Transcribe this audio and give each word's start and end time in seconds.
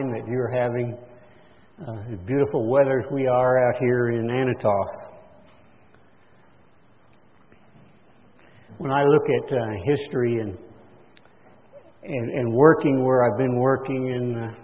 that 0.00 0.26
you're 0.26 0.48
having 0.48 0.96
uh, 1.86 2.16
beautiful 2.26 2.66
weather 2.70 3.00
as 3.00 3.12
we 3.12 3.26
are 3.26 3.68
out 3.68 3.78
here 3.78 4.08
in 4.12 4.26
Anatoth. 4.26 5.10
When 8.78 8.90
I 8.90 9.04
look 9.04 9.22
at 9.28 9.52
uh, 9.52 9.66
history 9.84 10.38
and, 10.40 10.56
and, 12.04 12.30
and 12.30 12.54
working 12.54 13.04
where 13.04 13.24
I've 13.24 13.36
been 13.36 13.58
working 13.58 14.12
and 14.12 14.44
uh, 14.44 14.54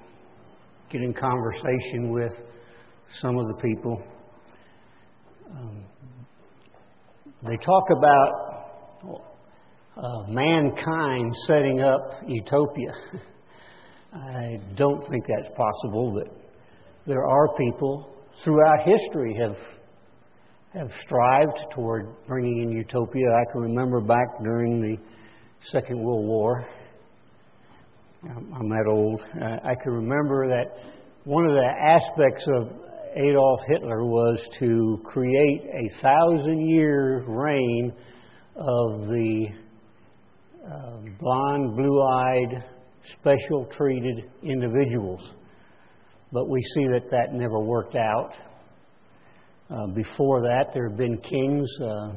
getting 0.91 1.13
conversation 1.13 2.11
with 2.11 2.33
some 3.21 3.39
of 3.39 3.49
the 3.49 3.55
people, 3.55 4.03
um, 5.51 5.85
they 7.47 7.57
talk 7.59 7.85
about 7.97 9.29
uh, 9.99 10.27
mankind 10.29 11.35
setting 11.47 11.83
up 11.83 12.23
utopia. 12.27 12.93
I 14.13 14.59
don't 14.77 15.07
think 15.09 15.27
that's 15.29 15.49
possible, 15.55 16.13
but 16.15 16.35
there 17.07 17.27
are 17.27 17.55
people 17.57 18.11
throughout 18.43 18.85
history 18.85 19.37
have 19.41 19.57
have 20.75 20.91
strived 21.01 21.59
toward 21.75 22.15
bringing 22.27 22.63
in 22.63 22.71
utopia. 22.71 23.27
I 23.33 23.53
can 23.53 23.63
remember 23.63 24.01
back 24.01 24.43
during 24.43 24.81
the 24.81 24.97
Second 25.63 26.03
World 26.03 26.27
War. 26.27 26.67
I'm 28.25 28.69
that 28.69 28.87
old. 28.89 29.23
I 29.65 29.75
can 29.83 29.93
remember 29.93 30.49
that 30.49 30.67
one 31.25 31.45
of 31.45 31.53
the 31.53 31.67
aspects 31.67 32.47
of 32.57 32.73
Adolf 33.17 33.61
Hitler 33.69 34.05
was 34.05 34.47
to 34.59 35.01
create 35.05 35.63
a 35.73 36.03
thousand 36.03 36.69
year 36.69 37.25
reign 37.27 37.93
of 38.57 39.07
the 39.09 39.47
uh, 40.67 41.01
blonde, 41.21 41.77
blue 41.77 42.03
eyed, 42.03 42.65
special 43.13 43.67
treated 43.67 44.25
individuals. 44.43 45.21
But 46.33 46.49
we 46.49 46.61
see 46.63 46.87
that 46.89 47.11
that 47.11 47.33
never 47.33 47.59
worked 47.59 47.97
out. 47.97 48.33
Uh, 49.71 49.87
before 49.95 50.43
that, 50.43 50.67
there 50.75 50.89
have 50.89 50.99
been 50.99 51.19
kings 51.19 51.69
uh, 51.83 52.13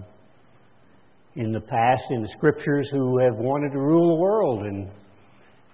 in 1.35 1.51
the 1.51 1.61
past 1.61 2.03
in 2.11 2.21
the 2.21 2.27
scriptures 2.29 2.89
who 2.91 3.19
have 3.19 3.35
wanted 3.37 3.71
to 3.71 3.79
rule 3.79 4.09
the 4.09 4.21
world, 4.21 4.65
and 4.65 4.89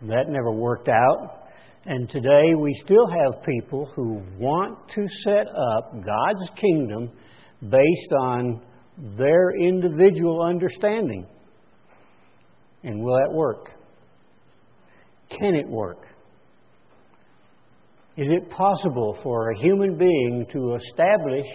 that 0.04 0.30
never 0.30 0.52
worked 0.52 0.90
out. 0.90 1.48
And 1.86 2.10
today 2.10 2.54
we 2.60 2.74
still 2.84 3.08
have 3.08 3.44
people 3.44 3.90
who 3.96 4.22
want 4.38 4.90
to 4.90 5.08
set 5.24 5.48
up 5.48 5.94
God's 5.94 6.50
kingdom 6.56 7.12
based 7.62 8.14
on 8.20 8.62
their 9.18 9.52
individual 9.56 10.44
understanding. 10.44 11.26
And 12.84 13.04
will 13.04 13.16
that 13.16 13.34
work? 13.34 13.77
Can 15.30 15.56
it 15.56 15.68
work? 15.68 16.08
Is 18.18 18.28
it 18.30 18.50
possible 18.50 19.18
for 19.22 19.52
a 19.52 19.60
human 19.60 19.96
being 19.96 20.48
to 20.52 20.76
establish 20.76 21.46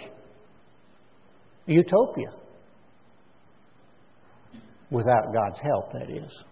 utopia? 1.67 2.33
Without 4.91 5.33
God's 5.34 5.59
help, 5.61 5.93
that 5.93 6.11
is. 6.11 6.45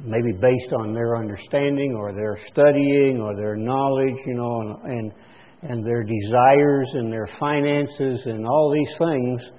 Maybe 0.00 0.32
based 0.32 0.72
on 0.80 0.92
their 0.92 1.16
understanding 1.16 1.94
or 1.96 2.12
their 2.12 2.36
studying 2.48 3.20
or 3.22 3.36
their 3.36 3.56
knowledge, 3.56 4.16
you 4.26 4.34
know, 4.34 4.60
and, 4.60 4.92
and, 4.92 5.12
and 5.62 5.84
their 5.84 6.02
desires 6.02 6.90
and 6.94 7.10
their 7.10 7.28
finances 7.38 8.26
and 8.26 8.44
all 8.46 8.74
these 8.74 8.98
things. 8.98 9.50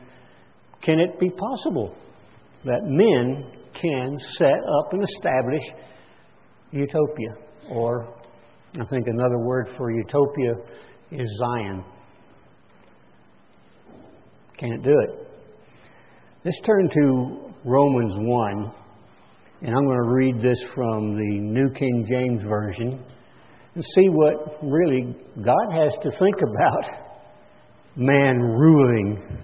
Can 0.84 1.00
it 1.00 1.20
be 1.20 1.30
possible 1.30 1.96
that 2.66 2.82
men 2.84 3.46
can 3.74 4.20
set 4.38 4.60
up 4.80 4.92
and 4.92 5.02
establish 5.02 5.64
utopia 6.74 7.36
or 7.70 8.08
I 8.80 8.86
think 8.86 9.08
another 9.08 9.38
word 9.38 9.70
for 9.78 9.92
utopia 9.92 10.54
is 11.12 11.28
Zion. 11.38 11.84
Can't 14.58 14.84
do 14.84 15.00
it. 15.00 15.28
Let's 16.44 16.60
turn 16.62 16.90
to 16.90 17.54
Romans 17.64 18.16
1, 18.18 18.72
and 19.62 19.76
I'm 19.76 19.86
going 19.86 20.04
to 20.04 20.10
read 20.10 20.42
this 20.42 20.62
from 20.74 21.16
the 21.16 21.40
New 21.40 21.70
King 21.70 22.06
James 22.10 22.44
Version 22.44 23.04
and 23.76 23.86
see 23.96 24.10
what 24.10 24.58
really 24.64 25.16
God 25.42 25.72
has 25.72 25.94
to 26.02 26.12
think 26.18 26.36
about 26.42 27.14
man 27.96 28.40
ruling 28.40 29.44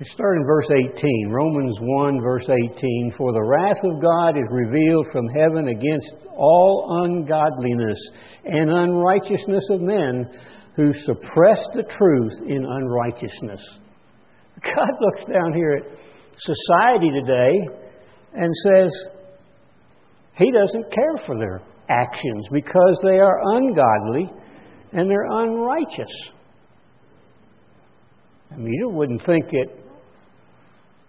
Let's 0.00 0.10
start 0.10 0.38
in 0.38 0.44
verse 0.44 0.68
18. 0.72 1.28
Romans 1.30 1.78
1, 1.80 2.20
verse 2.20 2.48
18. 2.48 3.14
For 3.16 3.32
the 3.32 3.44
wrath 3.44 3.78
of 3.84 4.02
God 4.02 4.36
is 4.36 4.42
revealed 4.50 5.06
from 5.12 5.28
heaven 5.28 5.68
against 5.68 6.16
all 6.36 7.04
ungodliness 7.04 8.00
and 8.44 8.70
unrighteousness 8.70 9.64
of 9.70 9.80
men 9.82 10.28
who 10.74 10.92
suppress 10.92 11.64
the 11.74 11.84
truth 11.84 12.32
in 12.44 12.64
unrighteousness. 12.64 13.62
God 14.64 14.90
looks 15.00 15.26
down 15.32 15.52
here 15.54 15.74
at 15.74 15.98
society 16.38 17.10
today 17.12 17.68
and 18.32 18.52
says 18.52 18.92
He 20.34 20.50
doesn't 20.50 20.90
care 20.90 21.24
for 21.24 21.38
their 21.38 21.62
actions 21.88 22.48
because 22.50 23.00
they 23.08 23.20
are 23.20 23.38
ungodly 23.54 24.28
and 24.90 25.08
they're 25.08 25.30
unrighteous. 25.30 26.32
I 28.50 28.56
mean, 28.56 28.72
you 28.72 28.88
wouldn't 28.88 29.24
think 29.24 29.46
it 29.52 29.83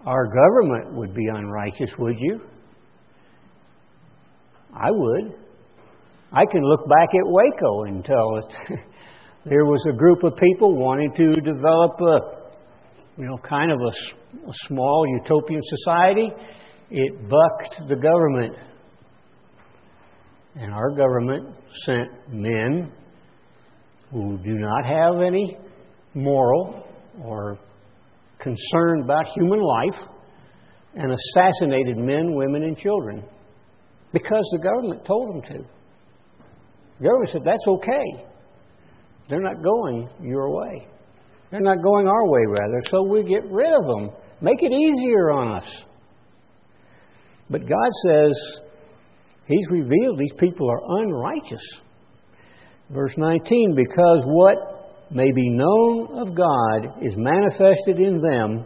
our 0.05 0.27
government 0.27 0.93
would 0.93 1.13
be 1.13 1.27
unrighteous, 1.27 1.91
would 1.97 2.17
you? 2.19 2.39
I 4.73 4.91
would. 4.91 5.35
I 6.31 6.45
can 6.45 6.61
look 6.63 6.87
back 6.87 7.09
at 7.13 7.25
Waco 7.25 7.83
and 7.83 8.05
tell 8.05 8.35
us 8.37 8.45
there 9.45 9.65
was 9.65 9.83
a 9.89 9.93
group 9.93 10.23
of 10.23 10.35
people 10.35 10.75
wanting 10.75 11.11
to 11.15 11.31
develop 11.41 11.99
a, 12.01 12.19
you 13.17 13.25
know, 13.25 13.37
kind 13.37 13.71
of 13.71 13.79
a, 13.79 14.49
a 14.49 14.53
small 14.67 15.05
utopian 15.21 15.61
society. 15.63 16.29
It 16.91 17.29
bucked 17.29 17.87
the 17.87 17.95
government. 17.95 18.55
And 20.55 20.73
our 20.73 20.91
government 20.91 21.57
sent 21.85 22.09
men 22.29 22.91
who 24.11 24.37
do 24.37 24.53
not 24.53 24.85
have 24.85 25.21
any 25.21 25.57
moral 26.13 26.83
or 27.23 27.59
concerned 28.45 29.03
about 29.03 29.25
human 29.35 29.59
life 29.59 29.99
and 30.95 31.11
assassinated 31.11 31.97
men, 31.97 32.33
women, 32.33 32.63
and 32.63 32.77
children 32.77 33.23
because 34.13 34.47
the 34.53 34.59
government 34.59 35.03
told 35.05 35.29
them 35.29 35.41
to. 35.41 35.65
The 36.99 37.03
government 37.03 37.29
said, 37.31 37.41
that's 37.43 37.67
okay. 37.67 38.25
They're 39.27 39.41
not 39.41 39.61
going 39.63 40.07
your 40.21 40.55
way. 40.55 40.87
They're 41.51 41.59
not 41.59 41.81
going 41.81 42.07
our 42.07 42.27
way, 42.29 42.45
rather, 42.47 42.81
so 42.89 43.03
we 43.09 43.23
get 43.23 43.43
rid 43.49 43.73
of 43.73 43.85
them. 43.85 44.11
Make 44.41 44.61
it 44.61 44.71
easier 44.71 45.31
on 45.31 45.57
us. 45.57 45.83
But 47.49 47.61
God 47.61 47.89
says 48.07 48.61
He's 49.47 49.67
revealed 49.69 50.17
these 50.17 50.33
people 50.37 50.69
are 50.69 51.01
unrighteous. 51.01 51.81
Verse 52.89 53.13
19, 53.17 53.75
because 53.75 54.23
what 54.25 54.74
may 55.11 55.31
be 55.31 55.49
known 55.49 56.19
of 56.19 56.35
God 56.35 57.03
is 57.03 57.13
manifested 57.15 57.99
in 57.99 58.19
them, 58.19 58.65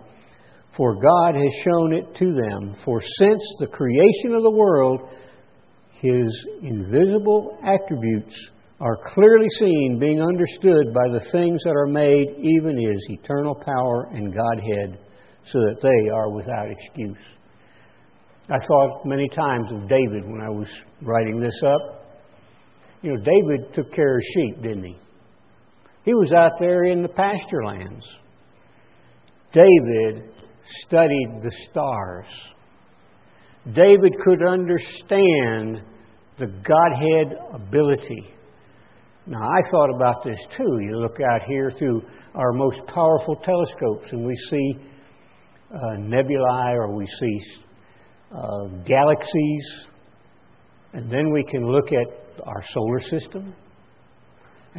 for 0.75 0.95
God 1.01 1.35
has 1.35 1.63
shown 1.63 1.94
it 1.94 2.16
to 2.16 2.33
them. 2.33 2.75
For 2.85 3.01
since 3.01 3.44
the 3.59 3.67
creation 3.67 4.33
of 4.35 4.44
the 4.44 4.50
world, 4.50 5.01
His 5.94 6.47
invisible 6.61 7.57
attributes 7.63 8.35
are 8.79 8.97
clearly 9.13 9.50
seen, 9.59 9.97
being 10.00 10.22
understood 10.22 10.94
by 10.94 11.07
the 11.11 11.25
things 11.31 11.61
that 11.63 11.75
are 11.75 11.88
made, 11.88 12.27
even 12.41 12.77
His 12.77 13.06
eternal 13.09 13.56
power 13.56 14.09
and 14.13 14.33
Godhead, 14.33 15.00
so 15.45 15.59
that 15.59 15.81
they 15.81 16.09
are 16.09 16.31
without 16.31 16.69
excuse. 16.69 17.17
I 18.50 18.57
thought 18.57 19.06
many 19.06 19.27
times 19.29 19.71
of 19.71 19.88
David 19.88 20.23
when 20.25 20.41
I 20.41 20.50
was 20.50 20.67
writing 21.01 21.39
this 21.39 21.61
up. 21.63 22.16
You 23.01 23.13
know, 23.13 23.23
David 23.23 23.73
took 23.73 23.94
care 23.94 24.18
of 24.18 24.24
sheep, 24.33 24.62
didn't 24.62 24.86
he? 24.86 24.97
He 26.06 26.13
was 26.13 26.31
out 26.31 26.54
there 26.60 26.86
in 26.86 27.01
the 27.01 27.10
pasture 27.10 27.66
lands. 27.66 28.06
David 29.51 30.31
studied 30.86 31.42
the 31.42 31.51
stars. 31.69 32.28
David 33.74 34.13
could 34.24 34.46
understand 34.48 35.81
the 36.38 36.48
Godhead 36.48 37.38
ability. 37.54 38.34
Now, 39.25 39.44
I 39.44 39.69
thought 39.69 39.94
about 39.94 40.24
this 40.24 40.40
too. 40.56 40.80
You 40.81 40.98
look 40.98 41.18
out 41.19 41.42
here 41.48 41.72
through 41.78 42.01
our 42.34 42.54
most 42.54 42.81
powerful 42.88 43.36
telescopes 43.36 44.12
and 44.12 44.25
we 44.25 44.36
see 44.50 44.74
uh, 45.74 45.98
nebulae 45.98 46.74
or 46.75 46.96
we 46.96 47.06
see 47.06 47.40
uh, 48.31 48.68
galaxies, 48.86 49.86
and 50.94 51.12
then 51.12 51.31
we 51.31 51.44
can 51.44 51.66
look 51.68 51.88
at 51.92 52.44
our 52.46 52.63
solar 52.69 53.00
system 53.01 53.54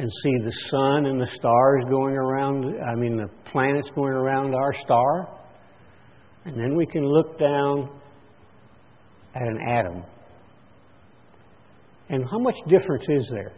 and 0.01 0.11
see 0.23 0.31
the 0.43 0.51
sun 0.71 1.05
and 1.05 1.21
the 1.21 1.27
stars 1.27 1.83
going 1.87 2.15
around, 2.15 2.65
I 2.91 2.95
mean, 2.95 3.17
the 3.17 3.27
planets 3.51 3.87
going 3.93 4.13
around 4.13 4.55
our 4.55 4.73
star. 4.73 5.29
And 6.43 6.59
then 6.59 6.75
we 6.75 6.87
can 6.87 7.05
look 7.05 7.37
down 7.37 7.87
at 9.35 9.43
an 9.43 9.59
atom. 9.69 10.03
And 12.09 12.27
how 12.27 12.39
much 12.39 12.55
difference 12.67 13.05
is 13.09 13.29
there? 13.31 13.53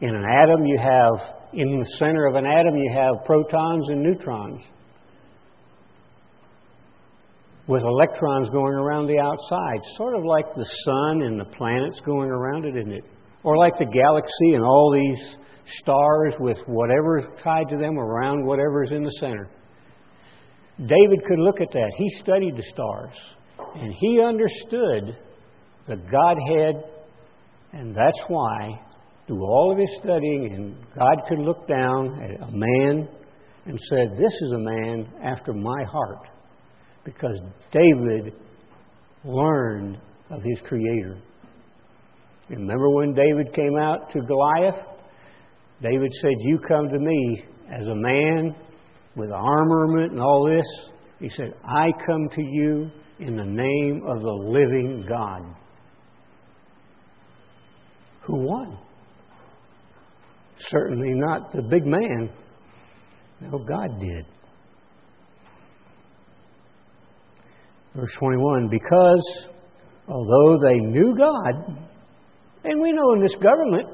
In 0.00 0.14
an 0.14 0.24
atom, 0.24 0.64
you 0.64 0.78
have, 0.78 1.34
in 1.54 1.80
the 1.80 1.86
center 1.98 2.26
of 2.26 2.36
an 2.36 2.46
atom, 2.46 2.76
you 2.76 2.92
have 2.94 3.24
protons 3.24 3.88
and 3.88 4.00
neutrons 4.00 4.62
with 7.66 7.82
electrons 7.82 8.48
going 8.50 8.74
around 8.74 9.08
the 9.08 9.18
outside, 9.18 9.80
sort 9.96 10.14
of 10.14 10.24
like 10.24 10.54
the 10.54 10.70
sun 10.84 11.22
and 11.22 11.40
the 11.40 11.56
planets 11.56 12.00
going 12.02 12.30
around 12.30 12.64
it, 12.64 12.76
isn't 12.76 12.92
it? 12.92 13.04
Or 13.44 13.56
like 13.56 13.76
the 13.78 13.86
galaxy 13.86 14.54
and 14.54 14.64
all 14.64 14.92
these 14.92 15.36
stars 15.80 16.34
with 16.38 16.58
whatever's 16.66 17.24
tied 17.42 17.68
to 17.70 17.76
them 17.76 17.98
around 17.98 18.44
whatever's 18.44 18.90
in 18.92 19.02
the 19.02 19.12
center. 19.18 19.48
David 20.78 21.24
could 21.26 21.38
look 21.38 21.60
at 21.60 21.70
that. 21.70 21.92
He 21.96 22.08
studied 22.18 22.56
the 22.56 22.62
stars 22.64 23.14
and 23.74 23.92
he 23.94 24.20
understood 24.20 25.16
the 25.88 25.96
Godhead, 25.96 26.84
and 27.72 27.94
that's 27.94 28.20
why, 28.28 28.80
through 29.26 29.42
all 29.42 29.72
of 29.72 29.78
his 29.78 29.98
studying, 30.02 30.52
and 30.54 30.76
God 30.94 31.16
could 31.28 31.38
look 31.38 31.66
down 31.66 32.22
at 32.22 32.48
a 32.48 32.50
man 32.50 33.08
and 33.66 33.78
said, 33.88 34.12
This 34.16 34.32
is 34.42 34.52
a 34.52 34.58
man 34.58 35.08
after 35.22 35.52
my 35.52 35.84
heart 35.84 36.28
because 37.04 37.40
David 37.72 38.34
learned 39.24 39.98
of 40.30 40.42
his 40.42 40.60
Creator. 40.64 41.18
Remember 42.52 42.90
when 42.90 43.14
David 43.14 43.54
came 43.54 43.76
out 43.78 44.10
to 44.12 44.20
Goliath? 44.20 44.74
David 45.82 46.12
said, 46.20 46.32
You 46.40 46.58
come 46.58 46.88
to 46.90 46.98
me 46.98 47.44
as 47.70 47.86
a 47.86 47.94
man 47.94 48.54
with 49.16 49.30
armament 49.32 50.12
and 50.12 50.20
all 50.20 50.46
this. 50.46 50.90
He 51.18 51.28
said, 51.30 51.54
I 51.64 51.90
come 52.06 52.28
to 52.28 52.42
you 52.42 52.90
in 53.20 53.36
the 53.36 53.44
name 53.44 54.02
of 54.06 54.20
the 54.20 54.32
living 54.32 55.06
God. 55.08 55.42
Who 58.22 58.36
won? 58.36 58.78
Certainly 60.58 61.14
not 61.14 61.52
the 61.52 61.62
big 61.62 61.86
man. 61.86 62.30
No, 63.40 63.58
God 63.58 63.98
did. 63.98 64.26
Verse 67.94 68.12
21 68.18 68.68
Because 68.68 69.48
although 70.06 70.58
they 70.66 70.78
knew 70.78 71.16
God, 71.16 71.88
and 72.64 72.80
we 72.80 72.92
know 72.92 73.14
in 73.14 73.20
this 73.20 73.34
government, 73.36 73.88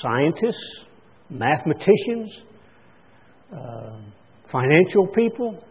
scientists, 0.00 0.84
mathematicians, 1.28 2.42
uh, 3.52 3.98
financial 4.50 5.06
people, 5.08 5.62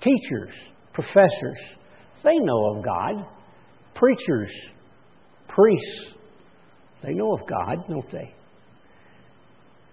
teachers, 0.00 0.52
professors, 0.92 1.58
they 2.22 2.36
know 2.38 2.76
of 2.76 2.84
God. 2.84 3.26
Preachers, 3.94 4.50
priests, 5.48 6.14
they 7.02 7.12
know 7.12 7.32
of 7.34 7.46
God, 7.46 7.76
don't 7.88 8.10
they? 8.10 8.34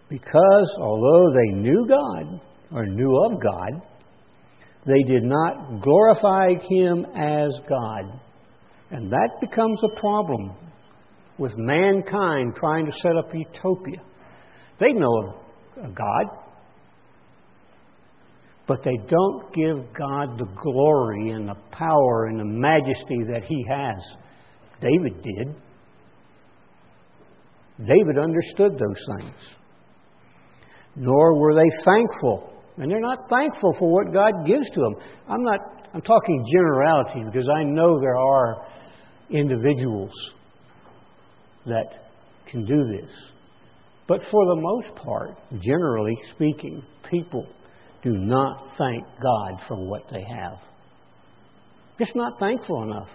Because 0.10 0.78
although 0.82 1.32
they 1.34 1.52
knew 1.52 1.86
God, 1.88 2.42
or 2.72 2.86
knew 2.86 3.24
of 3.26 3.42
God, 3.42 3.82
they 4.86 5.04
did 5.04 5.24
not 5.24 5.82
glorify 5.82 6.54
him 6.70 7.06
as 7.16 7.52
God. 7.70 8.20
And 8.90 9.12
that 9.12 9.30
becomes 9.40 9.80
a 9.84 10.00
problem 10.00 10.56
with 11.42 11.58
mankind 11.58 12.56
trying 12.56 12.86
to 12.86 12.92
set 13.02 13.18
up 13.18 13.34
utopia. 13.34 14.00
They 14.80 14.94
know 14.94 15.34
of 15.84 15.96
God, 15.96 16.26
but 18.68 18.84
they 18.84 18.98
don't 19.10 19.52
give 19.52 19.92
God 19.98 20.38
the 20.38 20.46
glory 20.62 21.32
and 21.32 21.50
the 21.50 21.56
power 21.72 22.28
and 22.28 22.40
the 22.40 22.46
majesty 22.46 23.24
that 23.32 23.44
he 23.44 23.66
has. 23.68 23.98
David 24.80 25.24
did. 25.24 25.56
David 27.88 28.20
understood 28.20 28.74
those 28.74 29.06
things. 29.18 29.36
Nor 30.96 31.40
were 31.40 31.56
they 31.56 31.72
thankful 31.84 32.54
and 32.78 32.90
they're 32.90 33.00
not 33.00 33.30
thankful 33.30 33.74
for 33.80 33.92
what 33.92 34.14
God 34.14 34.46
gives 34.46 34.70
to 34.70 34.80
them. 34.80 34.96
I'm 35.28 35.44
not 35.44 35.60
I'm 35.94 36.02
talking 36.02 36.46
generality 36.54 37.24
because 37.26 37.50
I 37.54 37.64
know 37.64 38.00
there 38.00 38.18
are 38.18 38.68
individuals 39.30 40.14
that 41.66 42.12
can 42.48 42.66
do 42.66 42.84
this. 42.84 43.12
But 44.08 44.22
for 44.24 44.46
the 44.46 44.62
most 44.62 44.96
part, 44.96 45.38
generally 45.62 46.18
speaking, 46.36 46.84
people 47.10 47.48
do 48.04 48.12
not 48.12 48.68
thank 48.78 49.06
God 49.22 49.62
for 49.68 49.78
what 49.78 50.04
they 50.12 50.24
have. 50.24 50.58
Just 52.00 52.16
not 52.16 52.40
thankful 52.40 52.84
enough. 52.84 53.10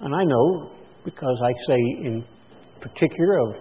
And 0.00 0.14
I 0.14 0.24
know 0.24 0.72
because 1.04 1.40
I 1.42 1.52
say 1.66 1.76
in 1.76 2.24
particular 2.80 3.38
of 3.48 3.56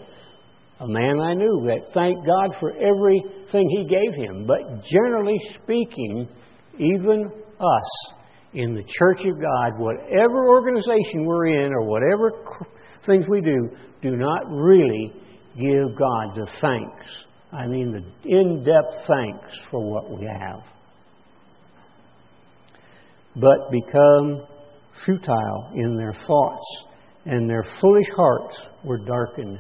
a 0.82 0.88
man 0.88 1.20
I 1.22 1.34
knew 1.34 1.64
that 1.68 1.94
thanked 1.94 2.26
God 2.26 2.60
for 2.60 2.74
everything 2.74 3.70
he 3.70 3.86
gave 3.86 4.14
him. 4.14 4.46
But 4.46 4.84
generally 4.84 5.40
speaking, 5.64 6.28
even 6.78 7.32
us 7.60 8.14
in 8.56 8.74
the 8.74 8.84
church 8.88 9.20
of 9.26 9.40
God, 9.40 9.78
whatever 9.78 10.48
organization 10.48 11.26
we're 11.26 11.48
in 11.48 11.74
or 11.74 11.84
whatever 11.84 12.32
things 13.06 13.26
we 13.28 13.42
do, 13.42 13.70
do 14.02 14.16
not 14.16 14.50
really 14.50 15.14
give 15.60 15.98
God 15.98 16.36
the 16.36 16.48
thanks. 16.62 17.06
I 17.52 17.68
mean, 17.68 17.92
the 17.92 18.30
in 18.30 18.64
depth 18.64 19.08
thanks 19.08 19.60
for 19.70 19.84
what 19.84 20.10
we 20.18 20.26
have. 20.26 20.62
But 23.36 23.72
become 23.72 24.48
futile 25.06 25.72
in 25.76 25.98
their 25.98 26.14
thoughts, 26.14 26.86
and 27.26 27.50
their 27.50 27.64
foolish 27.82 28.10
hearts 28.16 28.58
were 28.86 29.00
darkened 29.00 29.60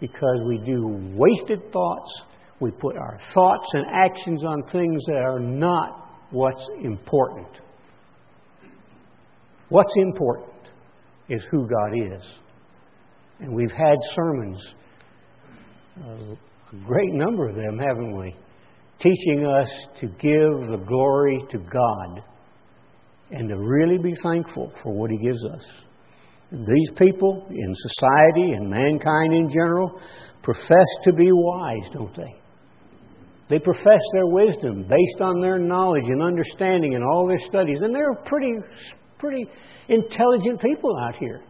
because 0.00 0.40
we 0.46 0.58
do 0.58 1.14
wasted 1.16 1.72
thoughts. 1.72 2.22
We 2.60 2.70
put 2.72 2.96
our 2.96 3.18
thoughts 3.32 3.70
and 3.72 3.86
actions 3.90 4.44
on 4.44 4.62
things 4.70 5.02
that 5.06 5.22
are 5.24 5.40
not 5.40 6.26
what's 6.30 6.68
important. 6.82 7.48
What's 9.74 9.96
important 9.96 10.68
is 11.28 11.44
who 11.50 11.66
God 11.66 11.98
is. 12.16 12.22
And 13.40 13.52
we've 13.52 13.72
had 13.72 13.96
sermons, 14.12 14.62
uh, 16.00 16.34
a 16.34 16.86
great 16.86 17.12
number 17.12 17.48
of 17.48 17.56
them, 17.56 17.80
haven't 17.80 18.16
we? 18.16 18.36
Teaching 19.00 19.44
us 19.44 19.68
to 19.98 20.06
give 20.06 20.70
the 20.70 20.80
glory 20.86 21.44
to 21.50 21.58
God 21.58 22.22
and 23.32 23.48
to 23.48 23.58
really 23.58 23.98
be 23.98 24.14
thankful 24.22 24.72
for 24.80 24.92
what 24.92 25.10
He 25.10 25.18
gives 25.18 25.44
us. 25.44 25.68
These 26.52 26.90
people 26.96 27.44
in 27.50 27.74
society 27.74 28.52
and 28.52 28.70
mankind 28.70 29.34
in 29.34 29.48
general 29.48 30.00
profess 30.44 30.86
to 31.02 31.12
be 31.12 31.30
wise, 31.32 31.90
don't 31.92 32.14
they? 32.16 32.40
They 33.48 33.58
profess 33.58 34.02
their 34.12 34.26
wisdom 34.26 34.84
based 34.84 35.20
on 35.20 35.40
their 35.40 35.58
knowledge 35.58 36.04
and 36.06 36.22
understanding 36.22 36.94
and 36.94 37.02
all 37.02 37.26
their 37.26 37.40
studies. 37.40 37.80
And 37.80 37.92
they're 37.92 38.14
pretty, 38.24 38.52
pretty 39.24 39.46
intelligent 39.88 40.60
people 40.60 40.96
out 40.98 41.16
here. 41.16 41.42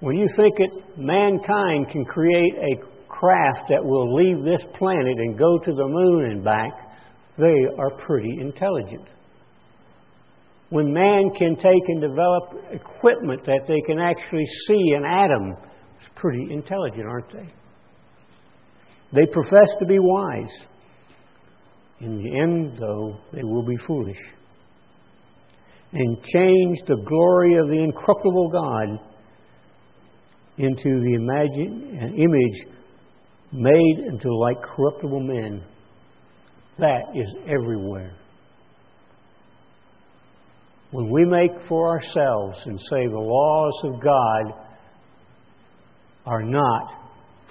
When 0.00 0.16
you 0.16 0.26
think 0.36 0.56
that 0.56 0.98
mankind 0.98 1.90
can 1.90 2.04
create 2.04 2.54
a 2.54 2.76
craft 3.08 3.68
that 3.68 3.84
will 3.84 4.14
leave 4.14 4.44
this 4.44 4.62
planet 4.74 5.18
and 5.18 5.38
go 5.38 5.58
to 5.58 5.72
the 5.72 5.86
moon 5.86 6.30
and 6.30 6.44
back, 6.44 6.72
they 7.38 7.66
are 7.78 7.90
pretty 7.98 8.38
intelligent 8.40 9.08
when 10.70 10.92
man 10.92 11.30
can 11.36 11.54
take 11.56 11.88
and 11.88 12.00
develop 12.00 12.54
equipment 12.72 13.44
that 13.46 13.60
they 13.68 13.80
can 13.82 13.98
actually 13.98 14.46
see 14.66 14.94
an 14.96 15.04
atom, 15.04 15.56
it's 15.98 16.10
pretty 16.16 16.48
intelligent, 16.50 17.06
aren't 17.06 17.32
they? 17.32 17.48
They 19.12 19.26
profess 19.26 19.68
to 19.78 19.86
be 19.86 19.98
wise. 20.00 20.52
In 22.00 22.18
the 22.18 22.40
end, 22.40 22.78
though, 22.78 23.20
they 23.32 23.44
will 23.44 23.64
be 23.64 23.76
foolish. 23.86 24.18
And 25.98 26.22
change 26.22 26.78
the 26.86 26.96
glory 26.96 27.54
of 27.54 27.68
the 27.68 27.82
incorruptible 27.82 28.50
God 28.50 29.00
into 30.58 31.00
the 31.00 31.14
imagine, 31.14 31.98
uh, 31.98 32.06
image 32.08 32.66
made 33.50 34.04
into 34.06 34.28
like 34.34 34.60
corruptible 34.60 35.20
men. 35.20 35.64
That 36.78 37.00
is 37.14 37.34
everywhere. 37.46 38.14
When 40.90 41.10
we 41.10 41.24
make 41.24 41.66
for 41.66 41.88
ourselves 41.88 42.58
and 42.66 42.78
say 42.78 43.06
the 43.06 43.18
laws 43.18 43.80
of 43.84 44.02
God 44.02 44.52
are 46.26 46.42
not 46.42 46.92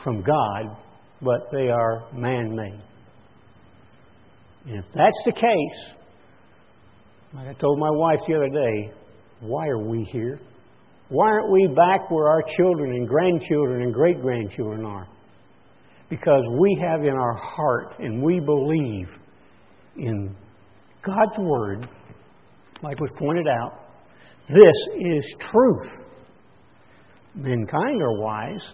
from 0.03 0.21
God, 0.21 0.77
but 1.19 1.49
they 1.51 1.69
are 1.69 2.05
man 2.13 2.55
made. 2.55 2.81
And 4.67 4.83
if 4.83 4.85
that's 4.93 5.23
the 5.25 5.31
case, 5.31 5.95
like 7.33 7.47
I 7.47 7.53
told 7.53 7.79
my 7.79 7.91
wife 7.91 8.19
the 8.27 8.35
other 8.35 8.49
day, 8.49 8.93
why 9.41 9.67
are 9.67 9.79
we 9.79 10.03
here? 10.03 10.39
Why 11.09 11.27
aren't 11.27 11.51
we 11.51 11.67
back 11.67 12.09
where 12.09 12.27
our 12.27 12.43
children 12.57 12.91
and 12.91 13.07
grandchildren 13.07 13.83
and 13.83 13.93
great 13.93 14.21
grandchildren 14.21 14.85
are? 14.85 15.07
Because 16.09 16.43
we 16.59 16.79
have 16.81 17.03
in 17.03 17.13
our 17.13 17.35
heart 17.35 17.99
and 17.99 18.23
we 18.23 18.39
believe 18.39 19.09
in 19.97 20.35
God's 21.01 21.37
Word 21.37 21.87
like 22.81 22.99
was 22.99 23.11
pointed 23.17 23.47
out, 23.47 23.79
this 24.47 24.75
is 24.99 25.35
truth. 25.39 26.05
Mankind 27.33 28.01
are 28.01 28.21
wise. 28.21 28.73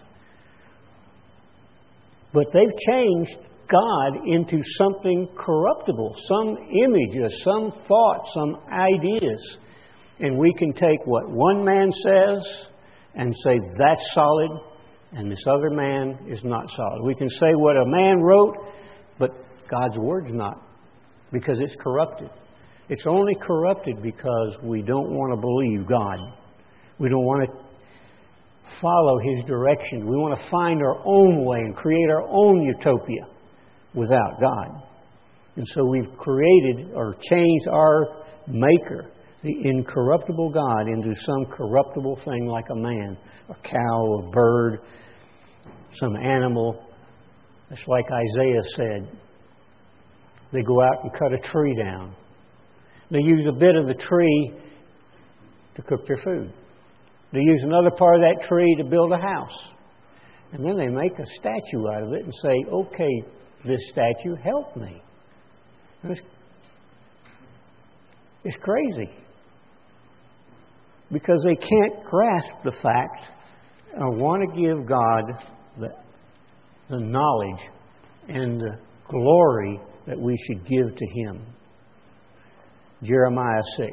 But 2.32 2.46
they've 2.52 2.78
changed 2.88 3.38
God 3.72 4.26
into 4.26 4.62
something 4.76 5.28
corruptible, 5.36 6.14
some 6.28 6.58
images, 6.84 7.42
some 7.42 7.72
thoughts, 7.88 8.30
some 8.34 8.58
ideas. 8.70 9.56
And 10.20 10.38
we 10.38 10.52
can 10.52 10.74
take 10.74 10.98
what 11.06 11.30
one 11.30 11.64
man 11.64 11.90
says 11.90 12.68
and 13.14 13.34
say 13.42 13.58
that's 13.78 14.12
solid, 14.12 14.50
and 15.12 15.32
this 15.32 15.44
other 15.46 15.70
man 15.70 16.18
is 16.28 16.44
not 16.44 16.68
solid. 16.68 17.02
We 17.02 17.14
can 17.14 17.30
say 17.30 17.54
what 17.54 17.76
a 17.76 17.86
man 17.86 18.20
wrote, 18.20 18.56
but 19.18 19.30
God's 19.70 19.98
word's 19.98 20.32
not, 20.32 20.62
because 21.32 21.58
it's 21.60 21.74
corrupted. 21.80 22.30
It's 22.88 23.06
only 23.06 23.34
corrupted 23.34 24.02
because 24.02 24.56
we 24.62 24.82
don't 24.82 25.10
want 25.10 25.34
to 25.34 25.40
believe 25.40 25.88
God. 25.88 26.18
We 26.98 27.08
don't 27.08 27.24
want 27.24 27.48
to 27.48 28.78
follow 28.80 29.18
His 29.18 29.44
direction. 29.44 30.06
We 30.06 30.16
want 30.16 30.38
to 30.38 30.50
find 30.50 30.82
our 30.82 31.00
own 31.06 31.44
way 31.44 31.58
and 31.60 31.74
create 31.74 32.10
our 32.10 32.28
own 32.28 32.62
utopia 32.62 33.26
without 33.94 34.40
God. 34.40 34.82
And 35.56 35.66
so 35.68 35.84
we've 35.84 36.16
created 36.16 36.92
or 36.94 37.16
changed 37.20 37.68
our 37.68 38.22
Maker, 38.48 39.10
the 39.42 39.54
incorruptible 39.64 40.50
God, 40.50 40.88
into 40.88 41.14
some 41.20 41.46
corruptible 41.46 42.18
thing 42.24 42.46
like 42.46 42.66
a 42.70 42.74
man, 42.74 43.16
a 43.48 43.54
cow, 43.54 44.18
a 44.18 44.30
bird, 44.30 44.80
some 45.94 46.16
animal. 46.16 46.84
It's 47.70 47.86
like 47.86 48.06
Isaiah 48.06 48.62
said. 48.74 49.18
They 50.52 50.62
go 50.62 50.82
out 50.82 51.04
and 51.04 51.12
cut 51.12 51.32
a 51.32 51.38
tree 51.38 51.74
down. 51.76 52.14
They 53.10 53.20
use 53.20 53.46
a 53.48 53.58
bit 53.58 53.76
of 53.76 53.86
the 53.86 53.94
tree 53.94 54.52
to 55.76 55.82
cook 55.82 56.06
their 56.06 56.20
food. 56.24 56.52
They 57.32 57.40
use 57.40 57.62
another 57.62 57.90
part 57.90 58.16
of 58.16 58.22
that 58.22 58.46
tree 58.46 58.74
to 58.78 58.84
build 58.84 59.12
a 59.12 59.18
house. 59.18 59.58
And 60.52 60.64
then 60.64 60.76
they 60.76 60.88
make 60.88 61.18
a 61.18 61.26
statue 61.26 61.88
out 61.94 62.02
of 62.02 62.12
it 62.12 62.24
and 62.24 62.32
say, 62.42 62.64
okay, 62.70 63.24
this 63.64 63.80
statue, 63.90 64.34
help 64.42 64.76
me. 64.76 65.02
It's, 66.04 66.20
it's 68.44 68.56
crazy. 68.56 69.10
Because 71.10 71.44
they 71.44 71.56
can't 71.56 72.04
grasp 72.04 72.54
the 72.64 72.72
fact 72.72 73.26
I 73.94 74.08
want 74.08 74.42
to 74.50 74.60
give 74.60 74.86
God 74.86 75.24
the, 75.78 75.88
the 76.88 76.98
knowledge 76.98 77.60
and 78.28 78.58
the 78.58 78.78
glory 79.08 79.78
that 80.06 80.18
we 80.18 80.36
should 80.46 80.66
give 80.66 80.96
to 80.96 81.06
Him. 81.14 81.46
Jeremiah 83.02 83.62
6. 83.76 83.90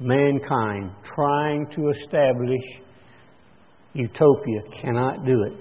Mankind 0.00 0.90
trying 1.04 1.66
to 1.74 1.88
establish 1.88 2.62
utopia 3.94 4.60
cannot 4.80 5.24
do 5.24 5.42
it. 5.42 5.52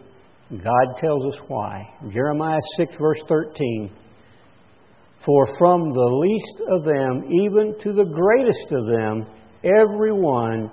God 0.64 0.98
tells 0.98 1.26
us 1.26 1.40
why. 1.48 1.88
Jeremiah 2.12 2.60
6, 2.78 2.96
verse 2.98 3.22
13. 3.28 3.92
For 5.26 5.48
from 5.58 5.94
the 5.94 6.12
least 6.22 6.62
of 6.70 6.84
them, 6.84 7.24
even 7.32 7.80
to 7.80 7.94
the 7.94 8.04
greatest 8.04 8.72
of 8.72 8.88
them, 8.88 9.26
everyone 9.64 10.70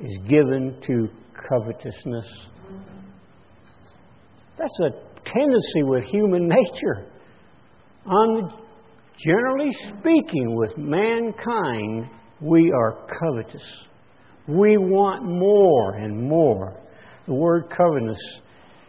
is 0.00 0.16
given 0.28 0.80
to 0.86 1.08
covetousness. 1.48 2.26
That's 4.56 4.80
a 4.80 4.90
tendency 5.24 5.82
with 5.82 6.04
human 6.04 6.48
nature. 6.48 7.06
On 8.06 8.52
generally 9.18 9.72
speaking, 9.72 10.54
with 10.54 10.78
mankind, 10.78 12.08
we 12.40 12.72
are 12.72 13.06
covetous. 13.20 13.64
We 14.46 14.76
want 14.78 15.24
more 15.24 15.96
and 15.96 16.28
more. 16.28 16.80
The 17.28 17.34
word 17.34 17.64
covetous 17.68 18.40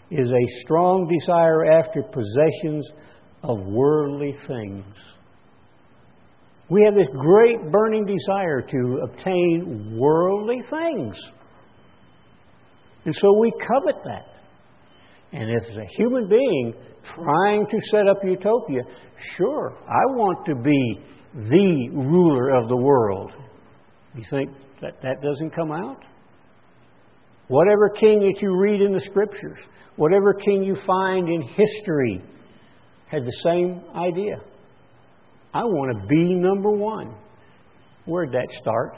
is 0.09 0.29
a 0.29 0.61
strong 0.61 1.11
desire 1.19 1.65
after 1.65 2.01
possessions 2.01 2.89
of 3.43 3.59
worldly 3.65 4.33
things. 4.47 4.85
We 6.69 6.83
have 6.83 6.93
this 6.95 7.09
great 7.13 7.69
burning 7.69 8.05
desire 8.05 8.61
to 8.61 8.99
obtain 9.03 9.97
worldly 9.99 10.61
things. 10.69 11.17
And 13.03 13.13
so 13.13 13.37
we 13.39 13.51
covet 13.59 14.03
that. 14.05 14.25
And 15.33 15.49
if 15.49 15.77
a 15.77 15.85
human 15.97 16.29
being 16.29 16.73
trying 17.13 17.67
to 17.67 17.77
set 17.91 18.07
up 18.07 18.23
utopia, 18.23 18.83
sure, 19.35 19.77
I 19.85 20.15
want 20.15 20.45
to 20.45 20.55
be 20.55 21.01
the 21.33 21.89
ruler 21.93 22.55
of 22.55 22.69
the 22.69 22.77
world. 22.77 23.31
You 24.15 24.23
think 24.29 24.49
that 24.81 25.01
that 25.01 25.21
doesn't 25.21 25.51
come 25.51 25.73
out? 25.73 26.05
Whatever 27.49 27.89
king 27.89 28.19
that 28.19 28.41
you 28.41 28.55
read 28.55 28.79
in 28.79 28.93
the 28.93 29.01
scriptures, 29.01 29.57
whatever 29.95 30.33
king 30.33 30.63
you 30.63 30.75
find 30.85 31.27
in 31.27 31.41
history, 31.41 32.21
had 33.07 33.25
the 33.25 33.37
same 33.43 33.81
idea. 33.95 34.39
I 35.51 35.63
want 35.63 35.99
to 35.99 36.07
be 36.07 36.35
number 36.35 36.69
one. 36.69 37.15
Where'd 38.05 38.31
that 38.33 38.47
start? 38.61 38.97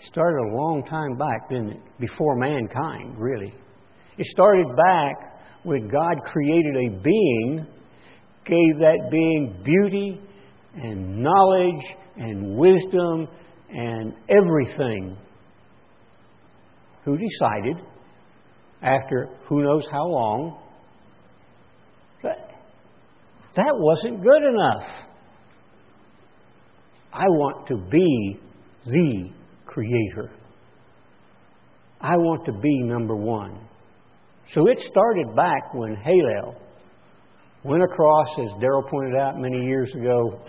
It 0.00 0.06
started 0.06 0.36
a 0.36 0.54
long 0.54 0.84
time 0.84 1.16
back, 1.16 1.48
didn't 1.48 1.70
it? 1.70 1.80
Before 1.98 2.36
mankind, 2.36 3.18
really. 3.18 3.54
It 4.18 4.26
started 4.26 4.66
back 4.76 5.40
when 5.62 5.88
God 5.88 6.16
created 6.24 6.76
a 6.76 7.00
being, 7.00 7.66
gave 8.44 8.78
that 8.80 9.08
being 9.10 9.62
beauty 9.64 10.20
and 10.74 11.22
knowledge 11.22 11.84
and 12.18 12.54
wisdom 12.56 13.28
and 13.72 14.12
everything. 14.28 15.16
Who 17.04 17.18
decided, 17.18 17.84
after 18.80 19.28
who 19.48 19.64
knows 19.64 19.86
how 19.90 20.06
long, 20.06 20.62
that 22.22 22.50
that 23.56 23.72
wasn't 23.74 24.22
good 24.22 24.42
enough. 24.42 24.88
I 27.12 27.24
want 27.26 27.66
to 27.68 27.76
be 27.76 28.38
the 28.86 29.30
creator. 29.66 30.30
I 32.00 32.16
want 32.16 32.44
to 32.46 32.52
be 32.52 32.82
number 32.82 33.16
one. 33.16 33.58
So 34.52 34.68
it 34.68 34.78
started 34.80 35.34
back 35.36 35.74
when 35.74 35.96
Halel 35.96 36.56
went 37.64 37.82
across, 37.82 38.26
as 38.38 38.50
Daryl 38.60 38.88
pointed 38.88 39.16
out 39.16 39.38
many 39.38 39.64
years 39.64 39.94
ago, 39.94 40.40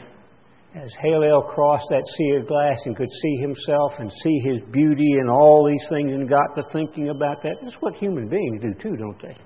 as 0.76 0.92
Halel 1.06 1.48
crossed 1.48 1.86
that 1.90 2.04
sea 2.18 2.38
of 2.40 2.48
glass 2.48 2.80
and 2.86 2.96
could 2.98 3.12
see 3.12 3.36
himself 3.42 3.94
and 4.00 4.12
see 4.12 4.40
his 4.44 4.60
beauty 4.72 5.14
and 5.20 5.30
all 5.30 5.68
these 5.68 5.86
things 5.90 6.12
and 6.12 6.28
got 6.28 6.56
to 6.56 6.64
thinking 6.72 7.10
about 7.10 7.44
that. 7.44 7.56
That's 7.64 7.76
what 7.80 7.94
human 7.96 8.28
beings 8.28 8.62
do 8.62 8.74
too, 8.74 8.96
don't 8.96 9.22
they? 9.22 9.38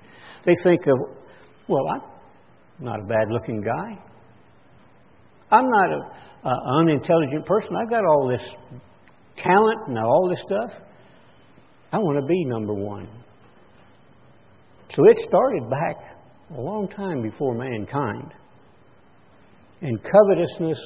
They 0.46 0.54
think 0.62 0.86
of, 0.86 0.98
well, 1.68 1.84
I'm 1.92 2.00
not 2.80 3.00
a 3.00 3.04
bad 3.04 3.28
looking 3.30 3.60
guy. 3.60 4.02
I'm 5.50 5.68
not 5.68 5.90
an 6.44 6.58
unintelligent 6.80 7.44
person. 7.44 7.76
I've 7.76 7.90
got 7.90 8.04
all 8.04 8.28
this 8.28 8.44
talent 9.36 9.88
and 9.88 9.98
all 9.98 10.28
this 10.30 10.40
stuff. 10.40 10.72
I 11.92 11.98
want 11.98 12.18
to 12.18 12.26
be 12.26 12.44
number 12.46 12.72
one. 12.72 13.08
So 14.90 15.04
it 15.10 15.18
started 15.18 15.68
back 15.68 15.96
a 16.56 16.60
long 16.60 16.88
time 16.88 17.20
before 17.20 17.54
mankind. 17.54 18.32
And 19.82 20.00
covetousness 20.02 20.78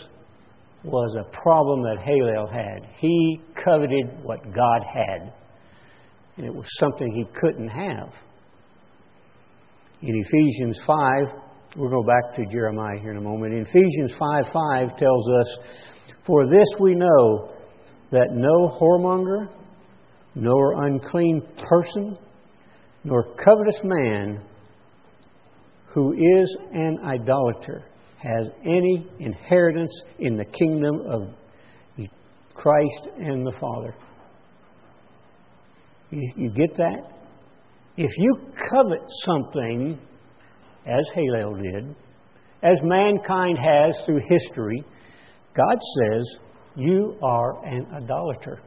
was 0.84 1.16
a 1.18 1.24
problem 1.42 1.82
that 1.82 1.98
Halel 2.04 2.50
had. 2.50 2.88
He 2.98 3.40
coveted 3.64 4.22
what 4.22 4.42
God 4.52 4.82
had, 4.92 5.32
and 6.36 6.46
it 6.46 6.54
was 6.54 6.66
something 6.78 7.12
he 7.12 7.24
couldn't 7.40 7.68
have. 7.68 8.12
In 10.02 10.24
Ephesians 10.26 10.80
5, 10.84 10.96
we'll 11.76 11.90
go 11.90 12.02
back 12.02 12.34
to 12.34 12.44
Jeremiah 12.50 12.98
here 13.00 13.12
in 13.12 13.18
a 13.18 13.20
moment. 13.20 13.54
In 13.54 13.62
Ephesians 13.62 14.12
5 14.18 14.52
5 14.52 14.96
tells 14.96 15.28
us, 15.40 15.58
For 16.26 16.48
this 16.48 16.66
we 16.80 16.94
know 16.94 17.52
that 18.10 18.32
no 18.32 18.76
whoremonger, 18.80 19.48
nor 20.34 20.84
unclean 20.84 21.42
person, 21.56 22.16
nor 23.04 23.34
covetous 23.36 23.80
man 23.84 24.42
who 25.86 26.12
is 26.12 26.56
an 26.72 26.98
idolater 27.04 27.84
has 28.22 28.48
any 28.64 29.06
inheritance 29.18 29.92
in 30.18 30.36
the 30.36 30.44
kingdom 30.44 31.00
of 31.08 31.34
Christ 32.54 33.08
and 33.18 33.46
the 33.46 33.52
Father. 33.52 33.94
You, 36.10 36.50
get 36.50 36.76
that? 36.76 37.10
If 37.96 38.10
you 38.18 38.36
covet 38.70 39.00
something, 39.24 39.98
as 40.86 41.04
Halel 41.16 41.62
did, 41.62 41.96
as 42.62 42.78
mankind 42.82 43.58
has 43.58 44.00
through 44.04 44.20
history, 44.28 44.84
God 45.54 45.78
says 45.98 46.36
you 46.76 47.16
are 47.22 47.64
an 47.64 47.86
idolater. 47.94 48.60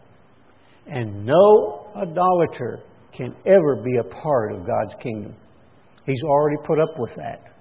And 0.87 1.25
no 1.25 1.91
idolater 1.95 2.81
can 3.13 3.35
ever 3.45 3.81
be 3.83 3.97
a 3.97 4.03
part 4.03 4.53
of 4.53 4.65
God's 4.65 4.95
kingdom. 5.01 5.35
He's 6.05 6.23
already 6.23 6.57
put 6.65 6.79
up 6.79 6.99
with 6.99 7.15
that. 7.15 7.54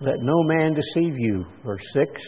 Let 0.00 0.20
no 0.20 0.42
man 0.42 0.74
deceive 0.74 1.14
you. 1.18 1.46
Verse 1.64 1.84
6 1.92 2.22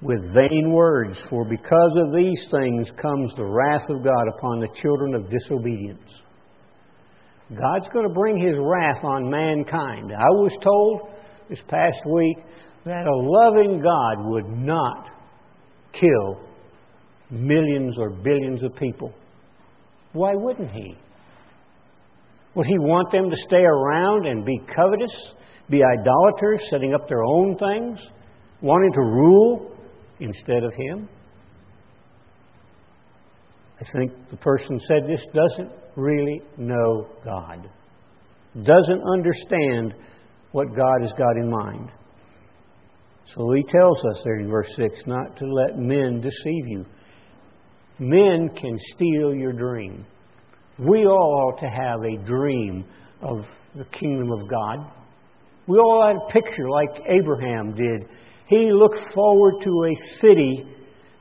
with 0.00 0.32
vain 0.32 0.70
words, 0.72 1.18
for 1.28 1.44
because 1.44 1.96
of 1.96 2.14
these 2.14 2.46
things 2.50 2.90
comes 3.02 3.34
the 3.34 3.44
wrath 3.44 3.88
of 3.90 4.04
God 4.04 4.28
upon 4.36 4.60
the 4.60 4.68
children 4.80 5.14
of 5.14 5.28
disobedience. 5.28 6.08
God's 7.50 7.88
going 7.92 8.06
to 8.06 8.14
bring 8.14 8.36
His 8.36 8.54
wrath 8.58 9.02
on 9.02 9.28
mankind. 9.28 10.12
I 10.12 10.28
was 10.30 10.56
told 10.62 11.10
this 11.48 11.60
past 11.68 11.98
week 12.06 12.38
that 12.84 13.06
a 13.06 13.16
loving 13.16 13.80
God 13.80 14.30
would 14.30 14.46
not 14.46 15.08
kill 15.92 16.40
millions 17.30 17.96
or 17.98 18.10
billions 18.10 18.62
of 18.62 18.76
people. 18.76 19.12
Why 20.12 20.34
wouldn't 20.34 20.70
He? 20.70 20.94
Would 22.54 22.66
He 22.66 22.78
want 22.78 23.10
them 23.10 23.30
to 23.30 23.36
stay 23.36 23.64
around 23.64 24.26
and 24.26 24.44
be 24.44 24.58
covetous, 24.58 25.32
be 25.70 25.82
idolaters, 25.84 26.66
setting 26.70 26.94
up 26.94 27.08
their 27.08 27.22
own 27.22 27.56
things, 27.56 28.00
wanting 28.60 28.92
to 28.92 29.00
rule 29.00 29.76
instead 30.20 30.64
of 30.64 30.72
Him? 30.74 31.08
I 33.80 33.84
think 33.92 34.12
the 34.30 34.36
person 34.36 34.80
said 34.80 35.04
this 35.06 35.24
doesn't 35.32 35.70
really 35.94 36.42
know 36.56 37.06
God, 37.24 37.70
doesn't 38.62 39.02
understand 39.12 39.94
what 40.52 40.74
God 40.74 41.02
has 41.02 41.12
got 41.12 41.36
in 41.36 41.50
mind. 41.50 41.90
So 43.36 43.52
he 43.52 43.62
tells 43.62 44.02
us 44.04 44.22
there 44.24 44.40
in 44.40 44.48
verse 44.48 44.74
6 44.74 45.02
not 45.06 45.36
to 45.36 45.46
let 45.46 45.78
men 45.78 46.20
deceive 46.20 46.66
you. 46.66 46.86
Men 47.98 48.48
can 48.48 48.78
steal 48.94 49.34
your 49.34 49.52
dream. 49.52 50.06
We 50.78 51.04
all 51.04 51.52
ought 51.52 51.60
to 51.60 51.68
have 51.68 52.00
a 52.02 52.24
dream 52.24 52.84
of 53.20 53.44
the 53.74 53.84
kingdom 53.86 54.30
of 54.32 54.48
God. 54.48 54.78
We 55.68 55.78
all 55.78 56.06
had 56.06 56.16
a 56.16 56.32
picture 56.32 56.68
like 56.68 57.02
Abraham 57.06 57.74
did 57.74 58.08
he 58.48 58.72
looked 58.72 59.00
forward 59.14 59.60
to 59.62 59.84
a 59.84 60.18
city 60.20 60.64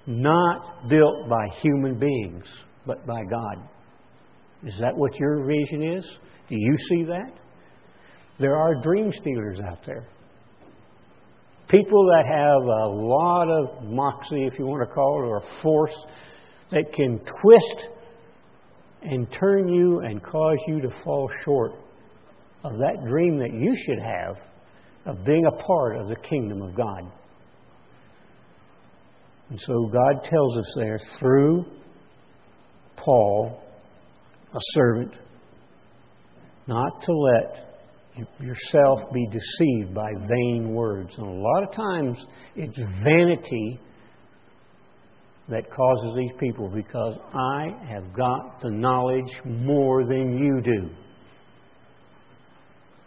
not 0.06 0.88
built 0.88 1.28
by 1.30 1.46
human 1.62 2.00
beings, 2.00 2.46
but 2.86 3.06
by 3.06 3.26
God. 3.26 3.68
Is 4.64 4.76
that 4.80 4.96
what 4.96 5.14
your 5.20 5.46
vision 5.46 5.84
is? 5.84 6.10
Do 6.48 6.56
you 6.58 6.76
see 6.90 7.04
that? 7.04 7.34
There 8.40 8.56
are 8.56 8.82
dream 8.82 9.12
stealers 9.12 9.60
out 9.60 9.80
there. 9.86 10.08
People 11.68 12.06
that 12.06 12.26
have 12.26 12.64
a 12.64 12.88
lot 12.88 13.50
of 13.50 13.84
moxie, 13.84 14.46
if 14.46 14.58
you 14.58 14.66
want 14.66 14.88
to 14.88 14.96
call 14.96 15.24
it, 15.24 15.28
or 15.28 15.44
force 15.62 16.06
that 16.72 16.94
can 16.94 17.20
twist 17.20 17.88
and 19.02 19.30
turn 19.34 19.68
you 19.68 20.00
and 20.00 20.24
cause 20.24 20.58
you 20.68 20.80
to 20.80 20.90
fall 21.04 21.30
short 21.44 21.74
of 22.68 22.80
that 22.80 23.06
dream 23.06 23.38
that 23.40 23.54
you 23.54 23.76
should 23.76 24.00
have 24.00 24.38
of 25.06 25.24
being 25.26 25.46
a 25.46 25.64
part 25.64 25.98
of 25.98 26.08
the 26.08 26.16
kingdom 26.18 26.62
of 26.62 26.76
God. 26.76 27.12
And 29.50 29.60
so 29.60 29.86
God 29.86 30.24
tells 30.24 30.58
us 30.58 30.74
there 30.76 31.00
through 31.18 31.66
Paul, 32.98 33.62
a 34.54 34.60
servant, 34.74 35.18
not 36.68 37.02
to 37.04 37.14
let 37.14 37.68
yourself 38.42 39.00
be 39.14 39.26
deceived 39.28 39.94
by 39.94 40.10
vain 40.28 40.74
words. 40.74 41.14
And 41.18 41.28
a 41.28 41.32
lot 41.32 41.64
of 41.64 41.72
times 41.72 42.26
it's 42.56 42.78
vanity 43.04 43.80
that 45.48 45.72
causes 45.72 46.16
these 46.18 46.32
people 46.40 46.68
because 46.68 47.18
I 47.34 47.68
have 47.88 48.12
got 48.14 48.60
the 48.62 48.72
knowledge 48.72 49.32
more 49.46 50.06
than 50.06 50.38
you 50.38 50.62
do. 50.62 50.90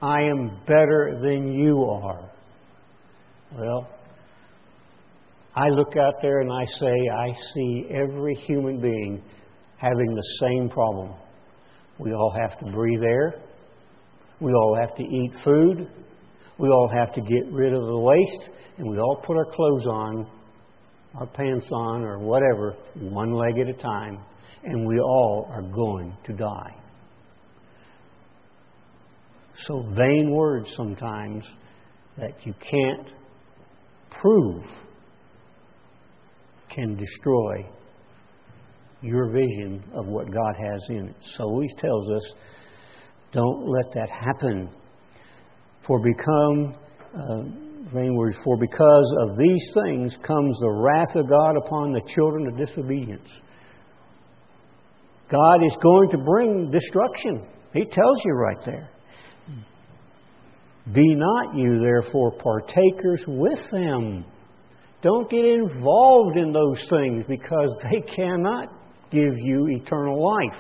I 0.03 0.23
am 0.23 0.59
better 0.67 1.19
than 1.23 1.53
you 1.53 1.85
are. 1.85 2.31
Well, 3.53 3.87
I 5.55 5.69
look 5.69 5.95
out 5.97 6.15
there 6.23 6.41
and 6.41 6.51
I 6.51 6.65
say, 6.79 6.93
I 7.15 7.33
see 7.55 7.87
every 7.91 8.35
human 8.35 8.81
being 8.81 9.23
having 9.77 10.15
the 10.15 10.23
same 10.41 10.71
problem. 10.71 11.13
We 11.99 12.13
all 12.13 12.35
have 12.41 12.59
to 12.61 12.73
breathe 12.73 13.03
air. 13.03 13.43
We 14.41 14.53
all 14.53 14.77
have 14.81 14.95
to 14.97 15.03
eat 15.03 15.33
food. 15.45 15.91
We 16.57 16.69
all 16.69 16.89
have 16.95 17.13
to 17.15 17.21
get 17.21 17.53
rid 17.53 17.75
of 17.75 17.83
the 17.83 17.99
waste. 17.99 18.49
And 18.79 18.89
we 18.89 18.99
all 18.99 19.23
put 19.27 19.37
our 19.37 19.45
clothes 19.45 19.87
on, 19.87 20.27
our 21.17 21.27
pants 21.27 21.69
on, 21.73 22.05
or 22.05 22.19
whatever, 22.19 22.77
one 22.95 23.33
leg 23.33 23.59
at 23.59 23.69
a 23.69 23.75
time. 23.75 24.19
And 24.65 24.87
we 24.87 24.99
all 24.99 25.47
are 25.51 25.63
going 25.63 26.17
to 26.25 26.33
die. 26.33 26.75
So, 29.67 29.87
vain 29.97 30.31
words 30.31 30.73
sometimes 30.77 31.47
that 32.17 32.47
you 32.47 32.55
can't 32.61 33.13
prove 34.21 34.65
can 36.71 36.97
destroy 36.97 37.67
your 39.03 39.31
vision 39.31 39.83
of 39.95 40.07
what 40.07 40.31
God 40.31 40.57
has 40.57 40.81
in 40.91 41.09
it. 41.09 41.17
So 41.37 41.61
he 41.61 41.69
tells 41.79 42.11
us, 42.11 42.35
don't 43.33 43.69
let 43.69 43.93
that 43.95 44.11
happen. 44.11 44.71
For 45.87 46.01
become, 46.01 46.77
uh, 47.15 47.93
vain 47.95 48.15
words, 48.15 48.37
for 48.45 48.57
because 48.59 49.15
of 49.23 49.39
these 49.39 49.73
things 49.83 50.17
comes 50.27 50.59
the 50.61 50.71
wrath 50.71 51.17
of 51.17 51.29
God 51.29 51.57
upon 51.57 51.93
the 51.93 52.03
children 52.15 52.47
of 52.49 52.59
disobedience. 52.59 53.29
God 55.31 55.65
is 55.65 55.77
going 55.83 56.11
to 56.11 56.19
bring 56.19 56.71
destruction. 56.71 57.47
He 57.73 57.85
tells 57.85 58.23
you 58.25 58.33
right 58.33 58.65
there. 58.65 58.91
Be 60.93 61.15
not 61.15 61.57
you 61.57 61.79
therefore 61.81 62.33
partakers 62.33 63.25
with 63.27 63.71
them. 63.71 64.25
Don't 65.03 65.31
get 65.31 65.45
involved 65.45 66.37
in 66.37 66.53
those 66.53 66.87
things 66.89 67.25
because 67.29 67.85
they 67.85 68.01
cannot 68.17 68.69
give 69.11 69.35
you 69.37 69.67
eternal 69.69 70.23
life, 70.23 70.59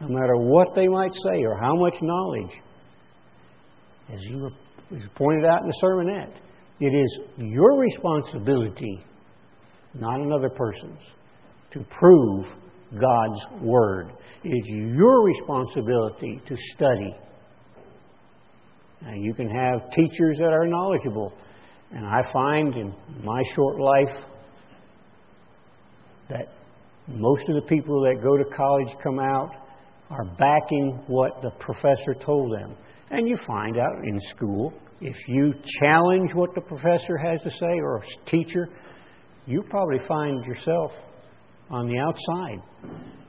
no 0.00 0.08
matter 0.08 0.36
what 0.36 0.74
they 0.74 0.88
might 0.88 1.14
say 1.14 1.44
or 1.44 1.58
how 1.60 1.74
much 1.74 1.94
knowledge. 2.02 2.52
As 4.12 4.20
you 4.22 4.50
pointed 5.14 5.44
out 5.44 5.62
in 5.62 5.68
the 5.68 5.78
sermonette, 5.82 6.34
it 6.78 6.94
is 6.94 7.18
your 7.38 7.78
responsibility, 7.78 9.04
not 9.94 10.20
another 10.20 10.50
person's, 10.50 11.00
to 11.72 11.84
prove 11.90 12.46
God's 12.92 13.62
Word. 13.62 14.12
It 14.44 14.48
is 14.48 14.64
your 14.68 15.24
responsibility 15.24 16.40
to 16.46 16.56
study. 16.74 17.14
You 19.14 19.34
can 19.34 19.48
have 19.48 19.90
teachers 19.92 20.38
that 20.38 20.52
are 20.52 20.66
knowledgeable 20.66 21.32
and 21.92 22.04
I 22.04 22.22
find 22.32 22.74
in 22.74 22.94
my 23.22 23.42
short 23.54 23.80
life 23.80 24.24
that 26.28 26.48
most 27.06 27.48
of 27.48 27.54
the 27.54 27.62
people 27.62 28.02
that 28.02 28.22
go 28.22 28.36
to 28.36 28.44
college 28.56 28.96
come 29.02 29.20
out 29.20 29.50
are 30.10 30.24
backing 30.38 31.00
what 31.06 31.40
the 31.42 31.50
professor 31.60 32.14
told 32.14 32.52
them. 32.52 32.76
And 33.10 33.28
you 33.28 33.36
find 33.46 33.78
out 33.78 34.04
in 34.04 34.20
school, 34.20 34.72
if 35.00 35.16
you 35.28 35.54
challenge 35.80 36.34
what 36.34 36.54
the 36.54 36.60
professor 36.60 37.16
has 37.16 37.40
to 37.42 37.50
say 37.50 37.78
or 37.80 37.98
a 37.98 38.30
teacher, 38.30 38.68
you 39.46 39.62
probably 39.70 40.00
find 40.08 40.44
yourself 40.44 40.90
on 41.70 41.86
the 41.86 41.98
outside. 41.98 42.60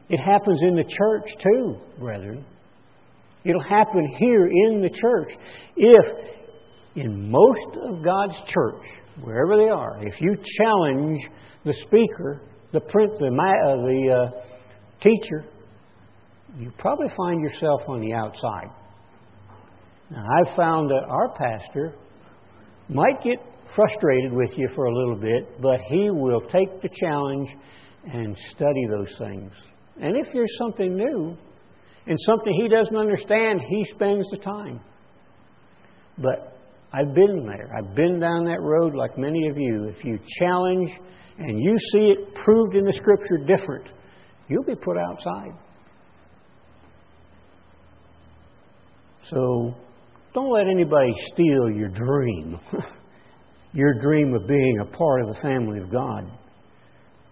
It 0.10 0.20
happens 0.20 0.60
in 0.64 0.76
the 0.76 0.84
church 0.84 1.38
too, 1.40 1.78
brethren. 2.00 2.44
It'll 3.48 3.64
happen 3.64 4.08
here 4.18 4.48
in 4.48 4.82
the 4.82 4.90
church. 4.90 5.32
If 5.76 6.06
in 6.96 7.30
most 7.32 7.78
of 7.90 8.04
God's 8.04 8.38
church, 8.48 8.84
wherever 9.22 9.62
they 9.62 9.70
are, 9.70 10.06
if 10.06 10.20
you 10.20 10.36
challenge 10.60 11.22
the 11.64 11.74
speaker, 11.74 12.42
the 12.74 12.82
print, 12.82 13.12
the, 13.20 13.28
uh, 13.28 13.76
the 13.86 14.12
uh, 14.12 14.42
teacher, 15.02 15.46
you 16.58 16.72
probably 16.78 17.08
find 17.16 17.42
yourself 17.42 17.82
on 17.88 18.02
the 18.02 18.14
outside. 18.14 18.68
Now, 20.10 20.26
I've 20.40 20.56
found 20.56 20.90
that 20.90 21.04
our 21.08 21.30
pastor 21.30 21.96
might 22.90 23.22
get 23.24 23.38
frustrated 23.76 24.34
with 24.34 24.58
you 24.58 24.68
for 24.74 24.86
a 24.86 24.96
little 24.96 25.18
bit, 25.18 25.62
but 25.62 25.82
he 25.82 26.10
will 26.10 26.42
take 26.42 26.82
the 26.82 26.90
challenge 26.90 27.50
and 28.12 28.36
study 28.50 28.88
those 28.90 29.14
things. 29.18 29.52
And 30.00 30.16
if 30.16 30.28
there's 30.34 30.58
something 30.58 30.96
new 30.96 31.38
and 32.08 32.18
something 32.22 32.54
he 32.54 32.68
doesn't 32.70 32.96
understand, 32.96 33.62
he 33.68 33.86
spends 33.94 34.26
the 34.32 34.38
time. 34.38 34.80
But 36.18 36.58
I've 36.94 37.14
been 37.14 37.46
there. 37.46 37.70
I've 37.78 37.96
been 37.96 38.20
down 38.20 38.46
that 38.46 38.62
road 38.62 38.96
like 38.96 39.18
many 39.18 39.48
of 39.50 39.58
you. 39.58 39.92
If 39.96 40.04
you 40.06 40.20
challenge 40.40 40.90
and 41.38 41.60
you 41.60 41.78
see 41.92 42.06
it 42.06 42.34
proved 42.34 42.76
in 42.76 42.86
the 42.86 42.94
Scripture 42.94 43.38
different, 43.38 43.88
you'll 44.48 44.64
be 44.64 44.76
put 44.76 44.98
outside. 44.98 45.52
So 49.24 49.76
don't 50.34 50.52
let 50.52 50.68
anybody 50.68 51.14
steal 51.34 51.70
your 51.70 51.90
dream. 51.90 52.60
your 53.74 54.00
dream 54.00 54.34
of 54.34 54.48
being 54.48 54.80
a 54.82 54.86
part 54.86 55.22
of 55.22 55.28
the 55.28 55.42
family 55.42 55.80
of 55.80 55.92
God, 55.92 56.32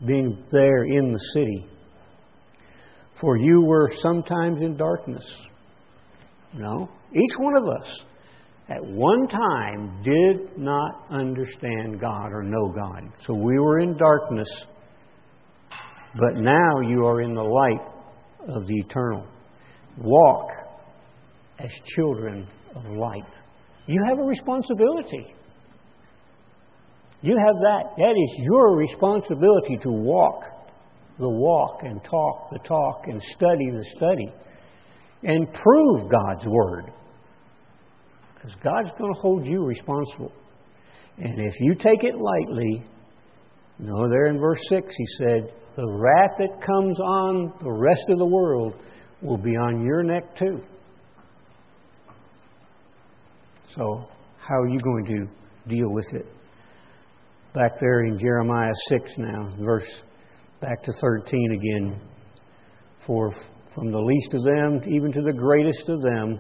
being 0.06 0.44
there 0.52 0.84
in 0.84 1.14
the 1.14 1.20
city. 1.34 1.66
For 3.22 3.38
you 3.38 3.62
were 3.62 3.92
sometimes 4.00 4.62
in 4.62 4.76
darkness. 4.76 5.26
Know, 6.54 6.90
each 7.14 7.38
one 7.38 7.58
of 7.58 7.68
us 7.68 8.04
at 8.70 8.84
one 8.84 9.28
time 9.28 10.02
did 10.04 10.58
not 10.58 11.06
understand 11.10 12.00
God 12.00 12.32
or 12.32 12.44
know 12.44 12.70
God. 12.70 13.04
So 13.26 13.34
we 13.34 13.60
were 13.60 13.80
in 13.80 13.96
darkness, 13.98 14.48
but 16.16 16.36
now 16.38 16.80
you 16.82 17.06
are 17.06 17.22
in 17.22 17.34
the 17.34 17.44
light 17.44 17.88
of 18.48 18.66
the 18.68 18.76
eternal. 18.76 19.26
Walk 19.98 20.50
as 21.60 21.72
children 21.96 22.48
of 22.76 22.86
light. 22.86 23.24
You 23.88 24.02
have 24.08 24.18
a 24.18 24.24
responsibility. 24.24 25.36
You 27.22 27.36
have 27.38 27.56
that. 27.62 27.84
That 27.98 28.12
is 28.12 28.46
your 28.46 28.76
responsibility 28.78 29.78
to 29.82 29.90
walk 29.90 30.44
the 31.20 31.30
walk 31.30 31.82
and 31.84 32.04
talk 32.04 32.50
the 32.52 32.60
talk 32.60 33.06
and 33.08 33.22
study 33.22 33.70
the 33.72 33.86
study 33.96 34.34
and 35.24 35.52
prove 35.54 36.10
God's 36.10 36.48
Word. 36.48 36.92
Because 38.36 38.56
God's 38.64 38.92
going 38.98 39.14
to 39.14 39.20
hold 39.20 39.46
you 39.46 39.64
responsible. 39.64 40.32
And 41.18 41.42
if 41.42 41.60
you 41.60 41.74
take 41.76 42.04
it 42.04 42.16
lightly, 42.16 42.86
you 43.80 43.86
know, 43.86 44.10
there 44.10 44.28
in 44.28 44.40
verse 44.40 44.60
6, 44.70 44.94
he 44.96 45.06
said, 45.18 45.54
the 45.76 45.88
wrath 45.88 46.32
that 46.38 46.62
comes 46.66 47.00
on 47.00 47.54
the 47.62 47.72
rest 47.72 48.06
of 48.10 48.18
the 48.18 48.26
world 48.26 48.74
will 49.22 49.38
be 49.38 49.56
on 49.58 49.84
your 49.84 50.04
neck 50.04 50.36
too. 50.38 50.62
So, 53.76 54.08
how 54.38 54.56
are 54.56 54.70
you 54.70 54.80
going 54.80 55.06
to 55.06 55.76
deal 55.76 55.90
with 55.90 56.06
it? 56.14 56.26
Back 57.54 57.80
there 57.80 58.06
in 58.06 58.18
Jeremiah 58.18 58.74
6 58.88 59.18
now, 59.18 59.54
verse 59.60 60.02
back 60.62 60.84
to 60.84 60.94
13 61.02 61.52
again. 61.52 62.00
For 63.06 63.34
from 63.74 63.92
the 63.92 64.00
least 64.00 64.34
of 64.34 64.44
them 64.44 64.82
even 64.88 65.12
to 65.12 65.22
the 65.22 65.34
greatest 65.34 65.90
of 65.90 66.02
them, 66.02 66.40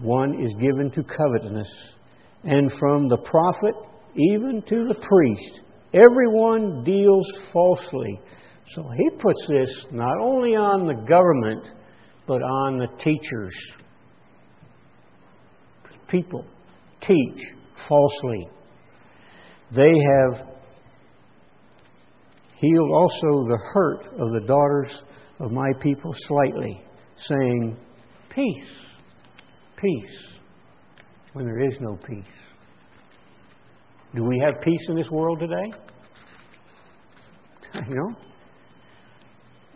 one 0.00 0.44
is 0.44 0.52
given 0.60 0.90
to 0.92 1.02
covetousness, 1.02 1.68
and 2.44 2.72
from 2.78 3.08
the 3.08 3.18
prophet 3.18 3.74
even 4.14 4.62
to 4.68 4.86
the 4.88 4.94
priest, 4.94 5.60
everyone 5.92 6.84
deals 6.84 7.26
falsely. 7.52 8.20
So 8.74 8.88
he 8.88 9.10
puts 9.18 9.46
this 9.48 9.86
not 9.92 10.18
only 10.20 10.50
on 10.50 10.86
the 10.86 10.94
government, 10.94 11.64
but 12.26 12.42
on 12.42 12.78
the 12.78 12.88
teachers. 13.02 13.54
People 16.08 16.44
teach 17.00 17.40
falsely. 17.88 18.48
They 19.74 19.92
have 20.12 20.57
healed 22.60 22.90
also 22.90 23.44
the 23.48 23.58
hurt 23.72 24.04
of 24.18 24.32
the 24.32 24.46
daughters 24.46 25.02
of 25.40 25.52
my 25.52 25.72
people 25.80 26.12
slightly, 26.26 26.82
saying, 27.16 27.76
Peace, 28.34 28.70
peace, 29.80 30.26
when 31.32 31.44
there 31.44 31.60
is 31.60 31.78
no 31.80 31.96
peace. 31.96 32.24
Do 34.14 34.24
we 34.24 34.38
have 34.44 34.60
peace 34.62 34.86
in 34.88 34.96
this 34.96 35.10
world 35.10 35.40
today? 35.40 35.72
You 37.88 37.94
know? 37.94 38.16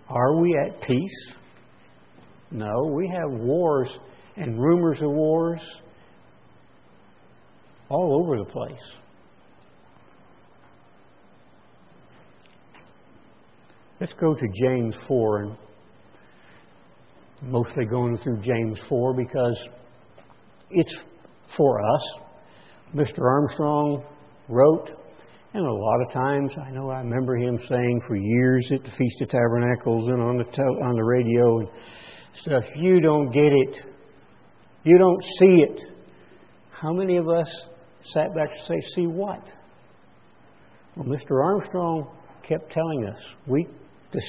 Are 0.09 0.40
we 0.40 0.59
at 0.66 0.83
peace? 0.83 1.35
No, 2.51 2.90
we 2.95 3.09
have 3.09 3.31
wars 3.31 3.88
and 4.37 4.61
rumors 4.61 5.01
of 5.01 5.11
wars 5.11 5.61
all 7.88 8.23
over 8.23 8.38
the 8.38 8.51
place. 8.51 9.01
Let's 14.02 14.14
go 14.14 14.34
to 14.34 14.48
James 14.66 14.96
4 15.06 15.42
and 15.42 15.56
mostly 17.40 17.84
going 17.84 18.18
through 18.18 18.40
James 18.40 18.80
4 18.88 19.14
because 19.14 19.56
it's 20.72 21.00
for 21.56 21.80
us. 21.80 22.02
Mr. 22.96 23.20
Armstrong 23.20 24.04
wrote, 24.48 24.90
and 25.54 25.64
a 25.64 25.72
lot 25.72 26.00
of 26.00 26.12
times 26.12 26.52
I 26.58 26.72
know 26.72 26.90
I 26.90 26.98
remember 26.98 27.36
him 27.36 27.60
saying 27.68 28.02
for 28.08 28.16
years 28.16 28.72
at 28.72 28.82
the 28.82 28.90
Feast 28.90 29.22
of 29.22 29.28
Tabernacles 29.28 30.08
and 30.08 30.20
on 30.20 30.36
the 30.38 30.62
on 30.84 30.96
the 30.96 31.04
radio 31.04 31.60
and 31.60 31.68
stuff, 32.40 32.64
you 32.74 33.00
don't 33.00 33.30
get 33.30 33.52
it. 33.52 33.82
You 34.82 34.98
don't 34.98 35.22
see 35.22 35.62
it. 35.62 35.80
How 36.72 36.92
many 36.92 37.18
of 37.18 37.28
us 37.28 37.48
sat 38.06 38.34
back 38.34 38.52
to 38.52 38.66
say, 38.66 38.80
see 38.96 39.06
what? 39.06 39.44
Well, 40.96 41.06
Mr. 41.06 41.40
Armstrong 41.40 42.08
kept 42.42 42.72
telling 42.72 43.06
us, 43.06 43.20
we 43.46 43.68
to 44.12 44.20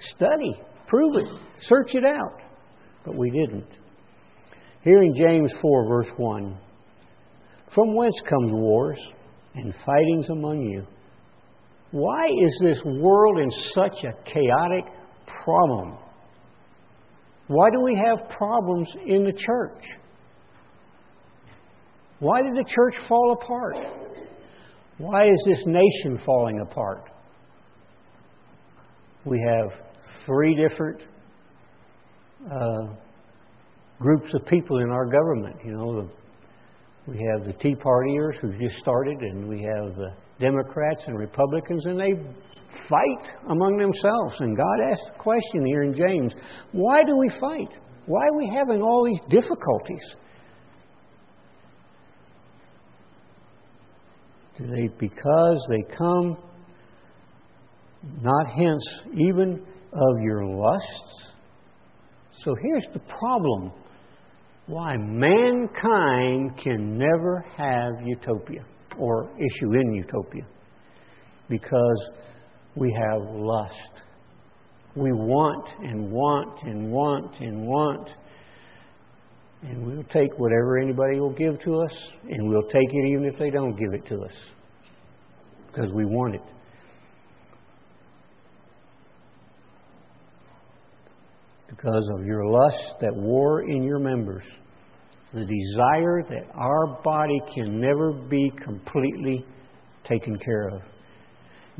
study, 0.00 0.60
prove 0.86 1.16
it, 1.16 1.28
search 1.60 1.94
it 1.94 2.04
out. 2.04 2.40
But 3.04 3.16
we 3.16 3.30
didn't. 3.30 3.68
Here 4.82 5.02
in 5.02 5.14
James 5.14 5.52
4, 5.60 5.88
verse 5.88 6.10
1 6.16 6.58
From 7.74 7.94
whence 7.94 8.20
comes 8.28 8.52
wars 8.52 8.98
and 9.54 9.74
fightings 9.84 10.28
among 10.30 10.62
you? 10.62 10.86
Why 11.90 12.24
is 12.26 12.58
this 12.62 12.80
world 12.84 13.38
in 13.38 13.50
such 13.72 14.04
a 14.04 14.12
chaotic 14.24 14.84
problem? 15.44 15.96
Why 17.46 17.70
do 17.70 17.80
we 17.80 17.94
have 17.94 18.28
problems 18.28 18.92
in 19.06 19.24
the 19.24 19.32
church? 19.32 19.84
Why 22.20 22.42
did 22.42 22.56
the 22.56 22.68
church 22.68 22.96
fall 23.08 23.38
apart? 23.40 23.76
Why 24.98 25.26
is 25.26 25.44
this 25.46 25.62
nation 25.64 26.18
falling 26.26 26.60
apart? 26.60 27.10
We 29.24 29.44
have 29.46 29.72
three 30.26 30.54
different 30.54 31.02
uh, 32.50 32.94
groups 33.98 34.32
of 34.34 34.46
people 34.46 34.78
in 34.78 34.90
our 34.90 35.06
government. 35.06 35.56
You 35.64 35.72
know, 35.72 36.08
we 37.06 37.18
have 37.32 37.46
the 37.46 37.52
Tea 37.54 37.74
Partiers 37.74 38.36
who 38.40 38.56
just 38.58 38.78
started, 38.78 39.18
and 39.20 39.48
we 39.48 39.62
have 39.62 39.96
the 39.96 40.14
Democrats 40.38 41.04
and 41.06 41.18
Republicans, 41.18 41.86
and 41.86 41.98
they 41.98 42.12
fight 42.88 43.30
among 43.48 43.76
themselves. 43.76 44.40
And 44.40 44.56
God 44.56 44.76
asked 44.90 45.12
the 45.12 45.18
question 45.18 45.66
here 45.66 45.82
in 45.82 45.94
James 45.94 46.34
why 46.72 47.02
do 47.02 47.16
we 47.16 47.28
fight? 47.40 47.76
Why 48.06 48.20
are 48.26 48.36
we 48.36 48.50
having 48.54 48.82
all 48.82 49.04
these 49.04 49.20
difficulties? 49.28 50.14
They 54.58 54.88
because 54.98 55.66
they 55.70 55.82
come 55.96 56.36
not 58.02 58.46
hence 58.48 59.02
even 59.14 59.64
of 59.92 60.20
your 60.20 60.44
lusts. 60.44 61.32
So 62.40 62.54
here's 62.62 62.86
the 62.92 63.00
problem 63.00 63.72
why 64.66 64.96
mankind 64.96 66.58
can 66.62 66.98
never 66.98 67.44
have 67.56 67.92
utopia 68.04 68.64
or 68.98 69.30
issue 69.36 69.72
in 69.72 69.94
utopia. 69.94 70.44
Because 71.48 72.10
we 72.76 72.92
have 72.92 73.22
lust. 73.34 74.02
We 74.94 75.10
want 75.12 75.68
and 75.80 76.10
want 76.10 76.62
and 76.62 76.90
want 76.90 77.40
and 77.40 77.66
want. 77.66 78.10
And 79.62 79.86
we'll 79.86 80.04
take 80.04 80.30
whatever 80.38 80.78
anybody 80.78 81.18
will 81.18 81.32
give 81.32 81.58
to 81.60 81.80
us, 81.80 81.92
and 82.28 82.48
we'll 82.48 82.68
take 82.68 82.88
it 82.92 83.08
even 83.08 83.24
if 83.24 83.38
they 83.38 83.50
don't 83.50 83.74
give 83.76 83.92
it 83.92 84.06
to 84.06 84.22
us. 84.22 84.34
Because 85.66 85.90
we 85.92 86.04
want 86.04 86.36
it. 86.36 86.42
Because 91.68 92.08
of 92.14 92.24
your 92.24 92.46
lust 92.50 92.94
that 93.00 93.14
war 93.14 93.62
in 93.68 93.82
your 93.82 93.98
members, 93.98 94.44
the 95.32 95.44
desire 95.44 96.22
that 96.28 96.50
our 96.54 97.00
body 97.02 97.40
can 97.54 97.80
never 97.80 98.12
be 98.12 98.50
completely 98.62 99.44
taken 100.04 100.38
care 100.38 100.68
of. 100.68 100.82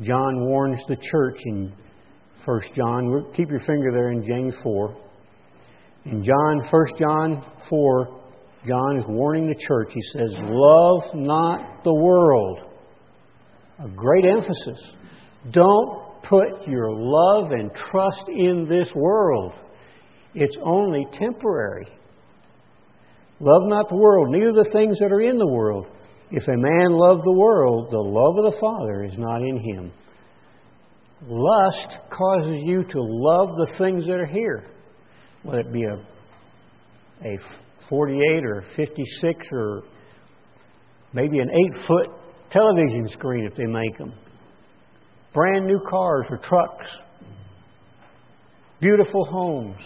John 0.01 0.45
warns 0.45 0.79
the 0.87 0.95
church 0.95 1.39
in 1.45 1.73
1 2.45 2.61
John. 2.75 3.33
Keep 3.35 3.49
your 3.49 3.59
finger 3.59 3.91
there 3.91 4.11
in 4.11 4.23
James 4.23 4.55
4. 4.63 4.95
In 6.05 6.23
John, 6.23 6.61
1 6.69 6.85
John 6.97 7.45
4, 7.69 8.21
John 8.65 8.99
is 8.99 9.05
warning 9.07 9.47
the 9.47 9.55
church. 9.55 9.91
He 9.93 10.01
says, 10.13 10.33
Love 10.41 11.03
not 11.13 11.83
the 11.83 11.93
world. 11.93 12.59
A 13.79 13.87
great 13.87 14.25
emphasis. 14.25 14.81
Don't 15.51 16.21
put 16.23 16.67
your 16.67 16.91
love 16.91 17.51
and 17.51 17.73
trust 17.73 18.23
in 18.27 18.67
this 18.69 18.89
world. 18.93 19.53
It's 20.35 20.57
only 20.63 21.07
temporary. 21.13 21.87
Love 23.39 23.63
not 23.65 23.89
the 23.89 23.95
world, 23.95 24.29
neither 24.29 24.51
the 24.51 24.69
things 24.71 24.99
that 24.99 25.11
are 25.11 25.21
in 25.21 25.37
the 25.37 25.47
world. 25.47 25.87
If 26.31 26.47
a 26.47 26.55
man 26.55 26.91
love 26.91 27.23
the 27.23 27.33
world, 27.33 27.89
the 27.89 27.97
love 27.97 28.45
of 28.45 28.53
the 28.53 28.59
Father 28.59 29.03
is 29.05 29.17
not 29.17 29.41
in 29.41 29.57
him. 29.57 29.91
Lust 31.27 31.97
causes 32.11 32.61
you 32.63 32.83
to 32.83 33.01
love 33.01 33.55
the 33.55 33.73
things 33.77 34.05
that 34.05 34.19
are 34.19 34.25
here, 34.25 34.65
whether 35.43 35.61
it 35.61 35.73
be 35.73 35.83
a, 35.83 35.95
a 37.25 37.37
48 37.89 38.45
or 38.45 38.63
56 38.75 39.47
or 39.51 39.83
maybe 41.13 41.39
an 41.39 41.49
8 41.75 41.87
foot 41.87 42.07
television 42.51 43.07
screen 43.09 43.45
if 43.45 43.57
they 43.57 43.65
make 43.65 43.97
them, 43.97 44.13
brand 45.33 45.65
new 45.65 45.79
cars 45.89 46.25
or 46.29 46.37
trucks, 46.37 46.85
beautiful 48.79 49.25
homes 49.25 49.79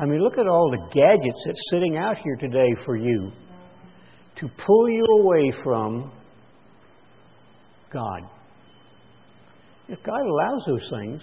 I 0.00 0.06
mean, 0.06 0.22
look 0.22 0.38
at 0.38 0.48
all 0.48 0.70
the 0.70 0.88
gadgets 0.94 1.42
that's 1.44 1.60
sitting 1.70 1.98
out 1.98 2.16
here 2.24 2.36
today 2.36 2.74
for 2.86 2.96
you 2.96 3.30
to 4.36 4.48
pull 4.66 4.88
you 4.88 5.04
away 5.20 5.52
from 5.62 6.10
God. 7.92 8.22
If 9.88 10.02
God 10.02 10.20
allows 10.20 10.64
those 10.66 10.90
things, 10.90 11.22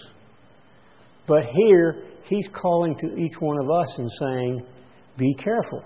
but 1.26 1.42
here 1.52 2.04
He's 2.24 2.46
calling 2.52 2.96
to 2.98 3.16
each 3.16 3.40
one 3.40 3.58
of 3.58 3.68
us 3.68 3.98
and 3.98 4.08
saying, 4.20 4.66
be 5.16 5.34
careful. 5.34 5.82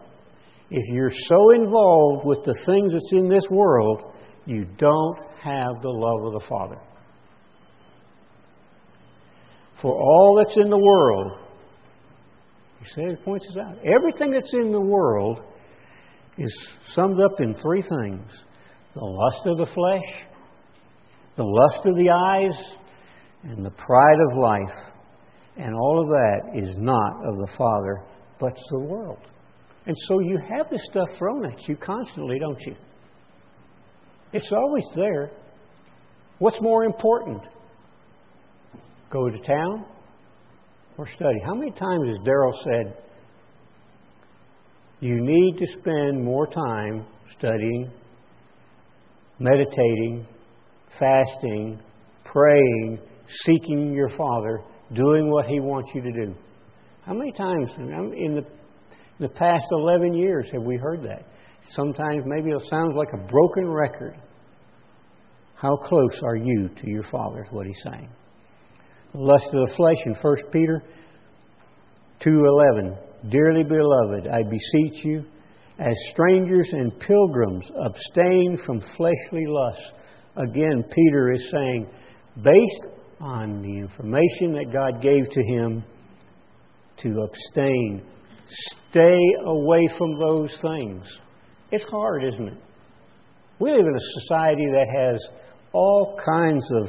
If 0.70 0.84
you're 0.92 1.12
so 1.28 1.50
involved 1.52 2.26
with 2.26 2.44
the 2.44 2.54
things 2.66 2.92
that's 2.92 3.12
in 3.12 3.28
this 3.28 3.44
world, 3.48 4.12
you 4.44 4.66
don't 4.76 5.18
have 5.40 5.80
the 5.80 5.88
love 5.88 6.26
of 6.26 6.42
the 6.42 6.46
Father. 6.46 6.78
For 9.80 9.94
all 9.94 10.42
that's 10.44 10.58
in 10.58 10.68
the 10.68 10.78
world, 10.78 11.38
he 12.82 12.88
says, 12.94 13.18
points 13.24 13.46
this 13.46 13.56
out. 13.56 13.76
Everything 13.84 14.32
that's 14.32 14.52
in 14.54 14.72
the 14.72 14.80
world 14.80 15.40
is 16.38 16.68
summed 16.94 17.20
up 17.20 17.40
in 17.40 17.54
three 17.54 17.82
things 17.82 18.30
the 18.94 19.00
lust 19.00 19.40
of 19.46 19.56
the 19.56 19.72
flesh, 19.72 20.26
the 21.36 21.44
lust 21.44 21.86
of 21.86 21.96
the 21.96 22.10
eyes, 22.10 22.76
and 23.44 23.64
the 23.64 23.70
pride 23.70 24.18
of 24.30 24.38
life. 24.38 24.76
And 25.56 25.74
all 25.74 26.02
of 26.02 26.08
that 26.08 26.62
is 26.62 26.76
not 26.78 27.14
of 27.26 27.36
the 27.36 27.52
Father, 27.56 28.04
but 28.38 28.54
the 28.70 28.80
world. 28.80 29.20
And 29.86 29.96
so 30.06 30.20
you 30.20 30.38
have 30.38 30.68
this 30.70 30.84
stuff 30.90 31.08
thrown 31.18 31.46
at 31.46 31.68
you 31.68 31.76
constantly, 31.76 32.38
don't 32.38 32.60
you? 32.60 32.76
It's 34.32 34.52
always 34.52 34.84
there. 34.94 35.30
What's 36.38 36.60
more 36.60 36.84
important? 36.84 37.42
Go 39.10 39.28
to 39.28 39.38
town 39.38 39.86
or 40.98 41.06
study? 41.06 41.38
How 41.44 41.54
many 41.54 41.70
times 41.72 42.08
has 42.08 42.18
Daryl 42.26 42.52
said, 42.64 42.96
you 45.00 45.20
need 45.20 45.58
to 45.58 45.66
spend 45.80 46.22
more 46.22 46.46
time 46.46 47.06
studying, 47.36 47.90
meditating, 49.38 50.26
fasting, 50.98 51.80
praying, 52.24 53.00
seeking 53.44 53.92
your 53.92 54.10
Father, 54.10 54.60
doing 54.94 55.30
what 55.30 55.46
He 55.46 55.60
wants 55.60 55.90
you 55.94 56.02
to 56.02 56.12
do? 56.12 56.34
How 57.04 57.14
many 57.14 57.32
times 57.32 57.70
um, 57.78 58.12
in 58.16 58.34
the, 58.34 58.46
the 59.18 59.28
past 59.28 59.66
11 59.72 60.14
years 60.14 60.48
have 60.52 60.62
we 60.62 60.76
heard 60.76 61.02
that? 61.02 61.26
Sometimes 61.70 62.22
maybe 62.26 62.50
it 62.50 62.62
sounds 62.68 62.94
like 62.96 63.08
a 63.14 63.26
broken 63.26 63.68
record. 63.68 64.16
How 65.56 65.76
close 65.76 66.20
are 66.24 66.36
you 66.36 66.68
to 66.68 66.90
your 66.90 67.04
Father, 67.04 67.42
is 67.42 67.48
what 67.50 67.66
he's 67.66 67.82
saying. 67.84 68.08
Lust 69.14 69.46
of 69.52 69.68
the 69.68 69.74
flesh 69.76 69.98
in 70.06 70.14
1 70.14 70.36
Peter 70.50 70.82
2.11. 72.20 72.96
Dearly 73.30 73.62
beloved, 73.62 74.26
I 74.26 74.42
beseech 74.42 75.04
you, 75.04 75.24
as 75.78 75.94
strangers 76.10 76.68
and 76.72 76.98
pilgrims, 76.98 77.70
abstain 77.84 78.58
from 78.64 78.80
fleshly 78.96 79.46
lusts. 79.46 79.92
Again, 80.36 80.84
Peter 80.90 81.32
is 81.32 81.50
saying, 81.50 81.88
based 82.42 82.86
on 83.20 83.62
the 83.62 83.78
information 83.78 84.52
that 84.52 84.72
God 84.72 85.02
gave 85.02 85.28
to 85.30 85.42
him, 85.44 85.84
to 86.98 87.08
abstain. 87.20 88.02
Stay 88.90 89.18
away 89.44 89.88
from 89.96 90.18
those 90.18 90.56
things. 90.60 91.04
It's 91.70 91.84
hard, 91.84 92.24
isn't 92.24 92.48
it? 92.48 92.58
We 93.58 93.70
live 93.70 93.86
in 93.86 93.94
a 93.94 94.20
society 94.20 94.66
that 94.72 94.88
has 94.94 95.20
all 95.72 96.18
kinds 96.24 96.68
of 96.72 96.88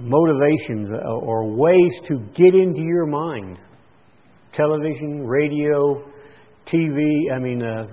motivations 0.00 0.88
or 1.04 1.54
ways 1.54 2.00
to 2.08 2.18
get 2.34 2.54
into 2.54 2.82
your 2.82 3.06
mind 3.06 3.58
television, 4.52 5.24
radio, 5.26 6.04
TV, 6.66 7.32
I 7.32 7.38
mean, 7.38 7.62
uh, 7.62 7.86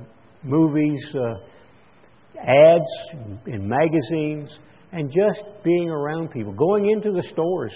movies, 0.44 1.00
uh, 1.16 2.40
ads 2.40 3.38
in 3.46 3.68
magazines, 3.68 4.58
and 4.92 5.12
just 5.12 5.44
being 5.64 5.90
around 5.90 6.32
people. 6.32 6.54
Going 6.54 6.90
into 6.90 7.12
the 7.12 7.24
stores. 7.24 7.74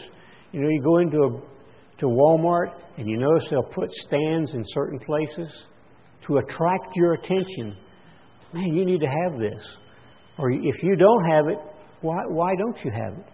You 0.52 0.62
know, 0.62 0.70
you 0.70 0.82
go 0.82 0.98
into 0.98 1.18
a, 1.18 2.00
to 2.00 2.06
Walmart 2.08 2.74
and 2.98 3.10
you 3.10 3.18
notice 3.18 3.48
they'll 3.50 3.64
put 3.64 3.92
stands 3.92 4.54
in 4.54 4.64
certain 4.68 5.00
places 5.00 5.66
to 6.28 6.38
attract 6.38 6.96
your 6.96 7.14
attention. 7.14 7.78
Man, 8.54 8.74
you 8.76 8.86
need 8.86 9.00
to 9.02 9.08
have 9.08 9.40
this. 9.40 9.64
Or 10.38 10.52
if 10.52 10.84
you 10.84 10.96
don't 10.96 11.26
have 11.30 11.48
it, 11.48 11.58
why, 12.02 12.18
why 12.28 12.54
don't 12.56 12.78
you 12.84 12.92
have 12.92 13.18
it? 13.18 13.31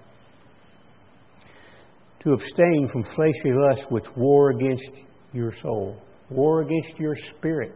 To 2.27 2.33
abstain 2.33 2.89
from 2.91 3.03
fleshly 3.15 3.53
lusts 3.53 3.85
which 3.87 4.03
war 4.17 4.49
against 4.49 4.91
your 5.31 5.53
soul, 5.61 5.95
war 6.29 6.61
against 6.61 6.99
your 6.99 7.15
spirit. 7.15 7.73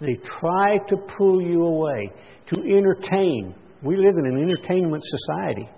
They 0.00 0.14
try 0.38 0.78
to 0.88 0.96
pull 1.18 1.42
you 1.42 1.64
away, 1.64 2.12
to 2.46 2.60
entertain. 2.60 3.56
We 3.82 3.96
live 3.96 4.18
in 4.18 4.26
an 4.26 4.40
entertainment 4.40 5.02
society. 5.04 5.68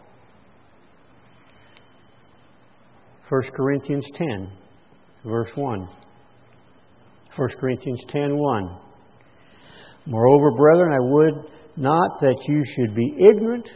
1 3.31 3.43
Corinthians 3.57 4.07
10, 4.13 4.53
verse 5.25 5.51
1. 5.55 5.89
1 7.37 7.49
Corinthians 7.59 8.05
10 8.09 8.37
1. 8.37 8.79
Moreover, 10.05 10.51
brethren, 10.51 10.93
I 10.93 11.01
would 11.01 11.51
not 11.79 12.21
that 12.21 12.37
you 12.49 12.63
should 12.67 12.95
be 12.95 13.15
ignorant 13.19 13.67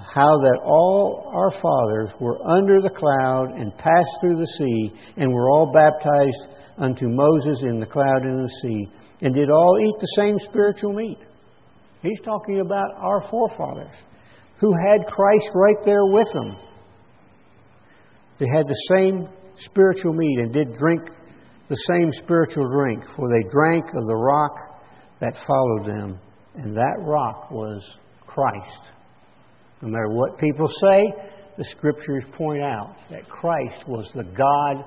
how 0.00 0.38
that 0.38 0.60
all 0.64 1.30
our 1.34 1.50
fathers 1.50 2.10
were 2.20 2.38
under 2.46 2.80
the 2.80 2.90
cloud 2.90 3.52
and 3.56 3.76
passed 3.76 4.18
through 4.20 4.36
the 4.36 4.46
sea, 4.58 4.92
and 5.16 5.32
were 5.32 5.50
all 5.50 5.72
baptized 5.72 6.56
unto 6.78 7.06
Moses 7.08 7.62
in 7.62 7.80
the 7.80 7.86
cloud 7.86 8.22
and 8.22 8.38
in 8.38 8.42
the 8.42 8.60
sea, 8.62 8.88
and 9.22 9.34
did 9.34 9.50
all 9.50 9.78
eat 9.80 9.94
the 10.00 10.14
same 10.16 10.38
spiritual 10.38 10.92
meat. 10.92 11.18
He's 12.02 12.20
talking 12.20 12.60
about 12.60 12.94
our 12.96 13.22
forefathers 13.30 13.94
who 14.58 14.72
had 14.72 15.06
Christ 15.06 15.50
right 15.54 15.84
there 15.84 16.06
with 16.06 16.30
them. 16.32 16.56
They 18.38 18.46
had 18.54 18.66
the 18.66 18.96
same 18.96 19.28
spiritual 19.58 20.12
meat 20.12 20.38
and 20.38 20.52
did 20.52 20.74
drink 20.74 21.02
the 21.68 21.76
same 21.76 22.12
spiritual 22.12 22.68
drink, 22.68 23.04
for 23.16 23.28
they 23.28 23.48
drank 23.50 23.86
of 23.94 24.04
the 24.06 24.16
rock 24.16 24.56
that 25.20 25.36
followed 25.46 25.86
them, 25.86 26.18
and 26.56 26.76
that 26.76 26.96
rock 27.00 27.50
was 27.50 27.82
Christ. 28.26 28.80
No 29.82 29.88
matter 29.88 30.08
what 30.08 30.38
people 30.38 30.68
say, 30.68 31.12
the 31.56 31.64
scriptures 31.64 32.24
point 32.36 32.62
out 32.62 32.96
that 33.10 33.28
Christ 33.28 33.86
was 33.86 34.10
the 34.14 34.24
God 34.24 34.84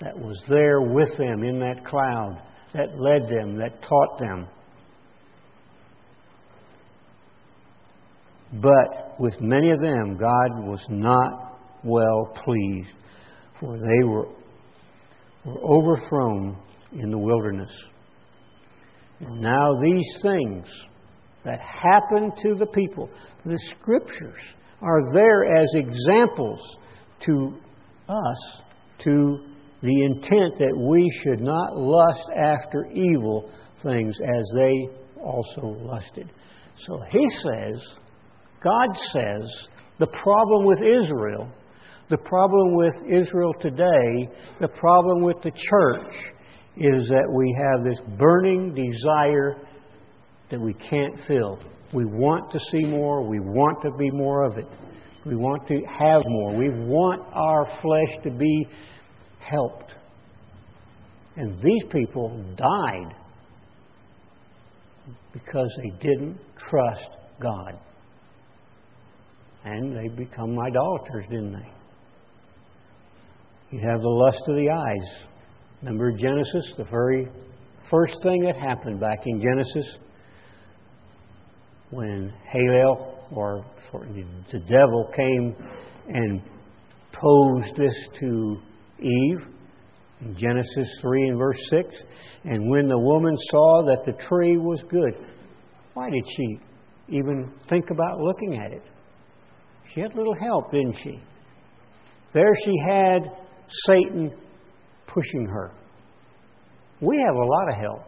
that 0.00 0.18
was 0.18 0.42
there 0.48 0.80
with 0.80 1.16
them 1.16 1.44
in 1.44 1.60
that 1.60 1.84
cloud, 1.86 2.42
that 2.74 2.98
led 2.98 3.22
them, 3.28 3.56
that 3.58 3.82
taught 3.82 4.18
them. 4.18 4.48
But 8.54 9.18
with 9.18 9.40
many 9.40 9.70
of 9.70 9.80
them, 9.80 10.16
God 10.18 10.66
was 10.66 10.84
not 10.90 11.58
well 11.84 12.32
pleased, 12.44 12.94
for 13.58 13.78
they 13.78 14.04
were, 14.04 14.28
were 15.44 15.60
overthrown 15.64 16.58
in 16.92 17.10
the 17.10 17.18
wilderness. 17.18 17.72
And 19.20 19.40
now 19.40 19.70
these 19.80 20.18
things 20.22 20.66
that 21.44 21.60
happened 21.60 22.32
to 22.42 22.54
the 22.54 22.66
people. 22.66 23.10
The 23.44 23.58
scriptures 23.70 24.40
are 24.80 25.12
there 25.12 25.54
as 25.54 25.68
examples 25.74 26.60
to 27.26 27.54
us 28.08 28.62
to 29.00 29.38
the 29.82 30.04
intent 30.04 30.58
that 30.58 30.76
we 30.76 31.08
should 31.22 31.40
not 31.40 31.76
lust 31.76 32.30
after 32.36 32.86
evil 32.92 33.50
things 33.82 34.16
as 34.36 34.44
they 34.54 34.88
also 35.20 35.76
lusted. 35.80 36.30
So 36.86 37.00
he 37.10 37.28
says, 37.28 37.82
God 38.62 38.88
says, 39.12 39.68
the 39.98 40.06
problem 40.06 40.64
with 40.64 40.78
Israel, 40.78 41.48
the 42.10 42.18
problem 42.18 42.76
with 42.76 42.94
Israel 43.10 43.54
today, 43.60 44.28
the 44.60 44.68
problem 44.68 45.22
with 45.22 45.36
the 45.42 45.50
church 45.50 46.14
is 46.76 47.08
that 47.08 47.28
we 47.30 47.54
have 47.58 47.84
this 47.84 48.00
burning 48.18 48.74
desire 48.74 49.56
that 50.52 50.60
we 50.60 50.74
can't 50.74 51.18
fill. 51.26 51.58
We 51.94 52.04
want 52.04 52.52
to 52.52 52.60
see 52.70 52.84
more. 52.84 53.26
We 53.26 53.40
want 53.40 53.82
to 53.82 53.90
be 53.98 54.10
more 54.10 54.44
of 54.44 54.58
it. 54.58 54.66
We 55.24 55.34
want 55.34 55.66
to 55.68 55.80
have 55.88 56.22
more. 56.26 56.54
We 56.54 56.68
want 56.68 57.22
our 57.32 57.66
flesh 57.80 58.22
to 58.24 58.30
be 58.30 58.68
helped. 59.40 59.94
And 61.36 61.58
these 61.62 61.82
people 61.90 62.44
died 62.56 63.14
because 65.32 65.74
they 65.82 65.90
didn't 66.06 66.38
trust 66.58 67.08
God. 67.40 67.78
And 69.64 69.96
they 69.96 70.08
become 70.08 70.58
idolaters, 70.58 71.24
didn't 71.30 71.52
they? 71.54 71.72
You 73.70 73.80
have 73.88 74.02
the 74.02 74.08
lust 74.08 74.42
of 74.48 74.56
the 74.56 74.68
eyes. 74.68 75.24
Remember 75.80 76.12
Genesis, 76.12 76.74
the 76.76 76.84
very 76.84 77.26
first 77.90 78.22
thing 78.22 78.44
that 78.44 78.56
happened 78.56 79.00
back 79.00 79.20
in 79.24 79.40
Genesis 79.40 79.98
when 81.92 82.32
Halel, 82.50 83.16
or 83.30 83.64
the 83.92 84.60
devil, 84.60 85.10
came 85.14 85.54
and 86.08 86.40
posed 87.12 87.76
this 87.76 88.08
to 88.18 88.56
Eve 88.98 89.46
In 90.22 90.34
Genesis 90.34 90.88
3 91.02 91.28
and 91.28 91.38
verse 91.38 91.58
6, 91.68 92.02
and 92.44 92.70
when 92.70 92.88
the 92.88 92.98
woman 92.98 93.36
saw 93.50 93.84
that 93.86 94.04
the 94.06 94.14
tree 94.24 94.56
was 94.56 94.82
good, 94.88 95.14
why 95.92 96.08
did 96.08 96.24
she 96.34 96.58
even 97.08 97.52
think 97.68 97.90
about 97.90 98.18
looking 98.20 98.56
at 98.56 98.72
it? 98.72 98.82
She 99.92 100.00
had 100.00 100.14
little 100.14 100.34
help, 100.34 100.72
didn't 100.72 100.96
she? 101.02 101.20
There 102.32 102.54
she 102.64 102.72
had 102.88 103.30
Satan 103.86 104.32
pushing 105.06 105.44
her. 105.46 105.72
We 107.02 107.18
have 107.18 107.34
a 107.34 107.44
lot 107.44 107.68
of 107.68 107.76
help. 107.76 108.02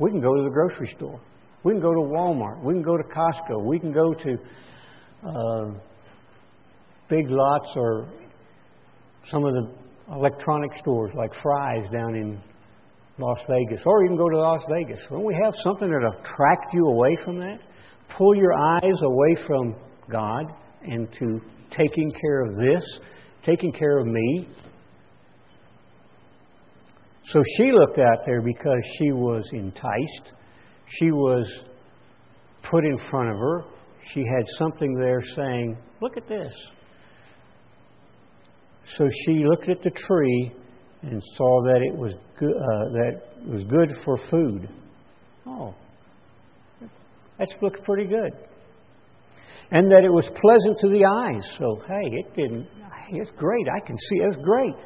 We 0.00 0.10
can 0.10 0.20
go 0.20 0.34
to 0.34 0.42
the 0.42 0.50
grocery 0.50 0.92
store. 0.96 1.20
We 1.64 1.72
can 1.72 1.80
go 1.80 1.92
to 1.92 2.00
Walmart. 2.00 2.62
We 2.62 2.74
can 2.74 2.82
go 2.82 2.96
to 2.96 3.02
Costco. 3.04 3.64
We 3.64 3.78
can 3.78 3.92
go 3.92 4.12
to 4.12 4.38
uh, 5.26 5.78
Big 7.08 7.26
Lots 7.28 7.70
or 7.74 8.08
some 9.30 9.44
of 9.44 9.54
the 9.54 9.72
electronic 10.12 10.76
stores 10.76 11.12
like 11.16 11.32
Fry's 11.42 11.88
down 11.90 12.14
in 12.14 12.38
Las 13.18 13.38
Vegas. 13.48 13.82
Or 13.86 14.06
can 14.06 14.16
go 14.16 14.28
to 14.28 14.38
Las 14.38 14.62
Vegas. 14.68 15.00
When 15.08 15.24
we 15.24 15.34
have 15.42 15.54
something 15.62 15.88
that 15.88 16.18
attract 16.18 16.74
you 16.74 16.86
away 16.86 17.16
from 17.24 17.38
that, 17.38 17.60
pull 18.16 18.36
your 18.36 18.52
eyes 18.52 19.02
away 19.02 19.36
from 19.46 19.74
God 20.10 20.44
and 20.82 21.10
to 21.14 21.40
taking 21.70 22.10
care 22.10 22.42
of 22.42 22.56
this, 22.56 22.84
taking 23.42 23.72
care 23.72 23.98
of 23.98 24.06
me. 24.06 24.48
So 27.26 27.42
she 27.56 27.72
looked 27.72 27.98
out 27.98 28.26
there 28.26 28.42
because 28.42 28.82
she 28.98 29.12
was 29.12 29.48
enticed. 29.52 30.32
She 30.98 31.10
was 31.10 31.46
put 32.62 32.84
in 32.84 32.98
front 33.10 33.30
of 33.30 33.36
her. 33.36 33.64
She 34.12 34.20
had 34.20 34.44
something 34.58 34.94
there 34.94 35.22
saying, 35.34 35.76
Look 36.00 36.16
at 36.16 36.28
this. 36.28 36.52
So 38.96 39.08
she 39.24 39.44
looked 39.46 39.68
at 39.68 39.82
the 39.82 39.90
tree 39.90 40.52
and 41.02 41.22
saw 41.36 41.62
that 41.64 41.80
it 41.82 41.96
was 41.96 42.14
good, 42.38 42.54
uh, 42.54 42.92
that 42.92 43.22
was 43.46 43.62
good 43.64 43.90
for 44.04 44.18
food. 44.30 44.68
Oh, 45.46 45.74
that 47.38 47.48
looks 47.62 47.80
pretty 47.84 48.06
good. 48.06 48.32
And 49.70 49.90
that 49.90 50.04
it 50.04 50.12
was 50.12 50.26
pleasant 50.26 50.78
to 50.80 50.88
the 50.88 51.04
eyes. 51.04 51.56
So, 51.58 51.82
hey, 51.86 52.08
it 52.12 52.36
didn't, 52.36 52.68
it's 53.10 53.30
great. 53.36 53.66
I 53.74 53.84
can 53.84 53.96
see 53.96 54.16
it. 54.16 54.26
It's 54.28 54.36
great. 54.44 54.76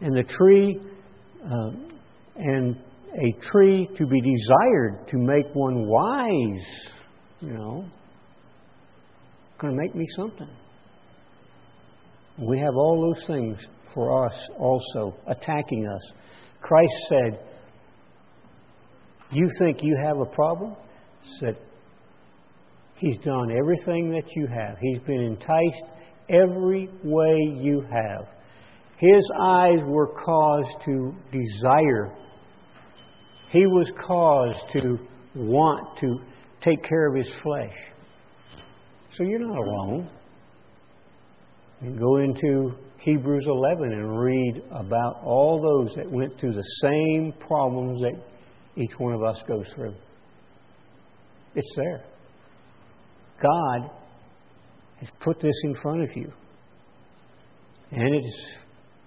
And 0.00 0.14
the 0.14 0.24
tree, 0.24 0.80
uh, 1.44 1.70
and 2.36 2.76
a 3.18 3.32
tree 3.40 3.88
to 3.96 4.06
be 4.06 4.20
desired 4.20 5.08
to 5.08 5.18
make 5.18 5.46
one 5.54 5.86
wise, 5.86 6.90
you 7.40 7.52
know, 7.52 7.84
going 9.58 9.74
to 9.74 9.82
make 9.82 9.94
me 9.94 10.04
something. 10.16 10.48
We 12.38 12.58
have 12.58 12.74
all 12.74 13.14
those 13.14 13.26
things 13.26 13.66
for 13.94 14.26
us 14.26 14.48
also 14.58 15.16
attacking 15.26 15.86
us. 15.86 16.12
Christ 16.60 16.94
said, 17.08 17.40
You 19.30 19.48
think 19.58 19.78
you 19.82 19.96
have 20.04 20.18
a 20.18 20.26
problem? 20.26 20.76
Said, 21.40 21.56
He's 22.96 23.18
done 23.18 23.50
everything 23.50 24.10
that 24.10 24.24
you 24.34 24.46
have. 24.46 24.76
He's 24.80 25.00
been 25.00 25.22
enticed 25.22 25.84
every 26.28 26.88
way 27.02 27.36
you 27.54 27.82
have. 27.82 28.26
His 28.98 29.30
eyes 29.38 29.78
were 29.84 30.08
caused 30.08 30.82
to 30.86 31.14
desire. 31.30 32.14
He 33.50 33.66
was 33.66 33.90
caused 34.00 34.72
to 34.72 34.98
want 35.34 35.98
to 35.98 36.18
take 36.62 36.82
care 36.82 37.08
of 37.08 37.16
his 37.16 37.30
flesh. 37.42 37.74
So 39.14 39.22
you're 39.22 39.38
not 39.38 39.56
alone. 39.56 40.10
And 41.80 41.98
go 41.98 42.16
into 42.16 42.74
Hebrews 42.98 43.44
11 43.46 43.92
and 43.92 44.18
read 44.18 44.62
about 44.70 45.20
all 45.22 45.60
those 45.60 45.94
that 45.96 46.10
went 46.10 46.38
through 46.40 46.54
the 46.54 46.64
same 46.82 47.34
problems 47.38 48.00
that 48.00 48.14
each 48.76 48.98
one 48.98 49.12
of 49.12 49.22
us 49.22 49.42
goes 49.46 49.66
through. 49.74 49.94
It's 51.54 51.72
there. 51.76 52.04
God 53.42 53.90
has 55.00 55.08
put 55.20 55.40
this 55.40 55.54
in 55.64 55.74
front 55.74 56.02
of 56.02 56.16
you. 56.16 56.32
And 57.92 58.14
it's, 58.14 58.46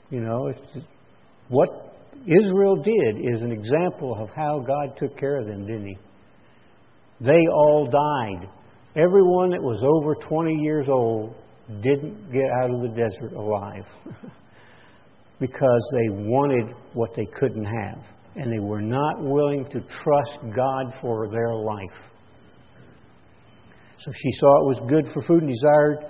you 0.09 0.21
know, 0.21 0.47
it's, 0.47 0.85
what 1.49 1.88
Israel 2.27 2.75
did 2.75 3.17
is 3.17 3.41
an 3.41 3.51
example 3.51 4.15
of 4.19 4.29
how 4.35 4.59
God 4.59 4.97
took 4.97 5.17
care 5.17 5.37
of 5.37 5.47
them, 5.47 5.65
didn't 5.65 5.87
He? 5.87 5.97
They 7.21 7.47
all 7.53 7.85
died. 7.85 8.49
Everyone 8.95 9.51
that 9.51 9.61
was 9.61 9.83
over 9.83 10.15
20 10.15 10.53
years 10.55 10.87
old 10.89 11.35
didn't 11.81 12.31
get 12.31 12.49
out 12.61 12.71
of 12.71 12.81
the 12.81 12.87
desert 12.89 13.33
alive 13.33 13.85
because 15.39 15.93
they 15.93 16.09
wanted 16.09 16.75
what 16.93 17.13
they 17.15 17.25
couldn't 17.25 17.65
have. 17.65 18.03
And 18.35 18.51
they 18.51 18.59
were 18.59 18.81
not 18.81 19.21
willing 19.21 19.65
to 19.71 19.81
trust 19.81 20.39
God 20.55 20.93
for 21.01 21.29
their 21.29 21.53
life. 21.53 22.09
So 23.99 24.11
she 24.13 24.31
saw 24.31 24.61
it 24.61 24.67
was 24.67 24.79
good 24.89 25.07
for 25.13 25.21
food 25.23 25.43
and 25.43 25.51
desired, 25.51 26.05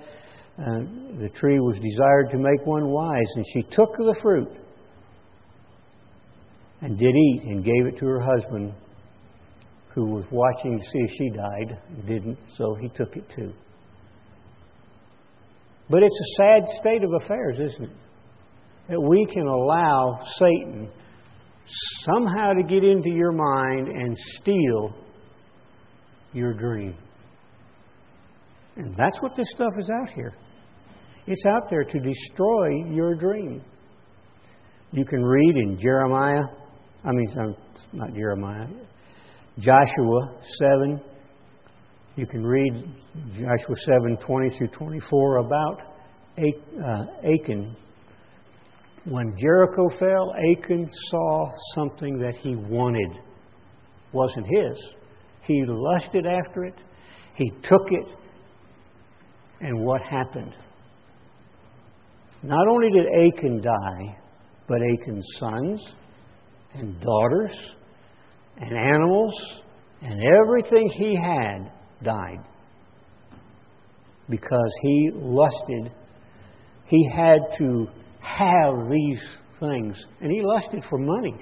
uh, 0.60 1.22
the 1.22 1.30
tree 1.30 1.60
was 1.60 1.80
desired 1.80 2.30
to 2.32 2.38
make 2.38 2.65
one 2.65 2.88
wise. 2.88 3.28
And 3.36 3.45
she 3.54 3.63
took 3.63 3.91
the 3.98 4.15
fruit 4.22 4.50
and 6.82 6.98
did 6.98 7.15
eat 7.15 7.42
and 7.44 7.63
gave 7.63 7.86
it 7.86 7.98
to 7.98 8.06
her 8.06 8.22
husband, 8.22 8.74
who 9.94 10.06
was 10.06 10.26
watching 10.32 10.80
to 10.80 10.86
see 10.86 11.00
if 11.00 11.12
she 11.12 11.30
died. 11.30 11.80
Didn't, 12.08 12.38
so 12.56 12.76
he 12.80 12.89
took 12.89 13.15
it 13.15 13.30
too. 13.36 13.54
But 15.89 16.04
it's 16.04 16.20
a 16.20 16.44
sad 16.44 16.63
state 16.80 17.04
of 17.04 17.10
affairs, 17.22 17.60
isn't 17.60 17.84
it? 17.84 17.96
That 18.89 19.02
we 19.02 19.26
can 19.26 19.48
allow 19.48 20.20
Satan 20.38 20.89
somehow 22.04 22.54
to 22.54 22.63
get 22.63 22.84
into 22.84 23.10
your 23.10 23.32
mind 23.32 23.88
and 23.88 24.18
steal 24.36 24.94
your 26.34 26.54
dream. 26.54 26.96
And 28.78 28.96
that's 28.96 29.20
what 29.22 29.36
this 29.36 29.50
stuff 29.50 29.74
is 29.78 29.89
out 29.89 30.10
here. 30.12 30.34
It's 31.28 31.46
out 31.46 31.70
there 31.70 31.84
to 31.84 32.00
destroy 32.00 32.86
your 32.92 33.15
dream. 33.15 33.62
You 34.92 35.06
can 35.06 35.24
read 35.24 35.58
in 35.58 35.78
Jeremiah, 35.80 36.44
I 37.03 37.12
mean, 37.12 37.27
not 37.93 38.13
Jeremiah, 38.13 38.67
Joshua 39.57 40.38
7. 40.59 41.01
You 42.15 42.25
can 42.25 42.43
read 42.43 42.73
Joshua 43.33 43.75
7 43.75 44.17
20 44.17 44.57
through 44.57 44.67
24 44.67 45.38
about 45.38 45.81
uh, 46.38 47.03
Achan. 47.23 47.75
When 49.05 49.35
Jericho 49.38 49.89
fell, 49.97 50.33
Achan 50.51 50.89
saw 51.09 51.51
something 51.75 52.19
that 52.19 52.35
he 52.41 52.55
wanted. 52.55 53.12
wasn't 54.12 54.45
his. 54.45 54.77
He 55.43 55.63
lusted 55.65 56.25
after 56.25 56.65
it. 56.65 56.75
He 57.35 57.49
took 57.63 57.91
it 57.91 58.05
and 59.62 59.83
what 59.83 60.01
happened? 60.01 60.55
Not 62.43 62.67
only 62.67 62.89
did 62.91 63.05
Achan 63.07 63.62
die, 63.62 64.17
but 64.67 64.79
Achan's 64.81 65.27
sons 65.38 65.93
and 66.73 66.99
daughters 67.01 67.51
and 68.58 68.71
animals 68.71 69.34
and 70.01 70.21
everything 70.23 70.89
he 70.89 71.15
had 71.15 71.71
died 72.03 72.39
because 74.29 74.71
he 74.82 75.10
lusted. 75.13 75.91
He 76.86 77.10
had 77.13 77.39
to 77.58 77.88
have 78.21 78.89
these 78.89 79.21
things, 79.60 79.97
and 80.21 80.32
he 80.32 80.41
lusted 80.41 80.84
for 80.89 80.97
money. 80.97 81.36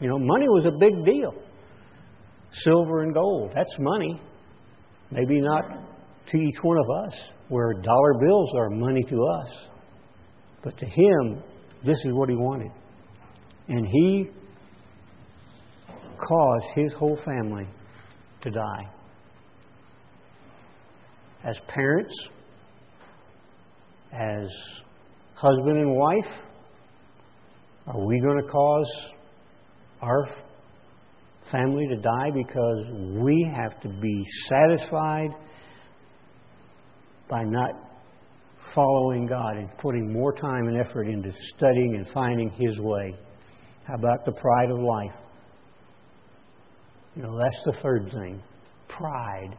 You 0.00 0.08
know, 0.08 0.18
money 0.18 0.48
was 0.48 0.64
a 0.66 0.78
big 0.78 1.04
deal. 1.04 1.32
Silver 2.52 3.02
and 3.02 3.14
gold, 3.14 3.52
that's 3.54 3.74
money. 3.78 4.20
Maybe 5.10 5.40
not 5.40 5.64
to 6.28 6.36
each 6.36 6.56
one 6.62 6.76
of 6.78 7.06
us, 7.06 7.18
where 7.48 7.74
dollar 7.74 8.14
bills 8.20 8.50
are 8.56 8.70
money 8.70 9.02
to 9.04 9.24
us. 9.24 9.68
But 10.62 10.76
to 10.78 10.86
him, 10.86 11.42
this 11.84 11.98
is 12.04 12.12
what 12.12 12.28
he 12.28 12.36
wanted. 12.36 12.70
And 13.68 13.86
he 13.86 14.30
caused 16.18 16.66
his 16.74 16.92
whole 16.94 17.18
family 17.24 17.66
to 18.42 18.50
die. 18.50 18.90
As 21.44 21.56
parents, 21.68 22.14
as 24.12 24.48
husband 25.34 25.78
and 25.78 25.96
wife, 25.96 26.32
are 27.86 28.06
we 28.06 28.20
going 28.20 28.40
to 28.42 28.48
cause 28.48 28.90
our 30.00 30.28
family 31.50 31.86
to 31.88 31.96
die 31.96 32.30
because 32.32 32.84
we 33.20 33.52
have 33.54 33.80
to 33.80 33.88
be 33.88 34.24
satisfied 34.48 35.30
by 37.28 37.42
not 37.42 37.70
following 38.74 39.26
God 39.26 39.56
and 39.56 39.68
putting 39.78 40.12
more 40.12 40.32
time 40.32 40.68
and 40.68 40.78
effort 40.78 41.04
into 41.08 41.32
studying 41.54 41.96
and 41.96 42.08
finding 42.08 42.50
His 42.50 42.78
way. 42.78 43.14
How 43.84 43.94
about 43.94 44.24
the 44.24 44.32
pride 44.32 44.70
of 44.70 44.78
life? 44.78 45.14
You 47.16 47.22
know, 47.22 47.38
that's 47.38 47.62
the 47.64 47.72
third 47.82 48.10
thing 48.12 48.42
pride. 48.88 49.56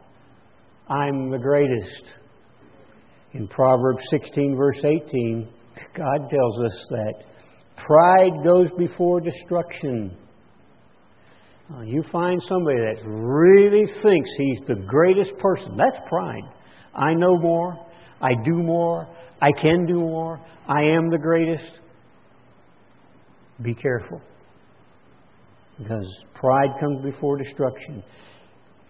I'm 0.88 1.30
the 1.30 1.38
greatest. 1.38 2.02
In 3.32 3.48
Proverbs 3.48 4.02
16, 4.10 4.56
verse 4.56 4.84
18, 4.84 5.48
God 5.96 6.30
tells 6.30 6.60
us 6.60 6.86
that 6.90 7.14
pride 7.76 8.44
goes 8.44 8.70
before 8.78 9.20
destruction. 9.20 10.16
Uh, 11.74 11.80
you 11.80 12.02
find 12.12 12.40
somebody 12.42 12.76
that 12.76 13.02
really 13.04 13.86
thinks 14.02 14.30
he's 14.36 14.60
the 14.68 14.76
greatest 14.86 15.36
person. 15.38 15.76
That's 15.76 15.98
pride. 16.08 16.44
I 16.94 17.14
know 17.14 17.38
more. 17.38 17.74
I 18.20 18.34
do 18.44 18.52
more. 18.52 19.08
I 19.42 19.50
can 19.60 19.84
do 19.86 19.94
more. 19.94 20.40
I 20.68 20.82
am 20.82 21.10
the 21.10 21.18
greatest. 21.18 21.80
Be 23.62 23.74
careful. 23.74 24.20
Because 25.78 26.06
pride 26.34 26.78
comes 26.80 27.02
before 27.02 27.36
destruction, 27.36 28.02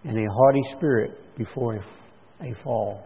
and 0.03 0.17
a 0.17 0.31
haughty 0.31 0.61
spirit 0.77 1.35
before 1.35 1.75
a, 2.41 2.53
fall. 2.63 3.03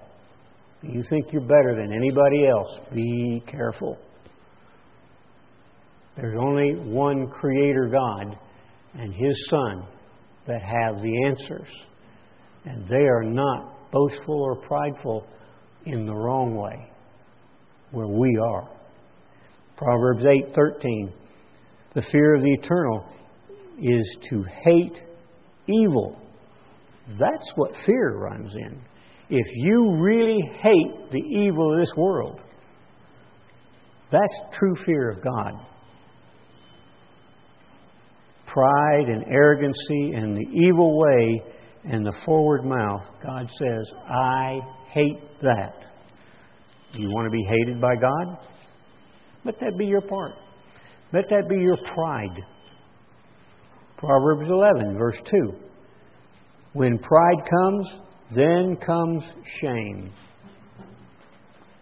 You 0.81 1.01
think 1.09 1.31
you're 1.31 1.41
better 1.41 1.75
than 1.75 1.93
anybody 1.93 2.47
else. 2.47 2.79
Be 2.93 3.41
careful. 3.47 3.97
There's 6.15 6.37
only 6.39 6.73
one 6.75 7.29
Creator 7.29 7.89
God 7.91 8.37
and 8.95 9.13
His 9.13 9.49
Son 9.49 9.85
that 10.45 10.61
have 10.61 11.01
the 11.01 11.25
answers. 11.25 11.67
And 12.65 12.87
they 12.87 13.05
are 13.07 13.23
not 13.23 13.91
boastful 13.91 14.41
or 14.41 14.55
prideful 14.55 15.25
in 15.85 16.05
the 16.05 16.13
wrong 16.13 16.55
way, 16.55 16.91
where 17.91 18.07
we 18.07 18.37
are. 18.37 18.69
Proverbs 19.77 20.23
8:13 20.23 21.13
The 21.95 22.01
fear 22.03 22.35
of 22.35 22.41
the 22.41 22.53
eternal 22.53 23.05
is 23.81 24.17
to 24.29 24.43
hate 24.63 25.01
evil. 25.67 26.19
That's 27.19 27.51
what 27.55 27.75
fear 27.85 28.17
runs 28.17 28.53
in. 28.53 28.81
If 29.29 29.47
you 29.55 29.95
really 29.97 30.41
hate 30.57 31.11
the 31.11 31.23
evil 31.31 31.73
of 31.73 31.79
this 31.79 31.93
world, 31.95 32.43
that's 34.11 34.41
true 34.53 34.75
fear 34.85 35.11
of 35.11 35.23
God. 35.23 35.53
Pride 38.47 39.05
and 39.07 39.25
arrogancy 39.27 40.13
and 40.15 40.35
the 40.35 40.47
evil 40.51 40.97
way 40.97 41.43
and 41.85 42.05
the 42.05 42.15
forward 42.25 42.65
mouth, 42.65 43.03
God 43.23 43.49
says, 43.49 43.91
I 44.07 44.59
hate 44.91 45.19
that. 45.41 45.85
You 46.93 47.09
want 47.09 47.27
to 47.27 47.31
be 47.31 47.45
hated 47.47 47.79
by 47.79 47.95
God? 47.95 48.47
Let 49.45 49.59
that 49.59 49.77
be 49.77 49.85
your 49.85 50.01
part. 50.01 50.33
Let 51.11 51.27
that 51.29 51.49
be 51.49 51.55
your 51.55 51.77
pride. 51.77 52.43
Proverbs 53.97 54.49
11, 54.49 54.97
verse 54.97 55.19
2. 55.25 55.53
When 56.73 56.99
pride 56.99 57.49
comes, 57.49 57.99
then 58.35 58.77
comes 58.77 59.23
shame. 59.59 60.11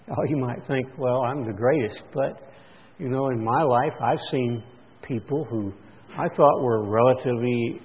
Oh, 0.09 0.23
you 0.27 0.37
might 0.37 0.65
think, 0.65 0.87
well, 0.97 1.23
I'm 1.23 1.45
the 1.45 1.51
greatest, 1.51 2.03
but, 2.13 2.53
you 2.97 3.09
know, 3.09 3.29
in 3.29 3.43
my 3.43 3.63
life, 3.63 3.93
I've 4.01 4.21
seen 4.31 4.63
people 5.01 5.43
who 5.43 5.73
I 6.17 6.29
thought 6.29 6.61
were 6.61 6.89
relatively 6.89 7.81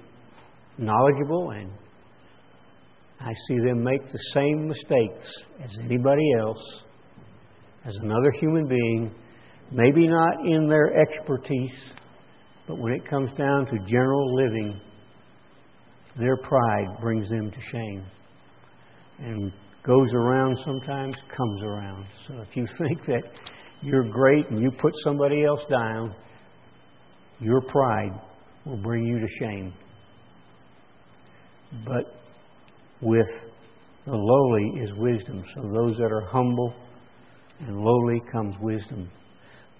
knowledgeable, 0.78 1.51
and 1.51 1.72
I 3.20 3.32
see 3.49 3.59
them 3.59 3.82
make 3.82 4.07
the 4.12 4.18
same 4.32 4.68
mistakes 4.68 5.26
as 5.61 5.76
anybody 5.82 6.24
else, 6.38 6.82
as 7.84 7.97
another 7.97 8.30
human 8.38 8.68
being, 8.68 9.12
maybe 9.72 10.06
not 10.06 10.44
in 10.44 10.68
their 10.68 11.00
expertise, 11.00 11.74
but 12.66 12.78
when 12.78 12.92
it 12.92 13.08
comes 13.08 13.30
down 13.32 13.66
to 13.66 13.78
general 13.86 14.34
living, 14.34 14.80
their 16.18 16.36
pride 16.36 17.00
brings 17.00 17.28
them 17.28 17.50
to 17.50 17.60
shame 17.60 18.04
and 19.18 19.52
goes 19.82 20.12
around 20.14 20.58
sometimes, 20.64 21.16
comes 21.36 21.62
around. 21.62 22.06
So 22.26 22.40
if 22.40 22.56
you 22.56 22.66
think 22.86 23.04
that 23.06 23.22
you're 23.80 24.08
great 24.08 24.48
and 24.50 24.60
you 24.60 24.70
put 24.70 24.92
somebody 25.02 25.44
else 25.44 25.64
down, 25.70 26.14
your 27.40 27.60
pride 27.62 28.20
will 28.64 28.76
bring 28.76 29.04
you 29.04 29.18
to 29.18 29.28
shame. 29.40 29.72
But 31.84 32.14
with 33.00 33.28
the 34.04 34.12
lowly 34.14 34.82
is 34.82 34.92
wisdom. 34.94 35.42
So 35.54 35.62
those 35.62 35.96
that 35.96 36.12
are 36.12 36.26
humble 36.30 36.74
and 37.60 37.76
lowly 37.76 38.20
comes 38.30 38.56
wisdom. 38.60 39.10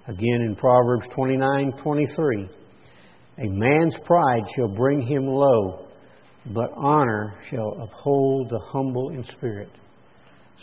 Again 0.09 0.43
in 0.43 0.57
Proverbs 0.57 1.07
29 1.15 1.73
23, 1.81 2.49
a 3.39 3.49
man's 3.49 3.97
pride 4.05 4.43
shall 4.55 4.69
bring 4.69 5.01
him 5.01 5.27
low, 5.27 5.87
but 6.47 6.71
honor 6.77 7.39
shall 7.49 7.77
uphold 7.81 8.51
the 8.51 8.59
humble 8.59 9.11
in 9.11 9.23
spirit. 9.25 9.71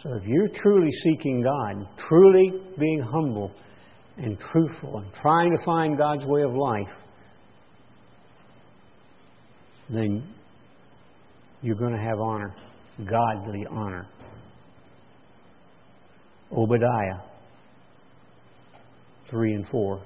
So 0.03 0.13
if 0.15 0.23
you're 0.25 0.49
truly 0.49 0.91
seeking 1.03 1.41
God, 1.41 1.87
truly 1.97 2.51
being 2.77 3.01
humble 3.01 3.51
and 4.17 4.37
truthful, 4.39 4.97
and 4.97 5.13
trying 5.13 5.57
to 5.57 5.63
find 5.63 5.97
God's 5.97 6.25
way 6.25 6.41
of 6.41 6.53
life, 6.53 6.93
then 9.89 10.27
you're 11.61 11.75
going 11.75 11.95
to 11.95 12.01
have 12.01 12.19
honor, 12.19 12.53
godly 13.05 13.65
honor. 13.71 14.05
Obadiah 16.51 17.19
3 19.29 19.53
and 19.53 19.67
4. 19.67 20.01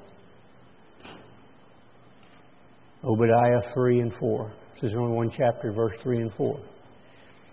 Obadiah 3.03 3.74
3 3.74 3.99
and 3.99 4.13
4. 4.15 4.53
This 4.76 4.91
is 4.91 4.97
only 4.97 5.15
one 5.15 5.30
chapter, 5.30 5.71
verse 5.71 5.95
3 6.01 6.21
and 6.21 6.34
4. 6.34 6.59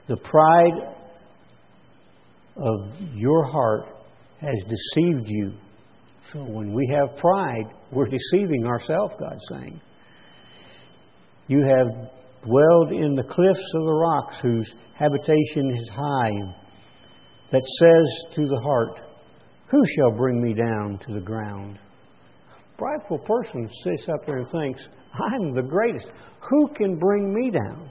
The 0.08 0.16
pride 0.16 0.94
of 2.56 2.90
your 3.14 3.44
heart 3.44 3.86
has 4.40 4.54
deceived 4.64 5.26
you. 5.26 5.52
So 6.32 6.40
when 6.40 6.72
we 6.72 6.86
have 6.94 7.16
pride, 7.16 7.66
we're 7.90 8.06
deceiving 8.06 8.66
ourselves, 8.66 9.14
God's 9.18 9.44
saying. 9.50 9.80
You 11.48 11.62
have 11.62 11.88
dwelled 12.44 12.92
in 12.92 13.14
the 13.14 13.24
cliffs 13.24 13.72
of 13.74 13.84
the 13.84 13.92
rocks 13.92 14.38
whose 14.40 14.72
habitation 14.94 15.76
is 15.76 15.90
high, 15.92 16.32
that 17.50 17.62
says 17.80 18.34
to 18.36 18.46
the 18.46 18.60
heart, 18.62 19.00
Who 19.70 19.82
shall 19.96 20.10
bring 20.10 20.42
me 20.42 20.54
down 20.54 20.98
to 21.06 21.14
the 21.14 21.20
ground? 21.20 21.78
prideful 22.80 23.18
person 23.18 23.68
sits 23.84 24.08
up 24.08 24.24
there 24.26 24.38
and 24.38 24.48
thinks, 24.48 24.88
I'm 25.12 25.52
the 25.52 25.62
greatest. 25.62 26.06
Who 26.48 26.68
can 26.74 26.98
bring 26.98 27.32
me 27.32 27.50
down? 27.50 27.90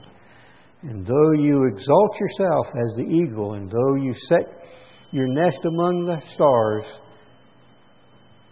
And 0.82 1.06
though 1.06 1.32
you 1.36 1.64
exalt 1.64 2.18
yourself 2.18 2.66
as 2.74 2.96
the 2.96 3.04
eagle, 3.04 3.54
and 3.54 3.70
though 3.70 3.94
you 3.94 4.12
set 4.28 4.64
your 5.12 5.28
nest 5.28 5.60
among 5.64 6.06
the 6.06 6.20
stars, 6.32 6.84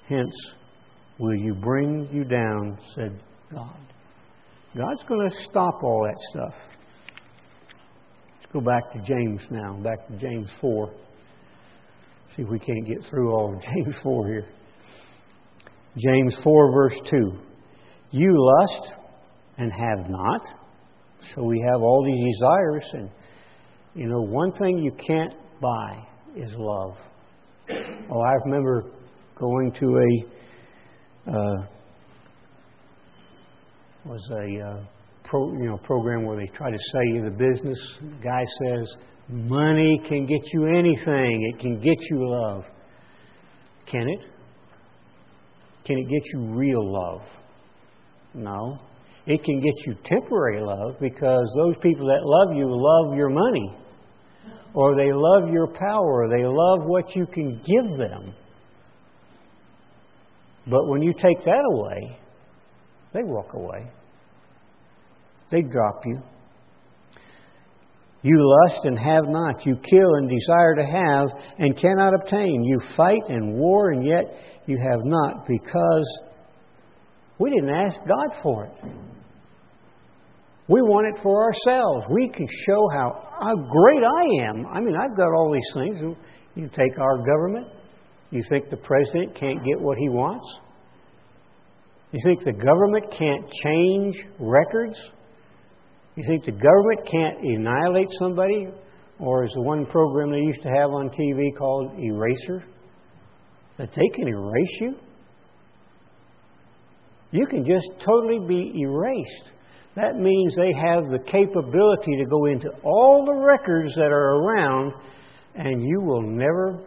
hence 0.06 0.54
will 1.18 1.34
you 1.34 1.54
bring 1.54 2.08
you 2.12 2.22
down, 2.22 2.78
said 2.94 3.20
God. 3.52 3.80
God's 4.76 5.02
going 5.08 5.28
to 5.28 5.36
stop 5.42 5.82
all 5.82 6.04
that 6.04 6.18
stuff. 6.30 6.54
Let's 8.36 8.52
go 8.52 8.60
back 8.60 8.92
to 8.92 8.98
James 9.00 9.42
now, 9.50 9.74
back 9.82 10.06
to 10.06 10.16
James 10.18 10.50
4. 10.60 10.92
See 12.36 12.44
we 12.44 12.58
can't 12.58 12.86
get 12.86 13.04
through 13.08 13.32
all 13.32 13.54
of 13.54 13.62
James 13.74 13.96
4 14.02 14.28
here. 14.28 14.48
James 15.96 16.36
4, 16.44 16.72
verse 16.72 17.00
2. 17.10 17.32
You 18.10 18.32
lust 18.34 18.94
and 19.58 19.72
have 19.72 20.08
not. 20.08 20.42
So 21.34 21.42
we 21.42 21.60
have 21.70 21.82
all 21.82 22.04
these 22.04 22.22
desires, 22.34 22.84
and 22.92 23.10
you 23.94 24.06
know, 24.06 24.20
one 24.20 24.52
thing 24.52 24.78
you 24.78 24.92
can't 24.92 25.34
buy 25.60 26.06
is 26.36 26.54
love. 26.56 26.96
Oh, 27.68 28.20
I 28.20 28.32
remember 28.44 28.84
going 29.34 29.72
to 29.72 29.86
a 29.86 31.30
uh, 31.30 31.66
was 34.04 34.26
a 34.30 34.66
uh, 34.66 34.84
pro, 35.24 35.52
you 35.52 35.66
know 35.66 35.76
program 35.78 36.24
where 36.24 36.36
they 36.36 36.46
try 36.46 36.70
to 36.70 36.78
sell 36.92 37.04
you 37.04 37.24
the 37.24 37.30
business. 37.30 37.78
The 38.00 38.24
guy 38.24 38.44
says, 38.64 38.94
"Money 39.28 40.00
can 40.08 40.26
get 40.26 40.40
you 40.52 40.66
anything. 40.66 41.52
It 41.52 41.60
can 41.60 41.80
get 41.80 41.96
you 42.10 42.28
love. 42.28 42.64
Can 43.86 44.08
it? 44.08 44.20
Can 45.84 45.98
it 45.98 46.08
get 46.08 46.32
you 46.32 46.40
real 46.54 46.92
love? 46.92 47.22
No. 48.34 48.78
It 49.26 49.44
can 49.44 49.60
get 49.60 49.74
you 49.86 49.94
temporary 50.04 50.60
love 50.62 50.96
because 51.00 51.52
those 51.58 51.74
people 51.82 52.06
that 52.06 52.20
love 52.22 52.56
you 52.56 52.66
love 52.68 53.16
your 53.16 53.28
money, 53.28 53.76
or 54.72 54.96
they 54.96 55.12
love 55.12 55.52
your 55.52 55.66
power, 55.66 56.28
they 56.30 56.44
love 56.44 56.86
what 56.86 57.14
you 57.14 57.26
can 57.26 57.60
give 57.64 57.98
them. 57.98 58.34
But 60.66 60.86
when 60.88 61.02
you 61.02 61.12
take 61.12 61.44
that 61.44 61.64
away, 61.72 62.18
they 63.12 63.22
walk 63.22 63.54
away. 63.54 63.90
They 65.50 65.62
drop 65.62 66.02
you. 66.04 66.22
You 68.22 68.38
lust 68.62 68.84
and 68.84 68.98
have 68.98 69.24
not. 69.28 69.64
You 69.64 69.76
kill 69.76 70.14
and 70.14 70.28
desire 70.28 70.74
to 70.74 70.84
have 70.84 71.28
and 71.58 71.76
cannot 71.78 72.14
obtain. 72.14 72.64
You 72.64 72.80
fight 72.96 73.22
and 73.28 73.54
war 73.54 73.90
and 73.90 74.04
yet 74.04 74.24
you 74.66 74.76
have 74.78 75.00
not 75.04 75.46
because 75.46 76.20
we 77.38 77.50
didn't 77.50 77.70
ask 77.70 77.96
God 77.98 78.42
for 78.42 78.64
it. 78.64 78.72
We 80.68 80.82
want 80.82 81.16
it 81.16 81.22
for 81.22 81.44
ourselves. 81.44 82.06
We 82.10 82.28
can 82.28 82.46
show 82.66 82.88
how, 82.92 83.54
great 83.54 84.02
I 84.04 84.48
am. 84.48 84.66
I 84.66 84.80
mean, 84.80 84.94
I've 84.96 85.16
got 85.16 85.32
all 85.32 85.50
these 85.50 85.70
things. 85.74 86.16
You 86.54 86.68
take 86.68 86.98
our 86.98 87.18
government, 87.18 87.68
You 88.30 88.42
think 88.50 88.68
the 88.68 88.76
president 88.76 89.34
can't 89.34 89.64
get 89.64 89.80
what 89.80 89.96
he 89.96 90.08
wants? 90.10 90.46
You 92.12 92.20
think 92.24 92.44
the 92.44 92.52
government 92.52 93.10
can't 93.10 93.50
change 93.64 94.16
records? 94.38 94.98
You 96.18 96.24
think 96.26 96.44
the 96.44 96.50
government 96.50 97.08
can't 97.08 97.38
annihilate 97.44 98.08
somebody? 98.18 98.66
Or 99.20 99.44
is 99.44 99.52
the 99.54 99.62
one 99.62 99.86
program 99.86 100.32
they 100.32 100.40
used 100.40 100.62
to 100.62 100.68
have 100.68 100.90
on 100.90 101.10
TV 101.10 101.56
called 101.56 101.92
Eraser? 101.96 102.64
That 103.78 103.90
they 103.94 104.08
can 104.16 104.26
erase 104.26 104.80
you? 104.80 104.96
You 107.30 107.46
can 107.46 107.64
just 107.64 107.86
totally 108.04 108.40
be 108.48 108.80
erased. 108.80 109.52
That 109.94 110.16
means 110.16 110.56
they 110.56 110.72
have 110.72 111.08
the 111.08 111.20
capability 111.24 112.16
to 112.16 112.24
go 112.28 112.46
into 112.46 112.68
all 112.82 113.24
the 113.24 113.34
records 113.34 113.94
that 113.94 114.10
are 114.10 114.40
around 114.40 114.94
and 115.54 115.80
you 115.80 116.00
will 116.00 116.22
never 116.22 116.80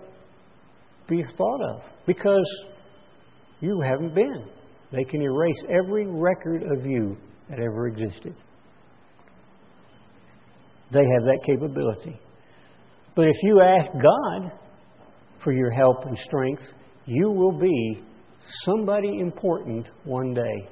be 1.07 1.23
thought 1.37 1.61
of 1.69 1.83
because 2.05 2.65
you 3.61 3.79
haven't 3.79 4.13
been. 4.13 4.43
They 4.91 5.05
can 5.05 5.21
erase 5.21 5.63
every 5.69 6.05
record 6.05 6.63
of 6.63 6.85
you 6.85 7.15
that 7.49 7.59
ever 7.59 7.87
existed. 7.87 8.35
They 10.91 10.99
have 10.99 11.23
that 11.23 11.39
capability. 11.45 12.19
But 13.15 13.27
if 13.27 13.37
you 13.43 13.61
ask 13.61 13.91
God 13.91 14.51
for 15.43 15.53
your 15.53 15.71
help 15.71 16.05
and 16.05 16.17
strength, 16.17 16.63
you 17.05 17.29
will 17.29 17.57
be 17.57 18.03
somebody 18.63 19.19
important 19.19 19.89
one 20.03 20.33
day. 20.33 20.69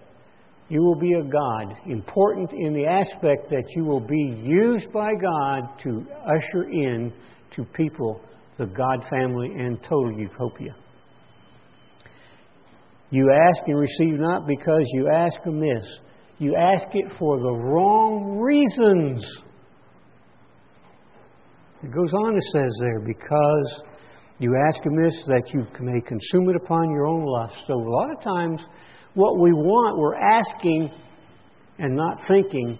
You 0.69 0.83
will 0.83 0.99
be 0.99 1.13
a 1.13 1.23
God, 1.23 1.75
important 1.87 2.51
in 2.53 2.73
the 2.73 2.85
aspect 2.85 3.49
that 3.49 3.63
you 3.75 3.83
will 3.83 3.99
be 4.05 4.39
used 4.43 4.91
by 4.91 5.09
God 5.19 5.79
to 5.83 6.05
usher 6.25 6.69
in 6.69 7.11
to 7.55 7.63
people 7.73 8.21
the 8.57 8.67
God 8.67 9.03
family 9.09 9.51
and 9.57 9.81
total 9.81 10.13
utopia. 10.19 10.75
You 13.09 13.31
ask 13.31 13.63
and 13.67 13.79
receive 13.79 14.19
not 14.19 14.45
because 14.45 14.83
you 14.93 15.09
ask 15.11 15.39
amiss. 15.45 15.85
You 16.37 16.55
ask 16.55 16.85
it 16.93 17.11
for 17.17 17.39
the 17.39 17.51
wrong 17.51 18.37
reasons. 18.37 19.25
It 21.81 21.91
goes 21.91 22.13
on, 22.13 22.35
it 22.35 22.43
says 22.51 22.77
there, 22.81 22.99
because 22.99 23.81
you 24.37 24.55
ask 24.67 24.85
amiss 24.85 25.23
that 25.27 25.53
you 25.53 25.65
may 25.79 26.01
consume 26.01 26.49
it 26.49 26.55
upon 26.57 26.89
your 26.91 27.05
own 27.07 27.25
lust. 27.25 27.55
So 27.67 27.73
a 27.73 27.89
lot 27.89 28.11
of 28.11 28.21
times, 28.21 28.61
what 29.13 29.39
we 29.39 29.53
want, 29.53 29.97
we're 29.97 30.15
asking 30.15 30.91
and 31.77 31.95
not 31.95 32.27
thinking, 32.27 32.77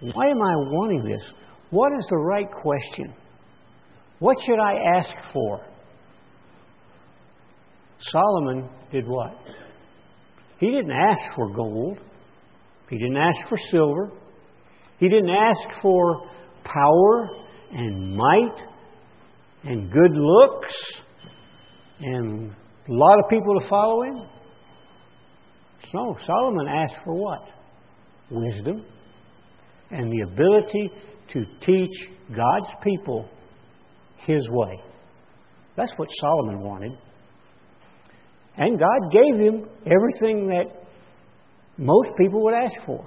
why 0.00 0.28
am 0.28 0.40
I 0.40 0.54
wanting 0.56 1.04
this? 1.04 1.32
What 1.70 1.90
is 1.98 2.06
the 2.08 2.18
right 2.18 2.50
question? 2.50 3.12
What 4.20 4.36
should 4.40 4.60
I 4.60 4.74
ask 4.96 5.14
for? 5.32 5.66
Solomon 7.98 8.68
did 8.92 9.06
what? 9.08 9.36
He 10.58 10.66
didn't 10.66 10.92
ask 10.92 11.34
for 11.34 11.52
gold. 11.52 11.98
He 12.88 12.98
didn't 12.98 13.16
ask 13.16 13.48
for 13.48 13.58
silver. 13.70 14.12
He 14.98 15.08
didn't 15.08 15.30
ask 15.30 15.82
for 15.82 16.28
power 16.64 17.28
and 17.72 18.16
might 18.16 18.56
and 19.64 19.90
good 19.90 20.12
looks 20.14 20.76
and 22.00 22.50
a 22.50 22.92
lot 22.92 23.18
of 23.24 23.30
people 23.30 23.60
to 23.60 23.68
follow 23.68 24.02
him. 24.02 24.28
No, 25.94 26.16
Solomon 26.26 26.68
asked 26.68 26.96
for 27.04 27.14
what? 27.14 27.48
Wisdom 28.30 28.84
and 29.90 30.12
the 30.12 30.20
ability 30.22 30.90
to 31.32 31.44
teach 31.60 32.08
God's 32.34 32.68
people 32.82 33.28
his 34.18 34.48
way. 34.50 34.80
That's 35.76 35.92
what 35.96 36.08
Solomon 36.20 36.60
wanted. 36.60 36.92
And 38.56 38.78
God 38.78 39.12
gave 39.12 39.38
him 39.38 39.68
everything 39.84 40.48
that 40.48 40.64
most 41.78 42.10
people 42.16 42.42
would 42.44 42.54
ask 42.54 42.74
for. 42.84 43.06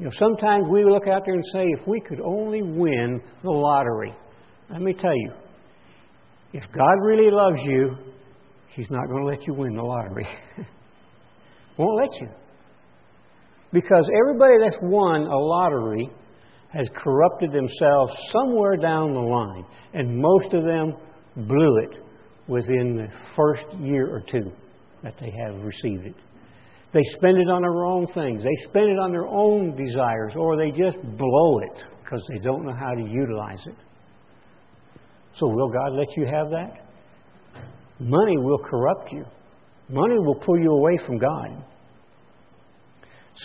You 0.00 0.06
know, 0.06 0.12
sometimes 0.18 0.64
we 0.70 0.82
look 0.82 1.06
out 1.08 1.24
there 1.26 1.34
and 1.34 1.44
say, 1.52 1.66
if 1.78 1.86
we 1.86 2.00
could 2.00 2.22
only 2.22 2.62
win 2.62 3.20
the 3.42 3.50
lottery. 3.50 4.14
Let 4.70 4.80
me 4.80 4.94
tell 4.94 5.14
you, 5.14 5.32
if 6.54 6.64
God 6.72 6.94
really 7.02 7.30
loves 7.30 7.60
you, 7.64 7.96
He's 8.70 8.90
not 8.90 9.08
going 9.08 9.24
to 9.24 9.28
let 9.28 9.46
you 9.46 9.52
win 9.52 9.76
the 9.76 9.82
lottery. 9.82 10.26
Won't 11.76 12.00
let 12.00 12.20
you. 12.22 12.28
Because 13.74 14.08
everybody 14.22 14.54
that's 14.58 14.78
won 14.80 15.22
a 15.22 15.36
lottery 15.36 16.08
has 16.72 16.88
corrupted 16.94 17.52
themselves 17.52 18.12
somewhere 18.32 18.76
down 18.78 19.12
the 19.12 19.20
line, 19.20 19.66
and 19.92 20.16
most 20.16 20.54
of 20.54 20.64
them 20.64 20.94
blew 21.46 21.76
it 21.78 22.02
within 22.48 22.96
the 22.96 23.08
first 23.36 23.64
year 23.80 24.06
or 24.06 24.20
two 24.22 24.50
that 25.02 25.14
they 25.20 25.30
have 25.44 25.62
received 25.62 26.06
it. 26.06 26.14
They 26.92 27.04
spend 27.16 27.38
it 27.38 27.48
on 27.48 27.62
the 27.62 27.68
wrong 27.68 28.06
things. 28.14 28.42
They 28.42 28.68
spend 28.68 28.90
it 28.90 28.98
on 28.98 29.12
their 29.12 29.26
own 29.26 29.76
desires, 29.76 30.32
or 30.36 30.56
they 30.56 30.70
just 30.70 30.98
blow 31.16 31.60
it 31.60 31.84
because 32.02 32.24
they 32.28 32.38
don't 32.38 32.66
know 32.66 32.74
how 32.74 32.94
to 32.94 33.02
utilize 33.02 33.64
it. 33.66 33.76
So, 35.34 35.46
will 35.46 35.68
God 35.68 35.92
let 35.92 36.08
you 36.16 36.26
have 36.26 36.50
that? 36.50 36.86
Money 38.00 38.38
will 38.38 38.58
corrupt 38.58 39.12
you, 39.12 39.24
money 39.88 40.18
will 40.18 40.34
pull 40.34 40.58
you 40.58 40.70
away 40.72 40.96
from 41.06 41.18
God. 41.18 41.64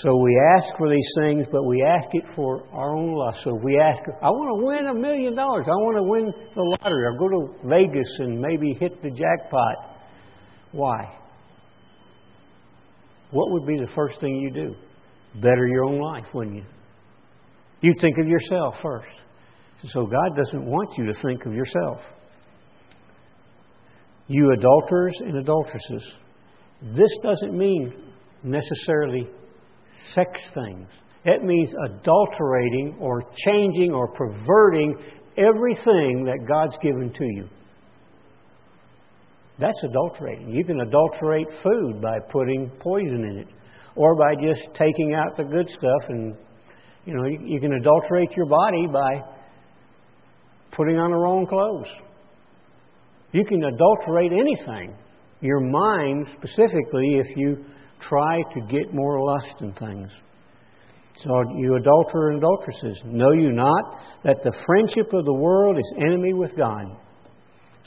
So 0.01 0.13
we 0.17 0.37
ask 0.55 0.75
for 0.77 0.89
these 0.89 1.09
things, 1.17 1.45
but 1.49 1.63
we 1.63 1.81
ask 1.81 2.07
it 2.11 2.25
for 2.35 2.67
our 2.73 2.95
own 2.95 3.13
lust. 3.13 3.39
So 3.43 3.53
we 3.63 3.79
ask, 3.79 4.01
I 4.21 4.27
want 4.27 4.59
to 4.59 4.65
win 4.65 4.87
a 4.87 4.93
million 4.93 5.35
dollars. 5.35 5.65
I 5.67 5.71
want 5.71 5.97
to 5.97 6.03
win 6.03 6.33
the 6.53 6.63
lottery 6.63 7.05
or 7.05 7.17
go 7.17 7.29
to 7.29 7.69
Vegas 7.69 8.09
and 8.19 8.41
maybe 8.41 8.73
hit 8.77 9.01
the 9.01 9.09
jackpot. 9.09 9.75
Why? 10.73 11.17
What 13.35 13.51
would 13.51 13.67
be 13.67 13.75
the 13.75 13.91
first 13.93 14.21
thing 14.21 14.37
you 14.37 14.49
do? 14.49 14.75
Better 15.41 15.67
your 15.67 15.83
own 15.83 15.99
life, 15.99 16.23
wouldn't 16.33 16.55
you? 16.55 16.63
You 17.81 17.91
think 17.99 18.17
of 18.17 18.29
yourself 18.29 18.75
first. 18.81 19.09
So 19.87 20.05
God 20.05 20.37
doesn't 20.37 20.65
want 20.65 20.97
you 20.97 21.05
to 21.07 21.13
think 21.21 21.45
of 21.45 21.53
yourself. 21.53 21.99
You 24.27 24.53
adulterers 24.53 25.17
and 25.19 25.35
adulteresses. 25.35 26.15
This 26.81 27.09
doesn't 27.23 27.57
mean 27.57 28.13
necessarily 28.41 29.27
sex 30.13 30.39
things. 30.53 30.87
It 31.25 31.43
means 31.43 31.73
adulterating 31.89 32.95
or 33.01 33.21
changing 33.45 33.91
or 33.91 34.13
perverting 34.13 34.95
everything 35.35 36.23
that 36.23 36.47
God's 36.47 36.77
given 36.81 37.11
to 37.11 37.25
you. 37.25 37.49
That's 39.59 39.81
adulterating. 39.83 40.49
You 40.53 40.63
can 40.65 40.81
adulterate 40.81 41.47
food 41.63 42.01
by 42.01 42.19
putting 42.29 42.69
poison 42.79 43.23
in 43.23 43.37
it 43.39 43.47
or 43.95 44.15
by 44.15 44.35
just 44.35 44.67
taking 44.73 45.13
out 45.13 45.37
the 45.37 45.43
good 45.43 45.69
stuff 45.69 46.09
and 46.09 46.35
you 47.05 47.13
know, 47.13 47.25
you, 47.25 47.39
you 47.43 47.59
can 47.59 47.73
adulterate 47.73 48.31
your 48.35 48.47
body 48.47 48.87
by 48.87 49.21
putting 50.71 50.97
on 50.97 51.11
the 51.11 51.17
wrong 51.17 51.45
clothes. 51.45 51.87
You 53.31 53.45
can 53.45 53.63
adulterate 53.63 54.31
anything. 54.31 54.95
Your 55.41 55.59
mind, 55.59 56.27
specifically, 56.37 57.17
if 57.19 57.37
you 57.37 57.63
try 57.99 58.41
to 58.53 58.61
get 58.67 58.93
more 58.93 59.23
lust 59.23 59.55
in 59.61 59.73
things. 59.73 60.11
So, 61.17 61.31
you 61.57 61.75
adulterers 61.75 62.33
and 62.33 62.37
adulteresses, 62.39 63.01
know 63.05 63.31
you 63.31 63.51
not 63.51 64.01
that 64.23 64.43
the 64.43 64.51
friendship 64.65 65.13
of 65.13 65.23
the 65.23 65.33
world 65.33 65.77
is 65.77 65.93
enemy 65.97 66.33
with 66.33 66.55
God? 66.57 66.97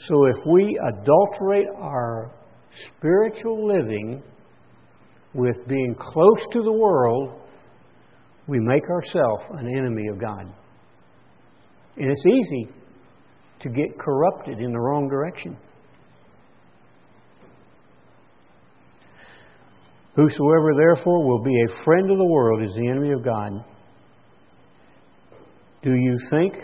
So, 0.01 0.25
if 0.27 0.45
we 0.45 0.79
adulterate 0.93 1.67
our 1.77 2.31
spiritual 2.87 3.67
living 3.67 4.23
with 5.33 5.57
being 5.67 5.95
close 5.99 6.45
to 6.53 6.63
the 6.63 6.71
world, 6.71 7.41
we 8.47 8.59
make 8.59 8.83
ourselves 8.89 9.43
an 9.51 9.67
enemy 9.67 10.07
of 10.07 10.19
God. 10.19 10.53
And 11.97 12.09
it's 12.09 12.25
easy 12.25 12.69
to 13.59 13.69
get 13.69 13.99
corrupted 13.99 14.59
in 14.59 14.71
the 14.71 14.79
wrong 14.79 15.09
direction. 15.09 15.57
Whosoever 20.15 20.73
therefore 20.75 21.25
will 21.25 21.43
be 21.43 21.55
a 21.67 21.83
friend 21.83 22.09
of 22.09 22.17
the 22.17 22.25
world 22.25 22.63
is 22.63 22.73
the 22.73 22.87
enemy 22.87 23.11
of 23.11 23.23
God. 23.23 23.51
Do 25.81 25.93
you 25.93 26.17
think 26.29 26.55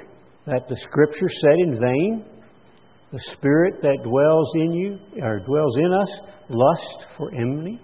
that 0.45 0.67
the 0.67 0.75
Scripture 0.75 1.29
said 1.29 1.59
in 1.59 1.79
vain? 1.79 2.25
The 3.16 3.32
Spirit 3.32 3.82
that 3.82 4.03
dwells 4.03 4.51
in 4.55 4.74
you, 4.74 4.99
or 5.24 5.39
dwells 5.39 5.78
in 5.78 5.93
us, 5.93 6.20
lust 6.49 7.05
for 7.16 7.34
envy? 7.34 7.80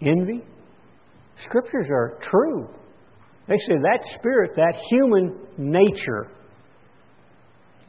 Envy? 0.00 0.42
Scriptures 1.38 1.86
are 1.88 2.18
true. 2.20 2.68
They 3.46 3.58
say 3.58 3.74
that 3.74 4.00
spirit, 4.18 4.56
that 4.56 4.74
human 4.90 5.38
nature, 5.56 6.32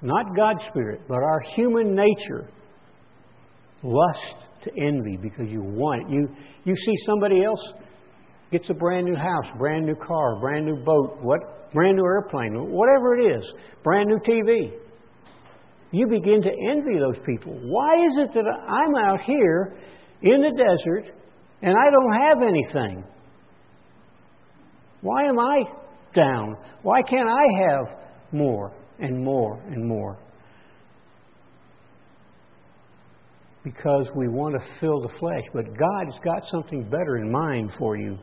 not 0.03 0.36
God's 0.36 0.64
spirit, 0.66 1.01
but 1.07 1.16
our 1.16 1.39
human 1.55 1.95
nature, 1.95 2.47
lust 3.82 4.36
to 4.66 4.72
envy 4.80 5.18
because 5.18 5.49
you 5.49 5.64
want 5.64 6.03
it. 6.03 6.14
You, 6.14 6.30
you 6.64 6.76
see 6.76 6.93
somebody 7.07 7.43
else 7.43 7.74
gets 8.51 8.70
a 8.70 8.76
brand 8.76 9.07
new 9.07 9.16
house, 9.16 9.47
brand 9.57 9.88
new 9.88 9.95
car, 9.95 10.39
brand 10.39 10.68
new 10.68 10.76
boat, 10.76 11.18
what, 11.24 11.74
brand 11.74 11.97
new 11.97 12.05
airplane, 12.05 12.53
whatever 12.70 13.18
it 13.18 13.39
is, 13.39 13.53
brand 13.84 14.09
new 14.09 14.20
TV. 14.20 14.82
You 15.94 16.08
begin 16.08 16.41
to 16.41 16.50
envy 16.72 16.98
those 16.98 17.24
people. 17.24 17.54
Why 17.54 18.04
is 18.04 18.18
it 18.18 18.34
that 18.34 18.46
I'm 18.46 18.96
out 18.96 19.22
here 19.22 19.78
in 20.24 20.41
the 20.41 20.52
desert 20.58 21.16
and 21.62 21.76
I 21.78 21.91
don't 21.91 22.14
have 22.22 22.41
anything? 22.41 23.04
Why 25.02 25.26
am 25.26 25.39
I 25.39 25.64
down? 26.16 26.58
Why 26.82 27.04
can't 27.04 27.30
I 27.30 27.44
have 27.70 28.00
more 28.32 28.74
and 29.00 29.24
more 29.24 29.62
and 29.68 29.88
more? 29.88 30.18
Because 33.64 34.10
we 34.16 34.28
want 34.28 34.56
to 34.60 34.80
fill 34.80 35.00
the 35.00 35.14
flesh, 35.20 35.44
but 35.54 35.66
God's 35.78 36.18
got 36.26 36.44
something 36.48 36.89
better 36.89 37.18
in 37.18 37.32
mind 37.32 37.72
for 37.78 37.98
you. 37.98 38.18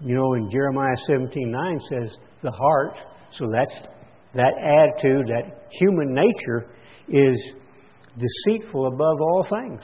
You 0.00 0.16
know, 0.16 0.34
in 0.34 0.50
Jeremiah 0.50 0.96
17 1.06 1.48
9 1.48 1.80
says, 1.88 2.16
the 2.42 2.50
heart, 2.50 2.96
so 3.30 3.48
that's 3.52 3.72
that 4.36 4.54
attitude, 4.58 5.26
that 5.28 5.68
human 5.70 6.14
nature 6.14 6.66
is 7.08 7.52
deceitful 8.18 8.86
above 8.86 9.20
all 9.20 9.46
things. 9.48 9.82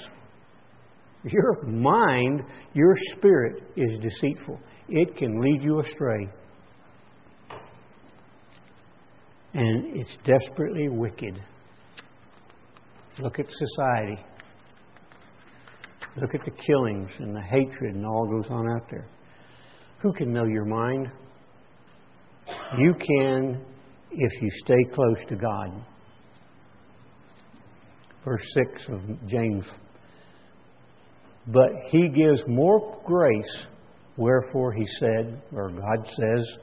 Your 1.24 1.62
mind, 1.64 2.42
your 2.74 2.94
spirit 3.14 3.62
is 3.76 3.98
deceitful. 4.00 4.58
It 4.88 5.16
can 5.16 5.40
lead 5.40 5.62
you 5.62 5.80
astray. 5.80 6.28
And 9.54 9.96
it's 9.96 10.16
desperately 10.24 10.88
wicked. 10.88 11.40
Look 13.20 13.38
at 13.38 13.46
society. 13.50 14.18
Look 16.16 16.34
at 16.34 16.44
the 16.44 16.50
killings 16.50 17.10
and 17.18 17.34
the 17.34 17.42
hatred 17.42 17.94
and 17.94 18.04
all 18.04 18.26
goes 18.26 18.50
on 18.50 18.68
out 18.70 18.88
there. 18.90 19.06
Who 20.00 20.12
can 20.12 20.32
know 20.32 20.44
your 20.44 20.64
mind? 20.64 21.10
You 22.78 22.94
can 22.94 23.64
if 24.14 24.42
you 24.42 24.50
stay 24.64 24.82
close 24.92 25.24
to 25.28 25.36
God. 25.36 25.84
Verse 28.24 28.44
6 28.76 28.88
of 28.88 29.00
James. 29.26 29.66
But 31.48 31.70
he 31.88 32.08
gives 32.08 32.42
more 32.46 33.00
grace, 33.04 33.66
wherefore 34.16 34.72
he 34.72 34.86
said, 34.98 35.42
or 35.52 35.70
God 35.70 36.06
says, 36.06 36.56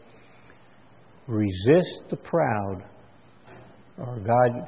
resist 1.28 2.04
the 2.10 2.16
proud. 2.16 2.84
Or 3.98 4.20
God, 4.20 4.68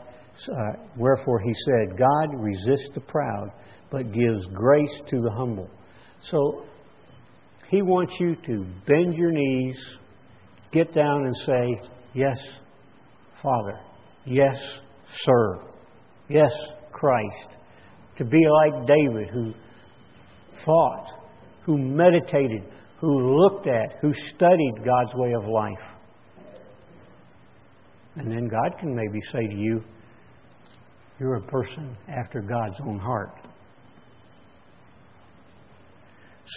uh, 0.51 0.83
wherefore 0.97 1.39
he 1.39 1.53
said, 1.65 1.97
God 1.97 2.29
resists 2.35 2.89
the 2.93 3.01
proud, 3.01 3.51
but 3.89 4.11
gives 4.11 4.45
grace 4.47 5.01
to 5.07 5.21
the 5.21 5.31
humble. 5.31 5.69
So 6.23 6.65
he 7.69 7.81
wants 7.81 8.13
you 8.19 8.35
to 8.35 8.65
bend 8.85 9.13
your 9.15 9.31
knees, 9.31 9.77
get 10.73 10.93
down 10.93 11.25
and 11.25 11.37
say, 11.45 11.89
Yes, 12.13 12.37
Father. 13.41 13.79
Yes, 14.25 14.57
Sir. 15.23 15.59
Yes, 16.29 16.51
Christ. 16.91 17.57
To 18.17 18.25
be 18.25 18.39
like 18.47 18.87
David, 18.87 19.29
who 19.29 19.53
thought, 20.65 21.07
who 21.65 21.77
meditated, 21.77 22.63
who 22.99 23.35
looked 23.35 23.67
at, 23.67 23.97
who 24.01 24.13
studied 24.13 24.73
God's 24.85 25.13
way 25.15 25.33
of 25.33 25.45
life. 25.45 25.87
And 28.15 28.31
then 28.31 28.47
God 28.47 28.77
can 28.79 28.93
maybe 28.93 29.19
say 29.31 29.47
to 29.47 29.55
you, 29.55 29.81
You're 31.19 31.35
a 31.35 31.47
person 31.47 31.97
after 32.07 32.41
God's 32.41 32.79
own 32.81 32.99
heart. 32.99 33.31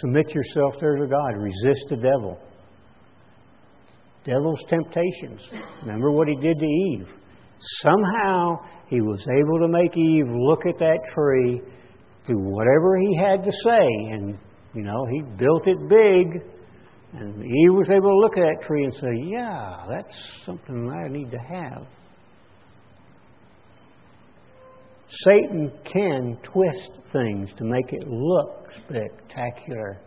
Submit 0.01 0.29
yourself 0.31 0.75
there 0.81 0.97
to 0.97 1.07
God. 1.07 1.37
Resist 1.37 1.85
the 1.89 1.95
devil. 1.95 2.37
Devil's 4.25 4.63
temptations. 4.67 5.41
Remember 5.83 6.11
what 6.11 6.27
he 6.27 6.35
did 6.35 6.57
to 6.59 6.65
Eve. 6.65 7.07
Somehow 7.81 8.57
he 8.87 9.01
was 9.01 9.25
able 9.27 9.59
to 9.59 9.67
make 9.67 9.95
Eve 9.95 10.27
look 10.27 10.65
at 10.65 10.77
that 10.79 10.99
tree, 11.13 11.61
do 12.27 12.37
whatever 12.37 12.97
he 12.97 13.15
had 13.15 13.43
to 13.43 13.51
say, 13.51 13.87
and 14.11 14.37
you 14.73 14.83
know, 14.83 15.05
he 15.09 15.21
built 15.37 15.67
it 15.67 15.77
big, 15.87 16.41
and 17.13 17.45
Eve 17.45 17.73
was 17.73 17.89
able 17.89 18.09
to 18.09 18.17
look 18.17 18.37
at 18.37 18.41
that 18.41 18.67
tree 18.67 18.83
and 18.83 18.93
say, 18.93 19.31
Yeah, 19.31 19.85
that's 19.89 20.13
something 20.45 20.91
I 20.91 21.07
need 21.07 21.31
to 21.31 21.37
have. 21.37 21.87
Satan 25.07 25.71
can 25.85 26.37
twist 26.43 26.99
things 27.13 27.53
to 27.57 27.63
make 27.63 27.93
it 27.93 28.07
look 28.07 28.69
spectacular. 28.85 30.01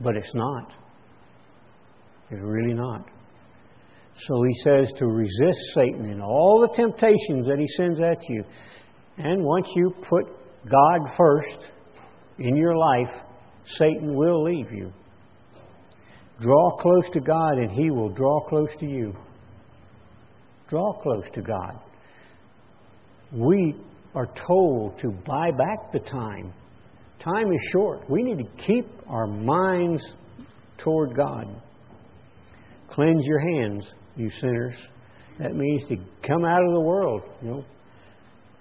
But 0.00 0.16
it's 0.16 0.34
not. 0.34 0.72
It's 2.32 2.42
really 2.42 2.74
not. 2.74 3.08
So 4.26 4.42
he 4.42 4.54
says 4.64 4.92
to 4.98 5.06
resist 5.06 5.60
Satan 5.74 6.06
in 6.06 6.20
all 6.20 6.60
the 6.60 6.74
temptations 6.74 7.46
that 7.46 7.58
he 7.58 7.66
sends 7.76 8.00
at 8.00 8.18
you. 8.28 8.44
And 9.18 9.44
once 9.44 9.68
you 9.76 9.94
put 10.08 10.24
God 10.68 11.14
first 11.16 11.66
in 12.38 12.56
your 12.56 12.76
life, 12.76 13.14
Satan 13.64 14.16
will 14.16 14.42
leave 14.42 14.72
you. 14.72 14.92
Draw 16.40 16.76
close 16.78 17.08
to 17.12 17.20
God 17.20 17.58
and 17.58 17.70
he 17.70 17.90
will 17.90 18.08
draw 18.08 18.40
close 18.48 18.70
to 18.80 18.86
you. 18.86 19.14
Draw 20.68 21.00
close 21.02 21.28
to 21.34 21.42
God 21.42 21.78
we 23.34 23.74
are 24.14 24.28
told 24.46 24.98
to 25.00 25.10
buy 25.26 25.50
back 25.50 25.92
the 25.92 26.00
time. 26.00 26.52
Time 27.18 27.52
is 27.52 27.68
short. 27.72 28.08
We 28.10 28.22
need 28.22 28.38
to 28.38 28.62
keep 28.62 28.86
our 29.08 29.26
minds 29.26 30.02
toward 30.78 31.16
God. 31.16 31.46
Cleanse 32.92 33.26
your 33.26 33.38
hands, 33.38 33.90
you 34.16 34.28
sinners. 34.30 34.76
That 35.38 35.54
means 35.54 35.82
to 35.88 35.96
come 36.26 36.44
out 36.44 36.62
of 36.62 36.74
the 36.74 36.80
world. 36.80 37.22
You 37.42 37.48
know, 37.48 37.64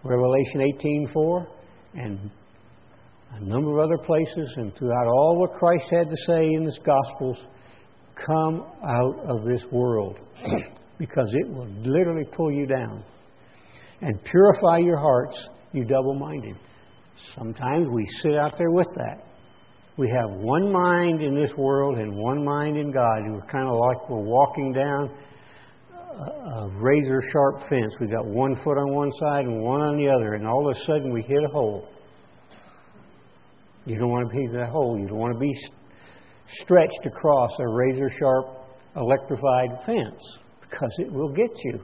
Revelation 0.04 0.62
eighteen 0.62 1.08
four, 1.14 1.48
and 1.94 2.32
a 3.34 3.44
number 3.44 3.78
of 3.78 3.84
other 3.84 3.98
places, 3.98 4.54
and 4.56 4.76
throughout 4.78 5.08
all 5.08 5.38
what 5.38 5.54
Christ 5.54 5.86
had 5.92 6.10
to 6.10 6.18
say 6.26 6.48
in 6.48 6.64
His 6.64 6.80
Gospels, 6.80 7.38
come 8.16 8.66
out 8.84 9.20
of 9.28 9.44
this 9.44 9.66
world 9.72 10.18
because 10.98 11.34
it 11.34 11.50
will 11.50 11.68
literally 11.84 12.26
pull 12.32 12.52
you 12.52 12.66
down 12.66 13.04
and 14.02 14.24
purify 14.24 14.78
your 14.78 14.98
hearts, 14.98 15.50
you 15.74 15.84
double 15.84 16.16
minded. 16.16 16.56
Sometimes 17.36 17.88
we 17.92 18.06
sit 18.22 18.36
out 18.36 18.58
there 18.58 18.72
with 18.72 18.88
that. 18.96 19.24
We 19.98 20.10
have 20.10 20.32
one 20.32 20.72
mind 20.72 21.22
in 21.22 21.36
this 21.36 21.52
world 21.58 21.98
and 21.98 22.16
one 22.16 22.44
mind 22.44 22.78
in 22.78 22.92
God. 22.92 23.18
And 23.18 23.36
we're 23.36 23.48
kind 23.48 23.68
of 23.68 23.76
like 23.76 24.10
we're 24.10 24.20
walking 24.20 24.74
down 24.74 25.10
a 26.22 26.68
razor 26.76 27.22
sharp 27.32 27.68
fence. 27.70 27.96
We 28.00 28.08
got 28.08 28.26
one 28.26 28.56
foot 28.56 28.78
on 28.78 28.94
one 28.94 29.12
side 29.14 29.46
and 29.46 29.62
one 29.62 29.82
on 29.82 29.98
the 29.98 30.10
other, 30.10 30.34
and 30.34 30.48
all 30.48 30.70
of 30.70 30.76
a 30.76 30.80
sudden 30.82 31.12
we 31.12 31.22
hit 31.24 31.44
a 31.44 31.52
hole. 31.52 31.88
You 33.86 33.98
don't 33.98 34.10
want 34.10 34.30
to 34.30 34.36
be 34.36 34.44
in 34.44 34.54
that 34.54 34.70
hole. 34.70 35.00
You 35.00 35.08
don't 35.08 35.18
want 35.18 35.34
to 35.34 35.40
be 35.40 35.52
stretched 36.50 37.06
across 37.06 37.52
a 37.60 37.68
razor 37.68 38.10
sharp 38.20 38.46
electrified 38.96 39.86
fence 39.86 40.22
because 40.62 40.92
it 41.00 41.12
will 41.12 41.30
get 41.30 41.50
you. 41.64 41.80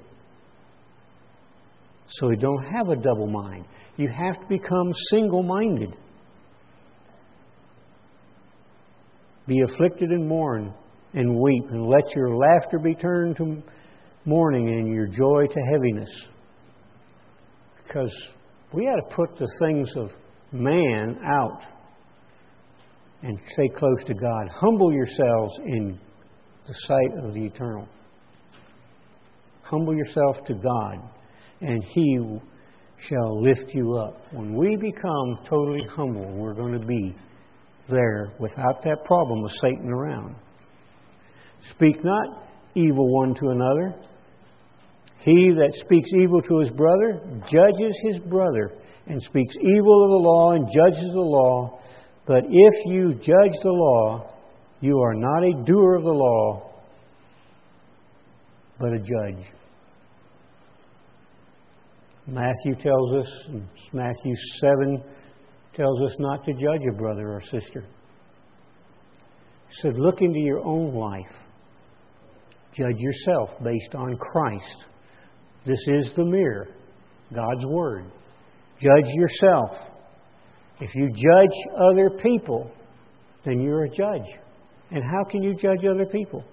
So 2.09 2.29
you 2.29 2.37
don't 2.37 2.63
have 2.65 2.89
a 2.89 2.95
double 2.95 3.27
mind. 3.27 3.65
You 3.97 4.09
have 4.09 4.39
to 4.39 4.47
become 4.47 4.93
single 5.09 5.43
minded. 5.43 5.95
Be 9.47 9.61
afflicted 9.61 10.09
and 10.09 10.27
mourn 10.27 10.73
and 11.13 11.39
weep, 11.39 11.63
and 11.69 11.87
let 11.87 12.13
your 12.15 12.35
laughter 12.35 12.79
be 12.79 12.93
turned 12.93 13.37
to 13.37 13.63
mourning 14.25 14.69
and 14.69 14.93
your 14.93 15.07
joy 15.07 15.47
to 15.47 15.59
heaviness. 15.71 16.09
Because 17.83 18.13
we 18.73 18.85
got 18.85 18.95
to 18.95 19.15
put 19.15 19.37
the 19.37 19.47
things 19.59 19.91
of 19.95 20.11
man 20.51 21.17
out 21.25 21.61
and 23.23 23.39
stay 23.53 23.69
close 23.69 24.03
to 24.05 24.13
God. 24.13 24.49
Humble 24.49 24.93
yourselves 24.93 25.57
in 25.65 25.97
the 26.67 26.73
sight 26.73 27.23
of 27.23 27.33
the 27.33 27.45
eternal. 27.45 27.87
Humble 29.63 29.95
yourself 29.95 30.43
to 30.45 30.53
God 30.53 31.09
and 31.61 31.83
He 31.83 32.19
shall 32.99 33.41
lift 33.41 33.73
you 33.73 33.97
up. 33.97 34.21
When 34.33 34.55
we 34.55 34.75
become 34.75 35.39
totally 35.47 35.85
humble, 35.95 36.35
we're 36.35 36.53
going 36.53 36.79
to 36.79 36.85
be 36.85 37.15
there 37.89 38.33
without 38.39 38.83
that 38.83 39.03
problem 39.05 39.43
of 39.43 39.51
Satan 39.51 39.89
around. 39.89 40.35
Speak 41.71 42.03
not 42.03 42.43
evil 42.75 43.11
one 43.13 43.33
to 43.35 43.49
another. 43.49 43.95
He 45.19 45.51
that 45.51 45.73
speaks 45.81 46.09
evil 46.13 46.41
to 46.41 46.59
his 46.59 46.69
brother 46.69 47.19
judges 47.49 47.99
his 48.03 48.19
brother, 48.19 48.71
and 49.07 49.21
speaks 49.21 49.55
evil 49.55 50.03
of 50.03 50.09
the 50.09 50.21
law 50.21 50.51
and 50.51 50.67
judges 50.73 51.11
the 51.11 51.19
law. 51.19 51.79
But 52.25 52.43
if 52.49 52.85
you 52.85 53.13
judge 53.13 53.55
the 53.63 53.71
law, 53.71 54.33
you 54.81 54.99
are 54.99 55.15
not 55.15 55.43
a 55.43 55.63
doer 55.63 55.95
of 55.95 56.03
the 56.03 56.09
law, 56.09 56.71
but 58.79 58.93
a 58.93 58.99
judge. 58.99 59.45
Matthew 62.27 62.75
tells 62.75 63.13
us, 63.13 63.31
Matthew 63.93 64.35
7 64.59 65.01
tells 65.77 66.01
us 66.01 66.15
not 66.19 66.43
to 66.43 66.53
judge 66.53 66.81
a 66.89 66.97
brother 66.97 67.33
or 67.33 67.41
sister. 67.41 67.85
He 69.69 69.75
said, 69.81 69.93
Look 69.97 70.21
into 70.21 70.39
your 70.39 70.59
own 70.65 70.93
life. 70.93 71.33
Judge 72.73 72.97
yourself 72.97 73.49
based 73.63 73.95
on 73.95 74.17
Christ. 74.17 74.85
This 75.65 75.79
is 75.99 76.13
the 76.15 76.25
mirror, 76.25 76.69
God's 77.33 77.65
Word. 77.65 78.05
Judge 78.79 79.09
yourself. 79.13 79.71
If 80.79 80.93
you 80.95 81.09
judge 81.09 81.75
other 81.91 82.09
people, 82.21 82.71
then 83.45 83.59
you're 83.61 83.85
a 83.85 83.89
judge. 83.89 84.35
And 84.91 85.03
how 85.03 85.23
can 85.29 85.43
you 85.43 85.55
judge 85.55 85.85
other 85.85 86.05
people? 86.05 86.43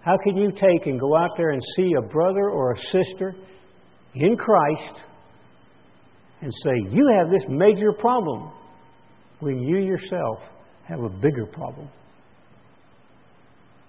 How 0.00 0.16
can 0.22 0.36
you 0.36 0.52
take 0.52 0.86
and 0.86 1.00
go 1.00 1.16
out 1.16 1.30
there 1.36 1.50
and 1.50 1.62
see 1.76 1.92
a 1.98 2.02
brother 2.02 2.48
or 2.48 2.72
a 2.72 2.78
sister 2.78 3.34
in 4.14 4.36
Christ 4.36 5.02
and 6.40 6.52
say, 6.52 6.90
You 6.90 7.08
have 7.14 7.30
this 7.30 7.44
major 7.48 7.92
problem, 7.92 8.52
when 9.40 9.58
you 9.60 9.78
yourself 9.78 10.38
have 10.84 11.00
a 11.00 11.08
bigger 11.08 11.46
problem? 11.46 11.88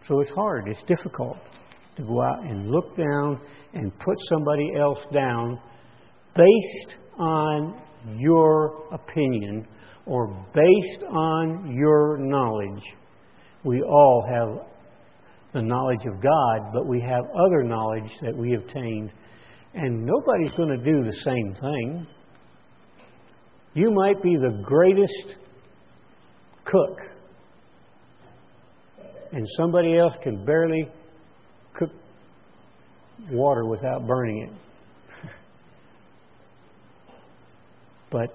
So 0.07 0.21
it's 0.21 0.31
hard, 0.31 0.67
it's 0.67 0.83
difficult 0.83 1.37
to 1.97 2.03
go 2.03 2.21
out 2.21 2.43
and 2.43 2.69
look 2.69 2.95
down 2.95 3.41
and 3.73 3.91
put 3.99 4.15
somebody 4.29 4.71
else 4.79 4.99
down 5.13 5.59
based 6.35 6.97
on 7.19 7.81
your 8.17 8.87
opinion 8.93 9.67
or 10.05 10.27
based 10.53 11.03
on 11.09 11.73
your 11.75 12.17
knowledge. 12.19 12.83
We 13.63 13.81
all 13.81 14.25
have 14.29 14.67
the 15.53 15.61
knowledge 15.61 16.05
of 16.05 16.21
God, 16.21 16.71
but 16.73 16.87
we 16.87 17.01
have 17.01 17.25
other 17.35 17.63
knowledge 17.63 18.11
that 18.21 18.35
we 18.35 18.53
obtained. 18.55 19.11
And 19.73 20.05
nobody's 20.05 20.55
going 20.55 20.69
to 20.69 20.77
do 20.77 21.03
the 21.03 21.17
same 21.23 21.53
thing. 21.59 22.07
You 23.77 23.91
might 23.91 24.23
be 24.23 24.35
the 24.37 24.59
greatest 24.63 25.35
cook, 26.65 26.97
and 29.31 29.47
somebody 29.55 29.99
else 29.99 30.15
can 30.23 30.43
barely 30.43 30.89
cook 31.75 31.91
water 33.31 33.65
without 33.65 34.07
burning 34.07 34.49
it. 34.49 35.29
but 38.09 38.33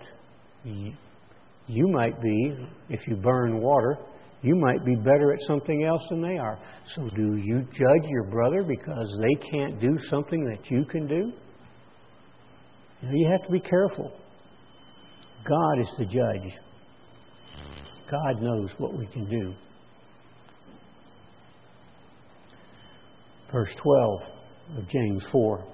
you 1.67 1.89
might 1.89 2.23
be, 2.23 2.55
if 2.89 3.09
you 3.09 3.17
burn 3.17 3.61
water, 3.61 3.99
you 4.43 4.55
might 4.55 4.85
be 4.85 4.95
better 4.95 5.33
at 5.33 5.41
something 5.49 5.83
else 5.83 6.07
than 6.09 6.23
they 6.23 6.39
are. 6.39 6.61
So, 6.95 7.09
do 7.17 7.37
you 7.37 7.67
judge 7.73 8.09
your 8.09 8.31
brother 8.31 8.63
because 8.63 9.13
they 9.21 9.51
can't 9.51 9.81
do 9.81 9.99
something 10.09 10.45
that 10.45 10.71
you 10.71 10.85
can 10.85 11.09
do? 11.09 11.33
You, 13.03 13.09
know, 13.09 13.13
you 13.13 13.29
have 13.33 13.43
to 13.47 13.51
be 13.51 13.59
careful. 13.59 14.13
God 15.45 15.81
is 15.81 15.93
the 15.99 16.05
judge. 16.05 16.53
God 18.11 18.43
knows 18.43 18.71
what 18.79 18.97
we 18.97 19.07
can 19.07 19.29
do. 19.29 19.55
Verse 23.51 23.75
12 23.77 24.23
of 24.79 24.89
James 24.89 25.25
4 25.33 25.65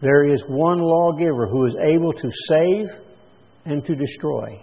There 0.00 0.26
is 0.26 0.42
one 0.48 0.80
lawgiver 0.80 1.46
who 1.46 1.66
is 1.66 1.76
able 1.82 2.12
to 2.12 2.30
save 2.48 2.86
and 3.64 3.84
to 3.84 3.94
destroy. 3.94 4.62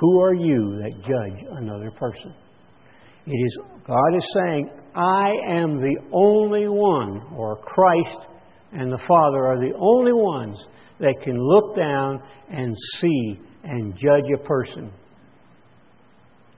Who 0.00 0.20
are 0.20 0.34
you 0.34 0.78
that 0.82 1.02
judge 1.02 1.46
another 1.52 1.90
person? 1.90 2.34
It 3.26 3.36
is 3.36 3.58
God 3.86 4.16
is 4.16 4.36
saying, 4.46 4.70
I 4.94 5.30
am 5.48 5.80
the 5.80 5.96
only 6.12 6.68
one, 6.68 7.22
or 7.36 7.56
Christ 7.56 8.26
and 8.72 8.92
the 8.92 9.02
Father 9.06 9.46
are 9.46 9.58
the 9.58 9.74
only 9.78 10.12
ones 10.12 10.64
that 11.00 11.20
can 11.22 11.38
look 11.38 11.76
down 11.76 12.22
and 12.50 12.74
see 12.98 13.40
and 13.64 13.96
judge 13.96 14.24
a 14.34 14.42
person. 14.44 14.92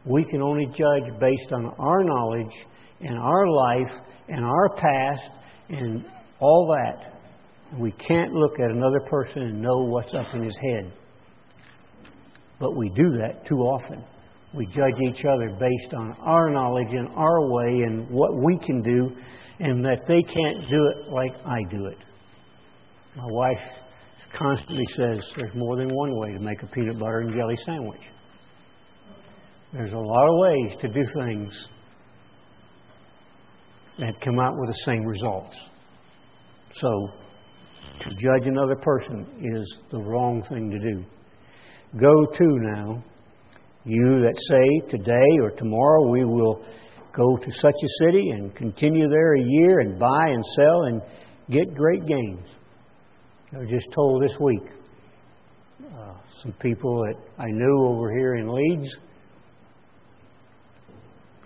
We 0.04 0.24
can 0.24 0.42
only 0.42 0.66
judge 0.66 1.18
based 1.20 1.52
on 1.52 1.66
our 1.78 2.04
knowledge 2.04 2.52
and 3.00 3.18
our 3.18 3.48
life 3.48 3.92
and 4.28 4.44
our 4.44 4.68
past 4.76 5.30
and 5.68 6.04
all 6.40 6.74
that. 6.76 7.20
We 7.78 7.92
can't 7.92 8.32
look 8.32 8.58
at 8.58 8.70
another 8.70 9.00
person 9.08 9.42
and 9.42 9.62
know 9.62 9.84
what's 9.84 10.12
up 10.14 10.26
in 10.34 10.42
his 10.42 10.56
head. 10.56 10.92
But 12.58 12.76
we 12.76 12.90
do 12.90 13.12
that 13.18 13.46
too 13.46 13.58
often. 13.58 14.04
We 14.54 14.66
judge 14.66 15.00
each 15.00 15.24
other 15.24 15.56
based 15.58 15.94
on 15.94 16.14
our 16.20 16.50
knowledge 16.50 16.92
and 16.92 17.08
our 17.16 17.50
way 17.50 17.82
and 17.86 18.08
what 18.10 18.30
we 18.44 18.58
can 18.58 18.82
do, 18.82 19.16
and 19.60 19.84
that 19.84 20.06
they 20.06 20.22
can't 20.22 20.68
do 20.68 20.86
it 20.88 21.10
like 21.10 21.34
I 21.46 21.62
do 21.70 21.86
it. 21.86 21.98
My 23.16 23.24
wife 23.26 23.60
constantly 24.32 24.86
says 24.96 25.24
there's 25.36 25.54
more 25.54 25.76
than 25.76 25.88
one 25.94 26.16
way 26.16 26.32
to 26.32 26.40
make 26.40 26.62
a 26.62 26.66
peanut 26.66 26.98
butter 26.98 27.20
and 27.20 27.32
jelly 27.32 27.56
sandwich. 27.64 28.00
There's 29.72 29.92
a 29.92 29.98
lot 29.98 30.28
of 30.28 30.34
ways 30.38 30.76
to 30.80 30.88
do 30.88 31.02
things 31.14 31.68
that 33.98 34.20
come 34.20 34.38
out 34.38 34.54
with 34.56 34.68
the 34.68 34.80
same 34.84 35.04
results. 35.04 35.56
So, 36.72 37.08
to 38.00 38.08
judge 38.10 38.46
another 38.46 38.76
person 38.76 39.26
is 39.40 39.80
the 39.90 39.98
wrong 39.98 40.42
thing 40.48 40.70
to 40.70 40.78
do. 40.78 41.04
Go 41.98 42.24
to 42.24 42.58
now 42.74 43.04
you 43.84 44.20
that 44.20 44.34
say 44.48 44.88
today 44.88 45.38
or 45.42 45.50
tomorrow 45.50 46.08
we 46.08 46.24
will 46.24 46.64
go 47.12 47.36
to 47.36 47.52
such 47.52 47.74
a 47.74 48.04
city 48.04 48.30
and 48.30 48.54
continue 48.54 49.08
there 49.08 49.34
a 49.34 49.42
year 49.42 49.80
and 49.80 49.98
buy 49.98 50.28
and 50.28 50.42
sell 50.56 50.84
and 50.84 51.02
get 51.50 51.74
great 51.74 52.06
gains. 52.06 52.48
I 53.54 53.58
was 53.58 53.68
just 53.68 53.90
told 53.92 54.22
this 54.22 54.36
week 54.40 54.62
uh, 55.94 56.14
some 56.42 56.52
people 56.54 57.02
that 57.02 57.16
I 57.38 57.46
knew 57.46 57.86
over 57.86 58.10
here 58.10 58.36
in 58.36 58.48
Leeds, 58.48 58.96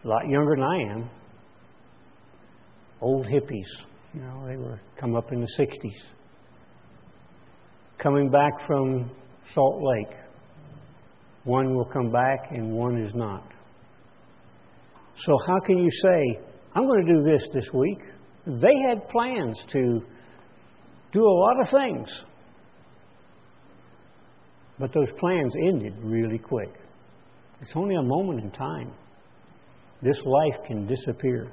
a 0.05 0.09
lot 0.09 0.29
younger 0.29 0.55
than 0.55 0.65
I 0.65 0.93
am, 0.93 1.11
old 3.01 3.27
hippies. 3.27 3.67
You 4.15 4.21
know, 4.21 4.47
they 4.47 4.57
were 4.57 4.81
come 5.01 5.17
up 5.17 5.33
in 5.33 5.41
the 5.41 5.49
60s, 5.59 6.01
coming 7.99 8.31
back 8.31 8.67
from 8.67 9.11
Salt 9.53 9.83
Lake 9.83 10.17
one 11.47 11.77
will 11.77 11.85
come 11.85 12.11
back 12.11 12.51
and 12.51 12.73
one 12.73 13.01
is 13.01 13.15
not. 13.15 13.45
So, 15.19 15.39
how 15.47 15.61
can 15.61 15.79
you 15.79 15.89
say, 16.03 16.41
I'm 16.75 16.87
going 16.87 17.07
to 17.07 17.15
do 17.15 17.23
this 17.23 17.49
this 17.55 17.73
week? 17.73 18.01
They 18.47 18.81
had 18.87 19.09
plans 19.09 19.57
to 19.73 20.03
do 21.17 21.25
a 21.25 21.39
lot 21.45 21.61
of 21.61 21.69
things. 21.71 22.09
But 24.79 24.93
those 24.93 25.09
plans 25.19 25.55
ended 25.57 25.95
really 26.03 26.39
quick. 26.39 26.73
It's 27.63 27.73
only 27.75 27.95
a 27.95 28.03
moment 28.03 28.41
in 28.41 28.51
time. 28.51 28.93
This 30.03 30.21
life 30.25 30.63
can 30.67 30.87
disappear. 30.87 31.51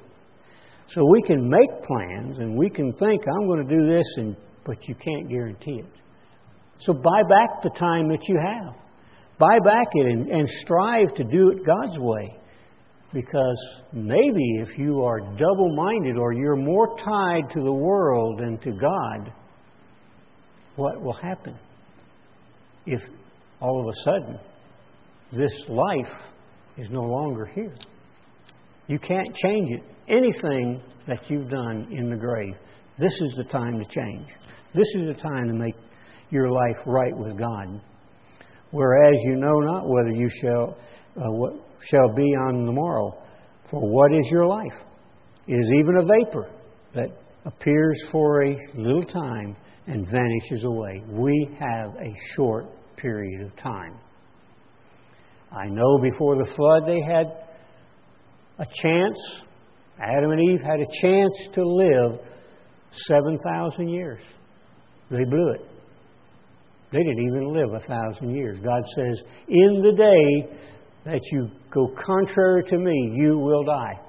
So 0.89 1.05
we 1.05 1.21
can 1.21 1.49
make 1.49 1.83
plans 1.83 2.39
and 2.39 2.57
we 2.57 2.69
can 2.69 2.91
think, 2.93 3.23
I'm 3.25 3.47
going 3.47 3.65
to 3.65 3.75
do 3.79 3.87
this, 3.87 4.05
and, 4.17 4.35
but 4.65 4.77
you 4.87 4.95
can't 4.95 5.29
guarantee 5.29 5.79
it. 5.79 5.93
So 6.79 6.91
buy 6.91 7.21
back 7.29 7.63
the 7.63 7.69
time 7.69 8.09
that 8.09 8.27
you 8.27 8.37
have. 8.37 8.75
Buy 9.39 9.59
back 9.63 9.87
it 9.93 10.05
and, 10.05 10.29
and 10.29 10.49
strive 10.49 11.13
to 11.15 11.23
do 11.23 11.51
it 11.51 11.65
God's 11.65 11.97
way. 11.97 12.37
Because 13.13 13.61
maybe 13.93 14.57
if 14.59 14.77
you 14.77 15.03
are 15.03 15.19
double 15.37 15.73
minded 15.73 16.17
or 16.17 16.33
you're 16.33 16.57
more 16.57 16.97
tied 16.97 17.49
to 17.53 17.61
the 17.61 17.71
world 17.71 18.39
than 18.39 18.57
to 18.59 18.71
God, 18.71 19.31
what 20.75 21.01
will 21.01 21.13
happen? 21.13 21.57
If 22.85 23.01
all 23.59 23.81
of 23.81 23.87
a 23.87 23.97
sudden 24.03 24.39
this 25.31 25.53
life 25.67 26.13
is 26.77 26.89
no 26.89 27.01
longer 27.01 27.45
here. 27.45 27.75
You 28.87 28.99
can't 28.99 29.33
change 29.35 29.71
it. 29.71 29.83
Anything 30.07 30.81
that 31.07 31.29
you've 31.29 31.49
done 31.49 31.87
in 31.91 32.09
the 32.09 32.17
grave, 32.17 32.55
this 32.97 33.13
is 33.21 33.33
the 33.37 33.45
time 33.45 33.79
to 33.79 33.85
change. 33.85 34.27
This 34.73 34.87
is 34.95 35.15
the 35.15 35.21
time 35.21 35.47
to 35.47 35.53
make 35.53 35.75
your 36.29 36.51
life 36.51 36.77
right 36.85 37.15
with 37.15 37.37
God 37.37 37.81
whereas 38.73 39.13
you 39.23 39.35
know 39.35 39.59
not 39.59 39.87
whether 39.87 40.11
you 40.11 40.27
shall 40.41 40.75
uh, 41.15 41.29
what 41.29 41.53
shall 41.87 42.11
be 42.13 42.35
on 42.47 42.65
the 42.65 42.71
morrow. 42.71 43.15
For 43.69 43.79
what 43.79 44.11
is 44.13 44.27
your 44.29 44.45
life? 44.45 44.73
It 45.47 45.53
is 45.53 45.71
even 45.79 45.97
a 45.97 46.03
vapor 46.03 46.49
that 46.95 47.09
appears 47.45 48.01
for 48.11 48.43
a 48.43 48.55
little 48.75 49.03
time 49.03 49.55
and 49.87 50.07
vanishes 50.09 50.63
away. 50.63 51.03
We 51.09 51.49
have 51.59 51.95
a 51.95 52.13
short 52.35 52.65
period 52.97 53.41
of 53.41 53.55
time. 53.57 53.97
I 55.51 55.67
know 55.67 55.99
before 56.01 56.37
the 56.37 56.51
flood 56.55 56.83
they 56.87 57.01
had 57.01 57.27
a 58.59 58.65
chance, 58.81 59.19
Adam 59.99 60.31
and 60.31 60.51
Eve 60.51 60.61
had 60.61 60.79
a 60.79 61.01
chance 61.01 61.33
to 61.53 61.63
live 61.63 62.19
7,000 63.07 63.89
years. 63.89 64.19
They 65.11 65.23
blew 65.25 65.51
it. 65.51 65.61
They 66.91 66.99
didn't 66.99 67.25
even 67.25 67.53
live 67.53 67.73
a 67.73 67.79
thousand 67.79 68.35
years. 68.35 68.59
God 68.63 68.83
says, 68.95 69.21
In 69.47 69.81
the 69.81 69.93
day 69.93 70.57
that 71.05 71.21
you 71.31 71.49
go 71.71 71.87
contrary 71.87 72.63
to 72.65 72.77
me, 72.77 73.13
you 73.15 73.37
will 73.37 73.63
die. 73.63 73.99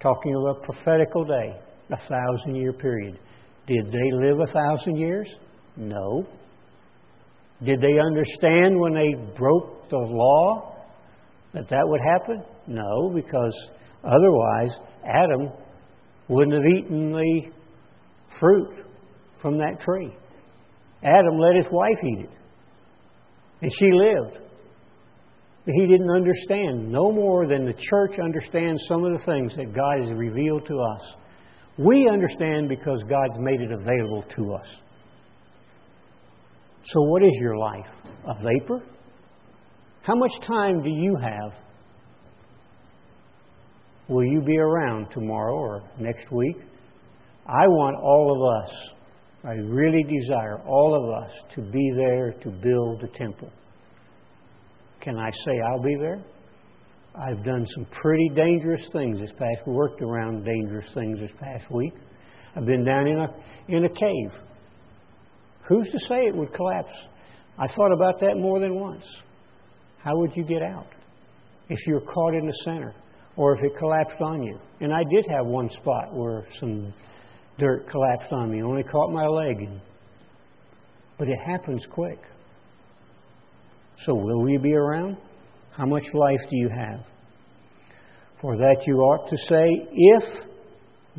Talking 0.00 0.34
of 0.34 0.56
a 0.56 0.60
prophetical 0.60 1.24
day, 1.24 1.56
a 1.90 1.96
thousand 1.96 2.54
year 2.54 2.72
period. 2.72 3.18
Did 3.66 3.86
they 3.86 4.10
live 4.12 4.40
a 4.40 4.52
thousand 4.52 4.96
years? 4.96 5.28
No. 5.76 6.26
Did 7.64 7.80
they 7.80 7.98
understand 7.98 8.78
when 8.78 8.94
they 8.94 9.14
broke 9.36 9.88
the 9.90 9.98
law 9.98 10.76
that 11.54 11.68
that 11.68 11.82
would 11.84 12.00
happen? 12.00 12.44
No, 12.66 13.10
because 13.14 13.70
otherwise 14.04 14.78
Adam 15.04 15.50
wouldn't 16.28 16.54
have 16.54 16.72
eaten 16.78 17.12
the 17.12 17.42
fruit 18.38 18.84
from 19.40 19.58
that 19.58 19.80
tree. 19.80 20.14
Adam 21.02 21.38
let 21.38 21.56
his 21.56 21.66
wife 21.70 22.04
eat 22.04 22.24
it, 22.24 22.30
and 23.62 23.72
she 23.72 23.90
lived. 23.92 24.38
But 25.64 25.74
he 25.74 25.86
didn't 25.86 26.10
understand 26.10 26.90
no 26.90 27.12
more 27.12 27.46
than 27.46 27.64
the 27.64 27.74
church 27.74 28.18
understands 28.18 28.82
some 28.88 29.04
of 29.04 29.12
the 29.12 29.24
things 29.24 29.54
that 29.56 29.74
God 29.74 30.02
has 30.02 30.12
revealed 30.16 30.66
to 30.66 30.74
us. 30.74 31.14
We 31.78 32.08
understand 32.10 32.68
because 32.68 33.02
God's 33.08 33.38
made 33.38 33.60
it 33.60 33.70
available 33.70 34.24
to 34.36 34.54
us. 34.54 34.66
So, 36.84 37.02
what 37.02 37.22
is 37.22 37.32
your 37.40 37.56
life? 37.56 37.86
A 38.26 38.34
vapor? 38.42 38.82
How 40.02 40.14
much 40.16 40.32
time 40.46 40.82
do 40.82 40.88
you 40.88 41.16
have? 41.22 41.52
Will 44.08 44.24
you 44.24 44.40
be 44.40 44.58
around 44.58 45.10
tomorrow 45.12 45.54
or 45.54 45.82
next 46.00 46.32
week? 46.32 46.56
I 47.46 47.66
want 47.68 47.96
all 48.02 48.34
of 48.34 48.68
us, 48.68 48.94
I 49.44 49.52
really 49.52 50.02
desire 50.02 50.60
all 50.66 50.94
of 50.94 51.22
us 51.22 51.30
to 51.54 51.62
be 51.62 51.92
there 51.94 52.32
to 52.32 52.50
build 52.50 53.02
the 53.02 53.08
temple. 53.08 53.50
Can 55.00 55.16
I 55.16 55.30
say 55.44 55.52
I'll 55.66 55.82
be 55.82 55.96
there? 56.00 56.22
I've 57.20 57.42
done 57.42 57.66
some 57.74 57.84
pretty 57.86 58.30
dangerous 58.34 58.88
things 58.92 59.18
this 59.18 59.32
past 59.32 59.66
worked 59.66 60.02
around 60.02 60.44
dangerous 60.44 60.86
things 60.94 61.18
this 61.18 61.32
past 61.40 61.68
week. 61.70 61.92
I've 62.54 62.64
been 62.64 62.84
down 62.84 63.08
in 63.08 63.18
a 63.18 63.28
in 63.68 63.84
a 63.84 63.88
cave. 63.88 64.40
Who's 65.68 65.88
to 65.90 65.98
say 65.98 66.26
it 66.26 66.34
would 66.34 66.52
collapse? 66.54 66.92
I 67.58 67.66
thought 67.66 67.92
about 67.92 68.20
that 68.20 68.36
more 68.36 68.60
than 68.60 68.78
once. 68.78 69.04
How 69.98 70.16
would 70.16 70.36
you 70.36 70.44
get 70.44 70.62
out 70.62 70.86
if 71.68 71.78
you're 71.86 72.00
caught 72.00 72.34
in 72.34 72.46
the 72.46 72.56
center 72.64 72.94
or 73.36 73.54
if 73.54 73.64
it 73.64 73.72
collapsed 73.76 74.20
on 74.20 74.42
you? 74.44 74.58
And 74.80 74.92
I 74.92 75.02
did 75.10 75.26
have 75.28 75.44
one 75.44 75.68
spot 75.70 76.14
where 76.14 76.46
some 76.60 76.94
dirt 77.58 77.88
collapsed 77.90 78.32
on 78.32 78.52
me, 78.52 78.62
only 78.62 78.84
caught 78.84 79.10
my 79.10 79.26
leg. 79.26 79.68
But 81.18 81.28
it 81.28 81.38
happens 81.44 81.84
quick. 81.90 82.20
So 84.06 84.14
will 84.14 84.42
we 84.42 84.56
be 84.56 84.72
around? 84.72 85.16
How 85.78 85.86
much 85.86 86.12
life 86.12 86.40
do 86.50 86.56
you 86.56 86.68
have? 86.68 87.04
For 88.40 88.56
that 88.56 88.82
you 88.84 88.96
ought 88.96 89.28
to 89.30 89.36
say, 89.36 89.68
if, 89.94 90.24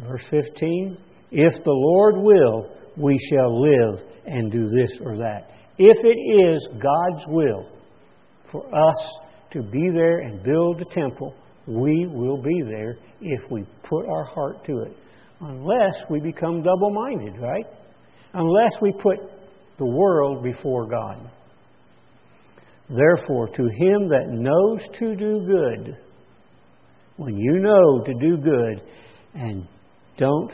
verse 0.05 0.24
15, 0.30 0.97
if 1.32 1.64
the 1.64 1.72
Lord 1.72 2.16
will, 2.18 2.70
we 2.97 3.18
shall 3.30 3.62
live 3.62 4.01
and 4.26 4.51
do 4.51 4.66
this 4.68 4.99
or 5.01 5.18
that. 5.18 5.51
If 5.78 5.97
it 6.03 6.53
is 6.53 6.68
God's 6.74 7.26
will 7.30 7.70
for 8.51 8.68
us 8.76 9.20
to 9.51 9.62
be 9.62 9.91
there 9.93 10.20
and 10.20 10.43
build 10.43 10.80
the 10.80 10.86
temple, 10.91 11.34
we 11.66 12.05
will 12.07 12.41
be 12.41 12.62
there 12.62 12.97
if 13.22 13.49
we 13.49 13.64
put 13.84 14.10
our 14.10 14.26
heart 14.26 14.66
to 14.66 14.80
it. 14.80 14.97
Unless 15.39 16.03
we 16.10 16.20
become 16.20 16.62
double 16.64 16.89
minded, 16.89 17.39
right? 17.39 17.66
Unless 18.34 18.74
we 18.82 18.91
put 18.91 19.20
the 19.78 19.86
world 19.86 20.43
before 20.43 20.86
God. 20.86 21.32
Therefore, 22.89 23.47
to 23.47 23.63
him 23.63 24.09
that 24.09 24.29
knows 24.29 24.81
to 24.97 25.15
do 25.15 25.45
good, 25.45 25.97
when 27.17 27.37
you 27.37 27.59
know 27.59 28.03
to 28.03 28.13
do 28.19 28.37
good 28.37 28.81
and 29.35 29.67
don't 30.17 30.51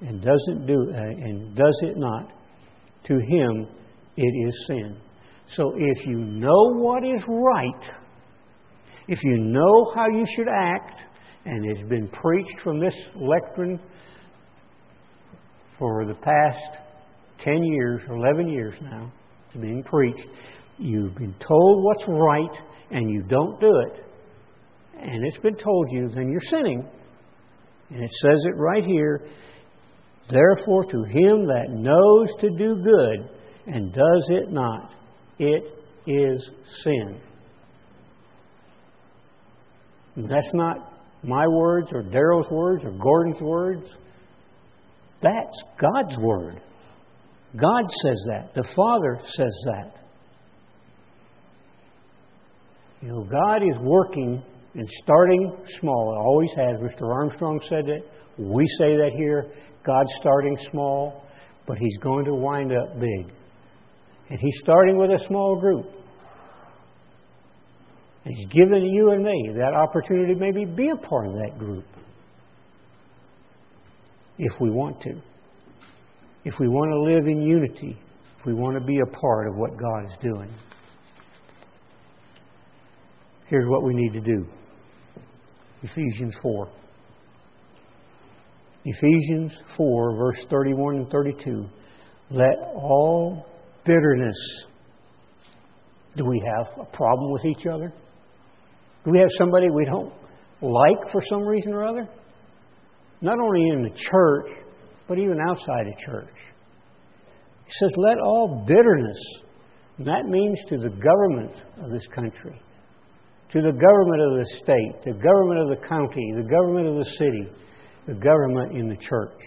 and 0.00 0.20
doesn't 0.20 0.66
do 0.66 0.92
uh, 0.94 1.00
and 1.00 1.54
does 1.54 1.78
it 1.82 1.96
not, 1.96 2.32
to 3.04 3.14
him 3.14 3.68
it 4.16 4.48
is 4.48 4.64
sin. 4.66 4.96
So 5.54 5.72
if 5.76 6.06
you 6.06 6.18
know 6.18 6.72
what 6.74 7.04
is 7.04 7.22
right, 7.28 7.90
if 9.06 9.22
you 9.22 9.38
know 9.38 9.92
how 9.94 10.06
you 10.08 10.24
should 10.34 10.48
act, 10.48 11.02
and 11.44 11.64
it's 11.70 11.88
been 11.88 12.08
preached 12.08 12.60
from 12.62 12.80
this 12.80 12.94
lectern 13.14 13.80
for 15.78 16.06
the 16.06 16.14
past 16.14 16.78
10 17.40 17.62
years, 17.64 18.02
11 18.08 18.48
years 18.48 18.74
now, 18.80 19.12
it's 19.46 19.60
being 19.60 19.82
preached. 19.82 20.26
You've 20.82 21.14
been 21.14 21.34
told 21.38 21.84
what's 21.84 22.04
right 22.08 22.60
and 22.90 23.08
you 23.08 23.22
don't 23.22 23.60
do 23.60 23.72
it, 23.86 24.04
and 24.98 25.24
it's 25.24 25.38
been 25.38 25.56
told 25.56 25.86
you, 25.92 26.08
then 26.08 26.28
you're 26.28 26.40
sinning. 26.40 26.84
And 27.90 28.02
it 28.02 28.10
says 28.20 28.44
it 28.46 28.56
right 28.56 28.84
here. 28.84 29.22
Therefore, 30.28 30.84
to 30.84 31.04
him 31.04 31.46
that 31.46 31.66
knows 31.70 32.34
to 32.40 32.50
do 32.56 32.82
good 32.82 33.30
and 33.66 33.92
does 33.92 34.28
it 34.30 34.50
not, 34.50 34.92
it 35.38 35.62
is 36.06 36.50
sin. 36.82 37.20
That's 40.16 40.54
not 40.54 40.76
my 41.22 41.46
words 41.46 41.90
or 41.92 42.02
Daryl's 42.02 42.50
words 42.50 42.84
or 42.84 42.90
Gordon's 42.90 43.40
words. 43.40 43.88
That's 45.22 45.62
God's 45.80 46.18
word. 46.18 46.60
God 47.56 47.84
says 48.02 48.20
that. 48.30 48.52
The 48.54 48.68
Father 48.74 49.20
says 49.24 49.56
that. 49.66 50.01
You 53.02 53.08
know, 53.08 53.24
God 53.24 53.62
is 53.68 53.76
working 53.80 54.42
and 54.74 54.88
starting 55.02 55.52
small. 55.80 56.14
It 56.14 56.18
always 56.18 56.50
has. 56.56 56.80
Mr. 56.80 57.12
Armstrong 57.12 57.60
said 57.68 57.84
that. 57.86 58.02
We 58.38 58.64
say 58.78 58.96
that 58.96 59.10
here. 59.16 59.52
God's 59.84 60.12
starting 60.20 60.56
small, 60.70 61.24
but 61.66 61.78
He's 61.78 61.98
going 61.98 62.24
to 62.26 62.34
wind 62.34 62.72
up 62.72 62.98
big. 63.00 63.32
And 64.30 64.38
He's 64.38 64.58
starting 64.60 64.96
with 64.96 65.10
a 65.10 65.18
small 65.26 65.60
group. 65.60 65.86
And 68.24 68.34
He's 68.34 68.46
given 68.46 68.84
you 68.84 69.10
and 69.10 69.24
me 69.24 69.50
that 69.56 69.74
opportunity 69.74 70.34
to 70.34 70.40
maybe 70.40 70.64
be 70.64 70.90
a 70.90 70.96
part 70.96 71.26
of 71.26 71.32
that 71.32 71.58
group. 71.58 71.84
If 74.38 74.60
we 74.60 74.70
want 74.70 75.00
to. 75.02 75.20
If 76.44 76.54
we 76.60 76.68
want 76.68 76.92
to 76.92 77.14
live 77.14 77.26
in 77.26 77.42
unity. 77.42 77.98
If 78.38 78.46
we 78.46 78.54
want 78.54 78.78
to 78.78 78.84
be 78.84 79.00
a 79.00 79.06
part 79.06 79.48
of 79.48 79.56
what 79.56 79.76
God 79.76 80.04
is 80.04 80.16
doing. 80.22 80.50
Here's 83.46 83.68
what 83.68 83.82
we 83.82 83.94
need 83.94 84.12
to 84.12 84.20
do 84.20 84.46
Ephesians 85.82 86.36
4. 86.42 86.68
Ephesians 88.84 89.56
4, 89.76 90.16
verse 90.16 90.44
31 90.50 90.96
and 90.96 91.10
32. 91.10 91.68
Let 92.30 92.56
all 92.74 93.46
bitterness. 93.84 94.66
Do 96.16 96.24
we 96.26 96.42
have 96.56 96.78
a 96.78 96.96
problem 96.96 97.32
with 97.32 97.44
each 97.44 97.66
other? 97.66 97.92
Do 99.04 99.10
we 99.10 99.18
have 99.18 99.28
somebody 99.38 99.68
we 99.70 99.84
don't 99.84 100.12
like 100.60 101.10
for 101.10 101.20
some 101.28 101.42
reason 101.42 101.72
or 101.72 101.84
other? 101.84 102.08
Not 103.20 103.38
only 103.38 103.68
in 103.68 103.82
the 103.82 103.90
church, 103.90 104.46
but 105.08 105.18
even 105.18 105.38
outside 105.48 105.86
of 105.86 105.98
church. 105.98 106.34
He 107.66 107.72
says, 107.72 107.92
let 107.96 108.18
all 108.18 108.64
bitterness, 108.66 109.18
and 109.98 110.06
that 110.06 110.24
means 110.26 110.58
to 110.68 110.78
the 110.78 110.90
government 110.90 111.52
of 111.82 111.90
this 111.90 112.06
country, 112.08 112.60
to 113.52 113.60
the 113.60 113.72
government 113.72 114.22
of 114.22 114.38
the 114.38 114.46
state, 114.56 115.04
the 115.04 115.12
government 115.12 115.60
of 115.60 115.68
the 115.68 115.86
county, 115.86 116.32
the 116.34 116.48
government 116.48 116.88
of 116.88 116.96
the 116.96 117.04
city, 117.04 117.48
the 118.06 118.14
government 118.14 118.72
in 118.72 118.88
the 118.88 118.96
church. 118.96 119.38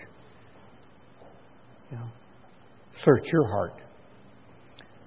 You 1.92 1.98
know, 1.98 2.08
search 3.00 3.28
your 3.32 3.48
heart. 3.48 3.82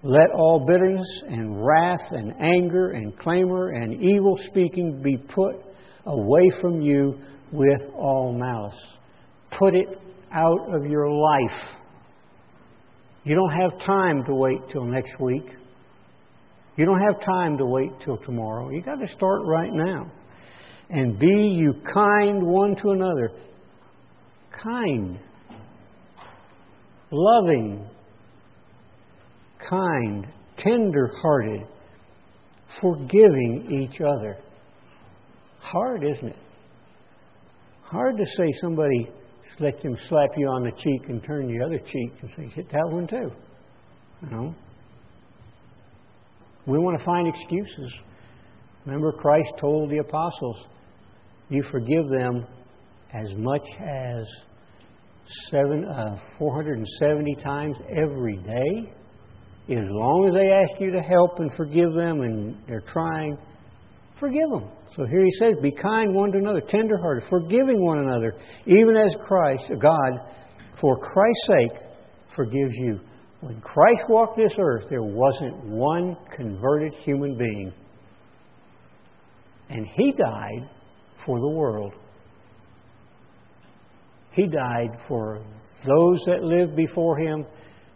Let 0.02 0.30
all 0.34 0.64
bitterness 0.66 1.22
and 1.28 1.64
wrath 1.64 2.12
and 2.12 2.32
anger 2.40 2.90
and 2.90 3.16
clamor 3.18 3.70
and 3.70 4.02
evil 4.02 4.38
speaking 4.46 5.00
be 5.02 5.16
put 5.16 5.56
away 6.06 6.50
from 6.60 6.80
you 6.80 7.18
with 7.52 7.82
all 7.96 8.32
malice. 8.32 8.80
Put 9.58 9.74
it 9.74 9.88
out 10.32 10.74
of 10.74 10.86
your 10.86 11.10
life. 11.10 11.60
You 13.24 13.34
don't 13.34 13.60
have 13.60 13.80
time 13.80 14.24
to 14.26 14.34
wait 14.34 14.58
till 14.70 14.84
next 14.84 15.18
week. 15.20 15.54
You 16.78 16.86
don't 16.86 17.00
have 17.00 17.20
time 17.20 17.58
to 17.58 17.66
wait 17.66 17.90
till 18.04 18.16
tomorrow. 18.18 18.70
You 18.70 18.80
got 18.80 19.00
to 19.00 19.08
start 19.08 19.40
right 19.44 19.72
now. 19.72 20.10
And 20.88 21.18
be 21.18 21.26
you 21.26 21.74
kind 21.92 22.40
one 22.40 22.76
to 22.76 22.90
another. 22.90 23.32
Kind. 24.50 25.18
Loving. 27.10 27.84
Kind. 29.68 30.28
Tender 30.56 31.10
hearted. 31.20 31.66
Forgiving 32.80 33.82
each 33.82 34.00
other. 34.00 34.38
Hard, 35.58 36.04
isn't 36.04 36.28
it? 36.28 36.38
Hard 37.82 38.16
to 38.18 38.24
say 38.24 38.52
somebody 38.60 39.10
let 39.60 39.80
them 39.82 39.96
slap 40.08 40.30
you 40.36 40.46
on 40.46 40.62
the 40.62 40.70
cheek 40.70 41.08
and 41.08 41.22
turn 41.24 41.48
the 41.48 41.64
other 41.64 41.78
cheek 41.78 42.12
and 42.20 42.30
say, 42.36 42.48
hit 42.54 42.70
that 42.70 42.88
one 42.88 43.08
too. 43.08 43.32
You 44.22 44.30
know? 44.30 44.54
We 46.68 46.78
want 46.78 46.98
to 46.98 47.04
find 47.04 47.26
excuses. 47.26 47.94
Remember, 48.84 49.10
Christ 49.10 49.54
told 49.58 49.90
the 49.90 49.98
apostles, 49.98 50.66
You 51.48 51.62
forgive 51.62 52.10
them 52.10 52.46
as 53.14 53.32
much 53.36 53.66
as 53.80 54.26
seven, 55.50 55.86
uh, 55.86 56.18
470 56.38 57.36
times 57.36 57.76
every 57.90 58.36
day. 58.36 58.92
As 59.70 59.88
long 59.90 60.28
as 60.28 60.34
they 60.34 60.50
ask 60.50 60.78
you 60.78 60.90
to 60.92 61.00
help 61.00 61.38
and 61.38 61.50
forgive 61.54 61.94
them 61.94 62.20
and 62.20 62.56
they're 62.66 62.84
trying, 62.92 63.38
forgive 64.20 64.50
them. 64.50 64.68
So 64.94 65.06
here 65.06 65.24
he 65.24 65.30
says, 65.38 65.54
Be 65.62 65.70
kind 65.70 66.14
one 66.14 66.32
to 66.32 66.38
another, 66.38 66.60
tenderhearted, 66.60 67.30
forgiving 67.30 67.82
one 67.82 67.98
another, 67.98 68.36
even 68.66 68.94
as 68.94 69.16
Christ, 69.26 69.70
God, 69.80 70.20
for 70.78 70.98
Christ's 70.98 71.46
sake, 71.46 71.82
forgives 72.36 72.74
you. 72.74 73.00
When 73.40 73.60
Christ 73.60 74.04
walked 74.08 74.36
this 74.36 74.54
earth, 74.58 74.86
there 74.90 75.02
wasn't 75.02 75.64
one 75.64 76.16
converted 76.34 76.94
human 76.94 77.38
being. 77.38 77.72
And 79.68 79.86
He 79.86 80.12
died 80.12 80.68
for 81.24 81.38
the 81.38 81.48
world. 81.48 81.94
He 84.32 84.46
died 84.46 84.98
for 85.06 85.44
those 85.86 86.22
that 86.26 86.42
lived 86.42 86.74
before 86.74 87.18
Him 87.18 87.46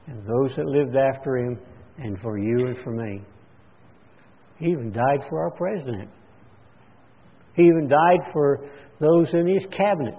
and 0.06 0.24
those 0.24 0.56
that 0.56 0.66
lived 0.66 0.96
after 0.96 1.36
Him 1.36 1.58
and 1.98 2.18
for 2.20 2.38
you 2.38 2.66
and 2.66 2.78
for 2.78 2.90
me. 2.90 3.22
He 4.58 4.66
even 4.70 4.92
died 4.92 5.26
for 5.28 5.42
our 5.42 5.50
president. 5.50 6.08
He 7.54 7.64
even 7.64 7.88
died 7.88 8.32
for 8.32 8.64
those 9.00 9.32
in 9.34 9.46
his 9.46 9.66
cabinet 9.66 10.14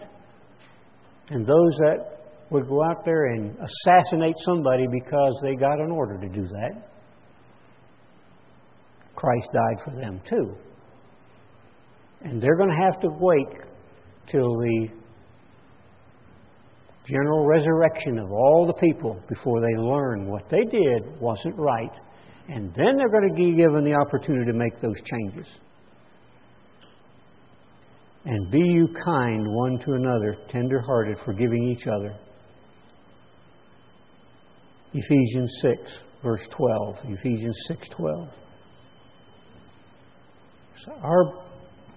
and 1.30 1.46
those 1.46 1.78
that 1.80 2.13
would 2.50 2.68
go 2.68 2.84
out 2.84 3.04
there 3.06 3.26
and 3.34 3.56
assassinate 3.58 4.36
somebody 4.46 4.86
because 4.92 5.40
they 5.44 5.56
got 5.56 5.80
an 5.80 5.92
order 5.92 6.18
to 6.20 6.30
do 6.30 6.48
that. 6.48 6.90
Christ 9.16 9.50
died 9.54 9.84
for 9.84 9.96
them 10.00 10.22
too. 10.28 10.56
And 12.22 12.42
they're 12.42 12.58
going 12.58 12.72
to 12.72 12.82
have 12.84 13.00
to 13.02 13.10
wait 13.20 13.48
till 14.28 14.58
the 14.58 14.88
general 17.06 17.46
resurrection 17.46 18.18
of 18.18 18.32
all 18.32 18.66
the 18.66 18.88
people 18.88 19.22
before 19.28 19.62
they 19.62 19.76
learn 19.78 20.30
what 20.30 20.50
they 20.50 20.64
did 20.64 21.20
wasn't 21.20 21.56
right. 21.58 21.92
And 22.48 22.74
then 22.76 22.98
they're 22.98 23.10
going 23.10 23.30
to 23.30 23.36
be 23.36 23.56
given 23.56 23.84
the 23.84 23.94
opportunity 23.94 24.52
to 24.52 24.58
make 24.58 24.80
those 24.82 25.00
changes. 25.04 25.48
And 28.26 28.50
be 28.52 28.60
you 28.60 28.88
kind 29.04 29.46
one 29.46 29.80
to 29.80 29.94
another, 29.94 30.38
tender 30.48 30.82
hearted, 30.82 31.18
forgiving 31.26 31.64
each 31.66 31.88
other. 31.88 32.16
Ephesians 34.94 35.52
6, 35.62 35.80
verse 36.24 36.48
12. 36.52 36.98
Ephesians 37.06 37.58
6, 37.68 37.90
12. 37.90 38.30
So 40.86 40.92
our 41.02 41.46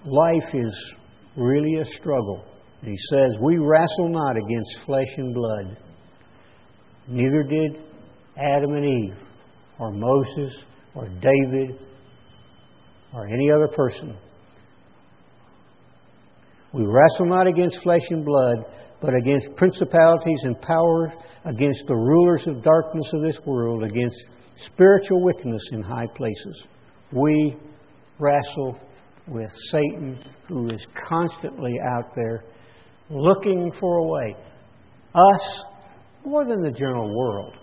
life 0.05 0.55
is 0.55 0.94
really 1.36 1.80
a 1.80 1.84
struggle. 1.84 2.44
And 2.80 2.90
he 2.90 2.97
says, 3.11 3.36
We 3.40 3.59
wrestle 3.59 4.09
not 4.09 4.36
against 4.36 4.80
flesh 4.84 5.12
and 5.16 5.34
blood. 5.34 5.76
Neither 7.09 7.42
did 7.42 7.82
Adam 8.36 8.74
and 8.74 8.84
Eve, 8.84 9.16
or 9.78 9.92
Moses, 9.92 10.62
or 10.94 11.09
David, 11.09 11.78
or 13.12 13.26
any 13.26 13.51
other 13.51 13.68
person. 13.68 14.16
We 16.72 16.84
wrestle 16.84 17.26
not 17.26 17.47
against 17.47 17.82
flesh 17.82 18.03
and 18.11 18.24
blood, 18.24 18.57
but 19.01 19.14
against 19.14 19.55
principalities 19.57 20.40
and 20.42 20.61
powers, 20.61 21.12
against 21.44 21.84
the 21.86 21.94
rulers 21.94 22.47
of 22.47 22.62
darkness 22.62 23.11
of 23.12 23.22
this 23.22 23.38
world, 23.44 23.82
against 23.84 24.16
spiritual 24.66 25.22
wickedness 25.22 25.62
in 25.72 25.82
high 25.82 26.07
places. 26.14 26.66
We 27.12 27.57
wrestle 28.18 28.78
with 29.28 29.51
Satan, 29.70 30.18
who 30.49 30.66
is 30.68 30.86
constantly 31.09 31.74
out 31.84 32.14
there 32.14 32.44
looking 33.11 33.72
for 33.78 33.99
a 33.99 34.05
way. 34.05 34.36
Us, 35.14 35.64
more 36.24 36.44
than 36.44 36.61
the 36.61 36.70
general 36.70 37.14
world. 37.16 37.55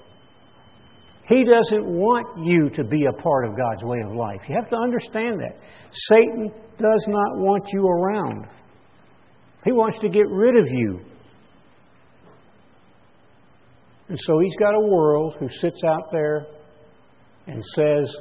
He 1.27 1.45
doesn't 1.45 1.86
want 1.86 2.45
you 2.45 2.69
to 2.71 2.84
be 2.84 3.05
a 3.05 3.13
part 3.13 3.45
of 3.45 3.55
God's 3.55 3.84
way 3.84 3.99
of 4.05 4.13
life. 4.13 4.41
You 4.47 4.55
have 4.55 4.69
to 4.69 4.75
understand 4.75 5.39
that. 5.39 5.57
Satan 5.91 6.51
does 6.77 7.05
not 7.07 7.38
want 7.38 7.63
you 7.71 7.86
around. 7.88 8.47
He 9.63 9.71
wants 9.71 9.99
to 9.99 10.09
get 10.09 10.27
rid 10.27 10.57
of 10.57 10.67
you. 10.67 10.99
And 14.10 14.20
so 14.20 14.39
he's 14.39 14.56
got 14.58 14.76
a 14.76 14.88
world 14.88 15.36
who 15.39 15.47
sits 15.49 15.84
out 15.84 16.12
there 16.12 16.45
and 17.47 17.64
says, 17.76 18.16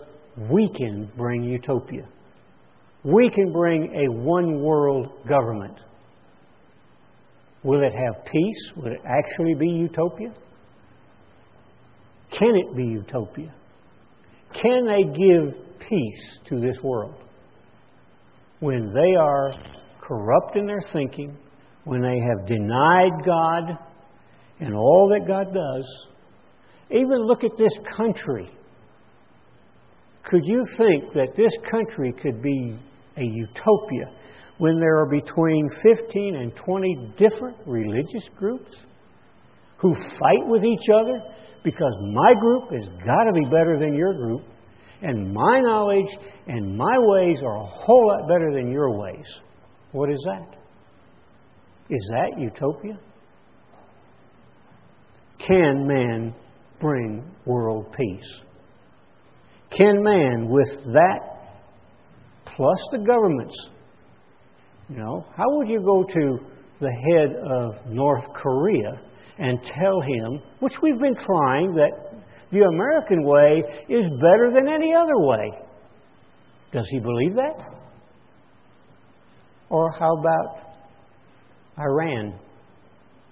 We 0.51 0.69
can 0.69 1.11
bring 1.17 1.43
utopia. 1.43 2.07
We 3.05 3.29
can 3.31 3.53
bring 3.53 4.07
a 4.07 4.13
one 4.13 4.63
world 4.63 5.27
government. 5.29 5.79
Will 7.65 7.83
it 7.83 7.93
have 7.93 8.25
peace? 8.25 8.73
Will 8.77 8.93
it 8.93 9.01
actually 9.05 9.55
be 9.55 9.69
utopia? 9.69 10.33
Can 12.31 12.57
it 12.57 12.77
be 12.77 12.85
utopia? 12.85 13.53
Can 14.53 14.87
they 14.87 15.05
give 15.05 15.55
peace 15.81 16.39
to 16.47 16.61
this 16.61 16.77
world 16.83 17.15
when 18.61 18.93
they 18.93 19.17
are 19.17 19.53
corrupt 20.01 20.57
in 20.57 20.67
their 20.67 20.81
thinking, 20.93 21.37
when 21.85 22.01
they 22.01 22.19
have 22.21 22.47
denied 22.47 23.25
God 23.25 23.79
and 24.63 24.77
all 24.77 25.09
that 25.09 25.27
God 25.27 25.53
does? 25.53 26.07
Even 26.91 27.27
look 27.27 27.43
at 27.43 27.51
this 27.59 27.77
country. 27.97 28.49
Could 30.25 30.43
you 30.45 30.65
think 30.77 31.13
that 31.15 31.35
this 31.37 31.53
country 31.69 32.15
could 32.23 32.41
be 32.41 32.79
a 33.17 33.25
utopia 33.25 34.07
when 34.59 34.79
there 34.79 34.99
are 34.99 35.07
between 35.07 35.69
15 35.83 36.37
and 36.37 36.55
20 36.55 37.15
different 37.19 37.57
religious 37.67 38.29
groups 38.37 38.73
who 39.79 39.95
fight 39.95 40.47
with 40.47 40.65
each 40.65 40.89
other 40.95 41.21
because 41.65 41.95
my 42.13 42.33
group 42.41 42.71
has 42.71 42.89
got 43.05 43.25
to 43.25 43.33
be 43.33 43.45
better 43.51 43.79
than 43.81 43.95
your 43.95 44.15
group, 44.15 44.43
and 45.01 45.33
my 45.33 45.61
knowledge 45.61 46.17
and 46.47 46.77
my 46.77 46.97
ways 46.99 47.39
are 47.43 47.57
a 47.57 47.67
whole 47.67 48.07
lot 48.07 48.29
better 48.29 48.53
than 48.53 48.71
your 48.71 48.97
ways. 48.97 49.27
What 49.91 50.11
is 50.11 50.23
that? 50.27 50.57
Is 51.91 52.13
that 52.13 52.41
utopia? 52.41 52.99
Can 55.47 55.87
man 55.87 56.35
bring 56.81 57.25
world 57.45 57.93
peace? 57.97 58.41
Can 59.71 60.03
man, 60.03 60.49
with 60.49 60.69
that 60.93 61.21
plus 62.45 62.79
the 62.93 62.99
governments, 62.99 63.55
you 64.89 64.99
know, 64.99 65.25
how 65.37 65.45
would 65.49 65.69
you 65.69 65.81
go 65.81 66.05
to 66.05 66.39
the 66.81 66.91
head 66.91 67.37
of 67.51 67.87
North 67.87 68.25
Korea 68.35 69.01
and 69.39 69.63
tell 69.63 70.01
him, 70.01 70.43
which 70.61 70.75
we've 70.83 70.99
been 70.99 71.17
trying, 71.17 71.75
that 71.75 71.91
the 72.51 72.61
American 72.61 73.25
way 73.25 73.63
is 73.89 74.09
better 74.09 74.51
than 74.55 74.69
any 74.69 74.95
other 74.95 75.19
way? 75.19 75.51
Does 76.73 76.87
he 76.91 77.01
believe 77.01 77.35
that? 77.35 77.67
Or 79.71 79.91
how 79.99 80.15
about 80.19 80.77
Iran 81.79 82.39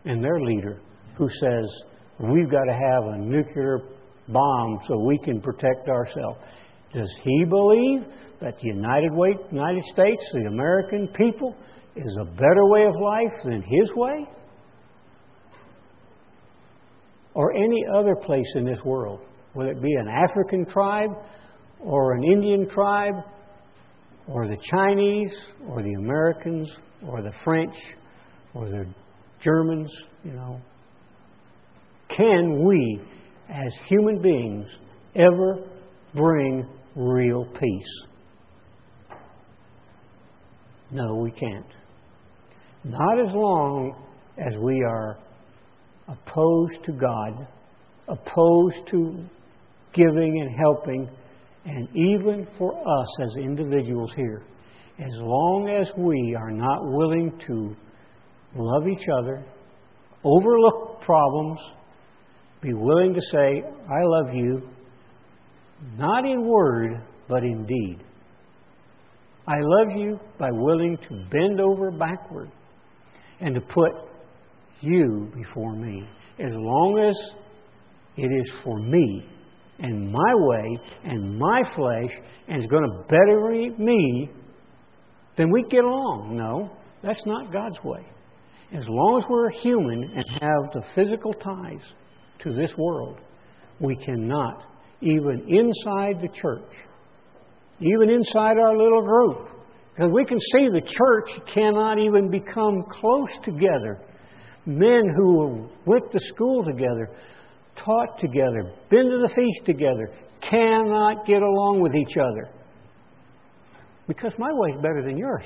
and 0.06 0.24
their 0.24 0.40
leader 0.40 0.80
who 1.18 1.28
says, 1.28 1.82
we've 2.20 2.50
got 2.50 2.64
to 2.64 2.72
have 2.72 3.04
a 3.04 3.18
nuclear 3.18 3.80
bomb 4.28 4.78
so 4.86 4.98
we 4.98 5.18
can 5.18 5.40
protect 5.40 5.88
ourselves? 5.88 6.38
Does 6.92 7.10
he 7.22 7.44
believe 7.44 8.04
that 8.40 8.58
the 8.58 8.68
United, 8.68 9.12
way, 9.12 9.36
United 9.50 9.84
States, 9.84 10.22
the 10.32 10.48
American 10.48 11.08
people, 11.08 11.54
is 11.96 12.18
a 12.20 12.24
better 12.24 12.66
way 12.66 12.84
of 12.84 12.94
life 13.00 13.42
than 13.44 13.62
his 13.62 13.90
way? 13.94 14.26
Or 17.34 17.54
any 17.54 17.84
other 17.96 18.16
place 18.16 18.52
in 18.56 18.64
this 18.64 18.80
world, 18.84 19.20
whether 19.52 19.70
it 19.70 19.80
be 19.80 19.92
an 19.94 20.08
African 20.08 20.66
tribe 20.66 21.10
or 21.78 22.14
an 22.14 22.24
Indian 22.24 22.68
tribe 22.68 23.14
or 24.26 24.46
the 24.46 24.58
Chinese 24.70 25.34
or 25.68 25.82
the 25.82 25.92
Americans 25.94 26.70
or 27.06 27.22
the 27.22 27.32
French 27.44 27.74
or 28.54 28.68
the 28.68 28.84
Germans, 29.40 29.90
you 30.24 30.32
know. 30.32 30.60
Can 32.16 32.64
we, 32.64 33.00
as 33.48 33.72
human 33.86 34.20
beings, 34.20 34.66
ever 35.14 35.58
bring 36.14 36.68
real 36.96 37.44
peace? 37.44 38.06
No, 40.90 41.14
we 41.14 41.30
can't. 41.30 41.66
Not 42.82 43.20
as 43.20 43.32
long 43.32 43.94
as 44.38 44.54
we 44.60 44.82
are 44.82 45.18
opposed 46.08 46.82
to 46.84 46.92
God, 46.92 47.46
opposed 48.08 48.86
to 48.88 49.24
giving 49.92 50.40
and 50.40 50.58
helping, 50.58 51.08
and 51.64 51.88
even 51.94 52.46
for 52.58 52.72
us 52.72 53.20
as 53.22 53.36
individuals 53.36 54.12
here. 54.16 54.42
As 54.98 55.12
long 55.14 55.68
as 55.68 55.90
we 55.96 56.36
are 56.38 56.50
not 56.50 56.80
willing 56.82 57.38
to 57.46 57.76
love 58.56 58.88
each 58.88 59.06
other, 59.20 59.44
overlook 60.24 61.00
problems, 61.02 61.60
be 62.60 62.74
willing 62.74 63.14
to 63.14 63.20
say, 63.30 63.62
I 63.88 64.02
love 64.02 64.34
you, 64.34 64.68
not 65.96 66.24
in 66.24 66.46
word, 66.46 67.02
but 67.28 67.42
in 67.42 67.64
deed. 67.66 67.98
I 69.46 69.56
love 69.60 69.96
you 69.96 70.20
by 70.38 70.50
willing 70.52 70.98
to 71.08 71.24
bend 71.30 71.60
over 71.60 71.90
backward 71.90 72.50
and 73.40 73.54
to 73.54 73.60
put 73.60 73.92
you 74.80 75.30
before 75.34 75.74
me. 75.74 76.06
As 76.38 76.52
long 76.52 76.98
as 76.98 77.16
it 78.16 78.28
is 78.30 78.52
for 78.62 78.78
me 78.78 79.26
and 79.78 80.12
my 80.12 80.34
way 80.34 80.78
and 81.04 81.38
my 81.38 81.62
flesh 81.74 82.10
and 82.48 82.62
it's 82.62 82.70
going 82.70 82.84
to 82.84 83.02
better 83.08 83.50
me, 83.78 84.30
then 85.36 85.50
we 85.50 85.62
get 85.70 85.84
along. 85.84 86.36
No, 86.36 86.70
that's 87.02 87.24
not 87.24 87.52
God's 87.52 87.82
way. 87.82 88.04
As 88.72 88.84
long 88.88 89.18
as 89.18 89.24
we're 89.28 89.50
human 89.50 90.12
and 90.14 90.24
have 90.40 90.72
the 90.74 90.82
physical 90.94 91.32
ties, 91.32 91.82
to 92.42 92.52
this 92.54 92.72
world. 92.76 93.18
We 93.80 93.96
cannot, 93.96 94.64
even 95.00 95.46
inside 95.48 96.20
the 96.20 96.28
church, 96.28 96.72
even 97.80 98.10
inside 98.10 98.58
our 98.58 98.76
little 98.76 99.02
group, 99.02 99.48
because 99.94 100.10
we 100.12 100.24
can 100.24 100.38
see 100.38 100.68
the 100.68 100.82
church 100.82 101.46
cannot 101.52 101.98
even 101.98 102.30
become 102.30 102.84
close 102.90 103.32
together. 103.42 104.00
Men 104.66 105.02
who 105.16 105.68
went 105.86 106.12
to 106.12 106.20
school 106.20 106.64
together, 106.64 107.10
taught 107.76 108.18
together, 108.18 108.72
been 108.90 109.08
to 109.08 109.18
the 109.18 109.32
feast 109.34 109.64
together, 109.64 110.10
cannot 110.40 111.26
get 111.26 111.42
along 111.42 111.80
with 111.80 111.94
each 111.94 112.16
other. 112.16 112.48
Because 114.06 114.34
my 114.38 114.50
way 114.52 114.70
is 114.70 114.76
better 114.76 115.02
than 115.02 115.16
yours. 115.16 115.44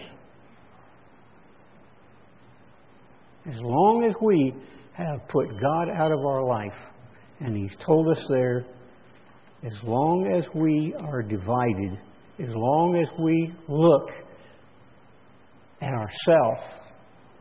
As 3.47 3.61
long 3.61 4.05
as 4.09 4.15
we 4.23 4.55
have 4.95 5.27
put 5.29 5.49
God 5.61 5.89
out 5.91 6.13
of 6.13 6.21
our 6.21 6.45
life, 6.45 6.79
and 7.41 7.57
He's 7.57 7.77
told 7.85 8.09
us 8.09 8.25
there, 8.29 8.65
as 9.65 9.83
long 9.83 10.33
as 10.37 10.47
we 10.55 10.95
are 11.01 11.23
divided, 11.23 11.99
as 12.39 12.55
long 12.55 12.97
as 12.97 13.09
we 13.19 13.53
look 13.69 14.11
at 15.81 15.91
ourselves 15.91 16.61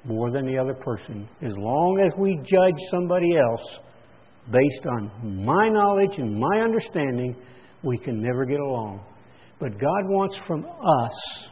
more 0.05 0.31
than 0.31 0.45
the 0.45 0.57
other 0.57 0.73
person, 0.73 1.27
as 1.41 1.53
long 1.57 1.99
as 1.99 2.17
we 2.17 2.37
judge 2.37 2.75
somebody 2.91 3.37
else 3.37 3.79
based 4.51 4.85
on 4.85 5.45
my 5.45 5.69
knowledge 5.69 6.17
and 6.17 6.37
my 6.37 6.61
understanding, 6.61 7.35
we 7.83 7.97
can 7.97 8.21
never 8.21 8.45
get 8.45 8.59
along. 8.59 9.01
But 9.59 9.79
God 9.79 10.09
wants 10.09 10.37
from 10.45 10.65
us, 10.65 11.47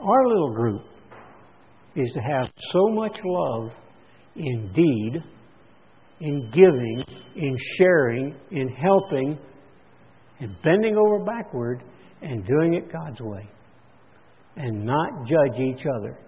our 0.00 0.26
little 0.26 0.54
group, 0.54 0.82
is 1.94 2.10
to 2.12 2.20
have 2.20 2.50
so 2.72 2.88
much 2.88 3.18
love 3.24 3.72
in 4.38 4.72
deed, 4.72 5.22
in 6.20 6.50
giving, 6.50 7.04
in 7.36 7.56
sharing, 7.76 8.34
in 8.50 8.68
helping, 8.68 9.38
and 10.40 10.54
bending 10.62 10.96
over 10.96 11.24
backward 11.24 11.82
and 12.22 12.46
doing 12.46 12.74
it 12.74 12.92
God's 12.92 13.20
way. 13.20 13.48
And 14.56 14.84
not 14.84 15.26
judge 15.26 15.60
each 15.60 15.86
other. 15.86 16.18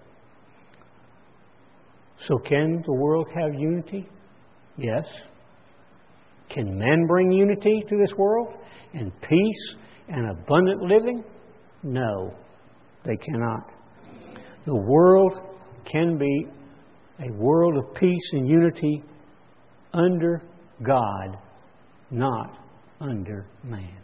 So, 2.23 2.37
can 2.39 2.83
the 2.87 2.95
world 2.95 3.29
have 3.35 3.55
unity? 3.55 4.09
Yes. 4.77 5.07
Can 6.49 6.79
men 6.79 7.07
bring 7.07 7.31
unity 7.31 7.83
to 7.89 7.97
this 7.97 8.17
world 8.17 8.55
and 8.93 9.13
peace 9.21 9.75
and 10.09 10.31
abundant 10.31 10.83
living? 10.83 11.25
No, 11.83 12.35
they 13.05 13.17
cannot. 13.17 13.73
The 14.67 14.77
world 14.77 15.33
can 15.91 16.19
be 16.19 16.47
a 17.23 17.33
world 17.33 17.77
of 17.77 17.95
peace 17.95 18.31
and 18.33 18.49
unity 18.49 19.03
under 19.93 20.43
God, 20.83 21.39
not 22.11 22.59
under 23.01 23.47
man. 23.63 24.00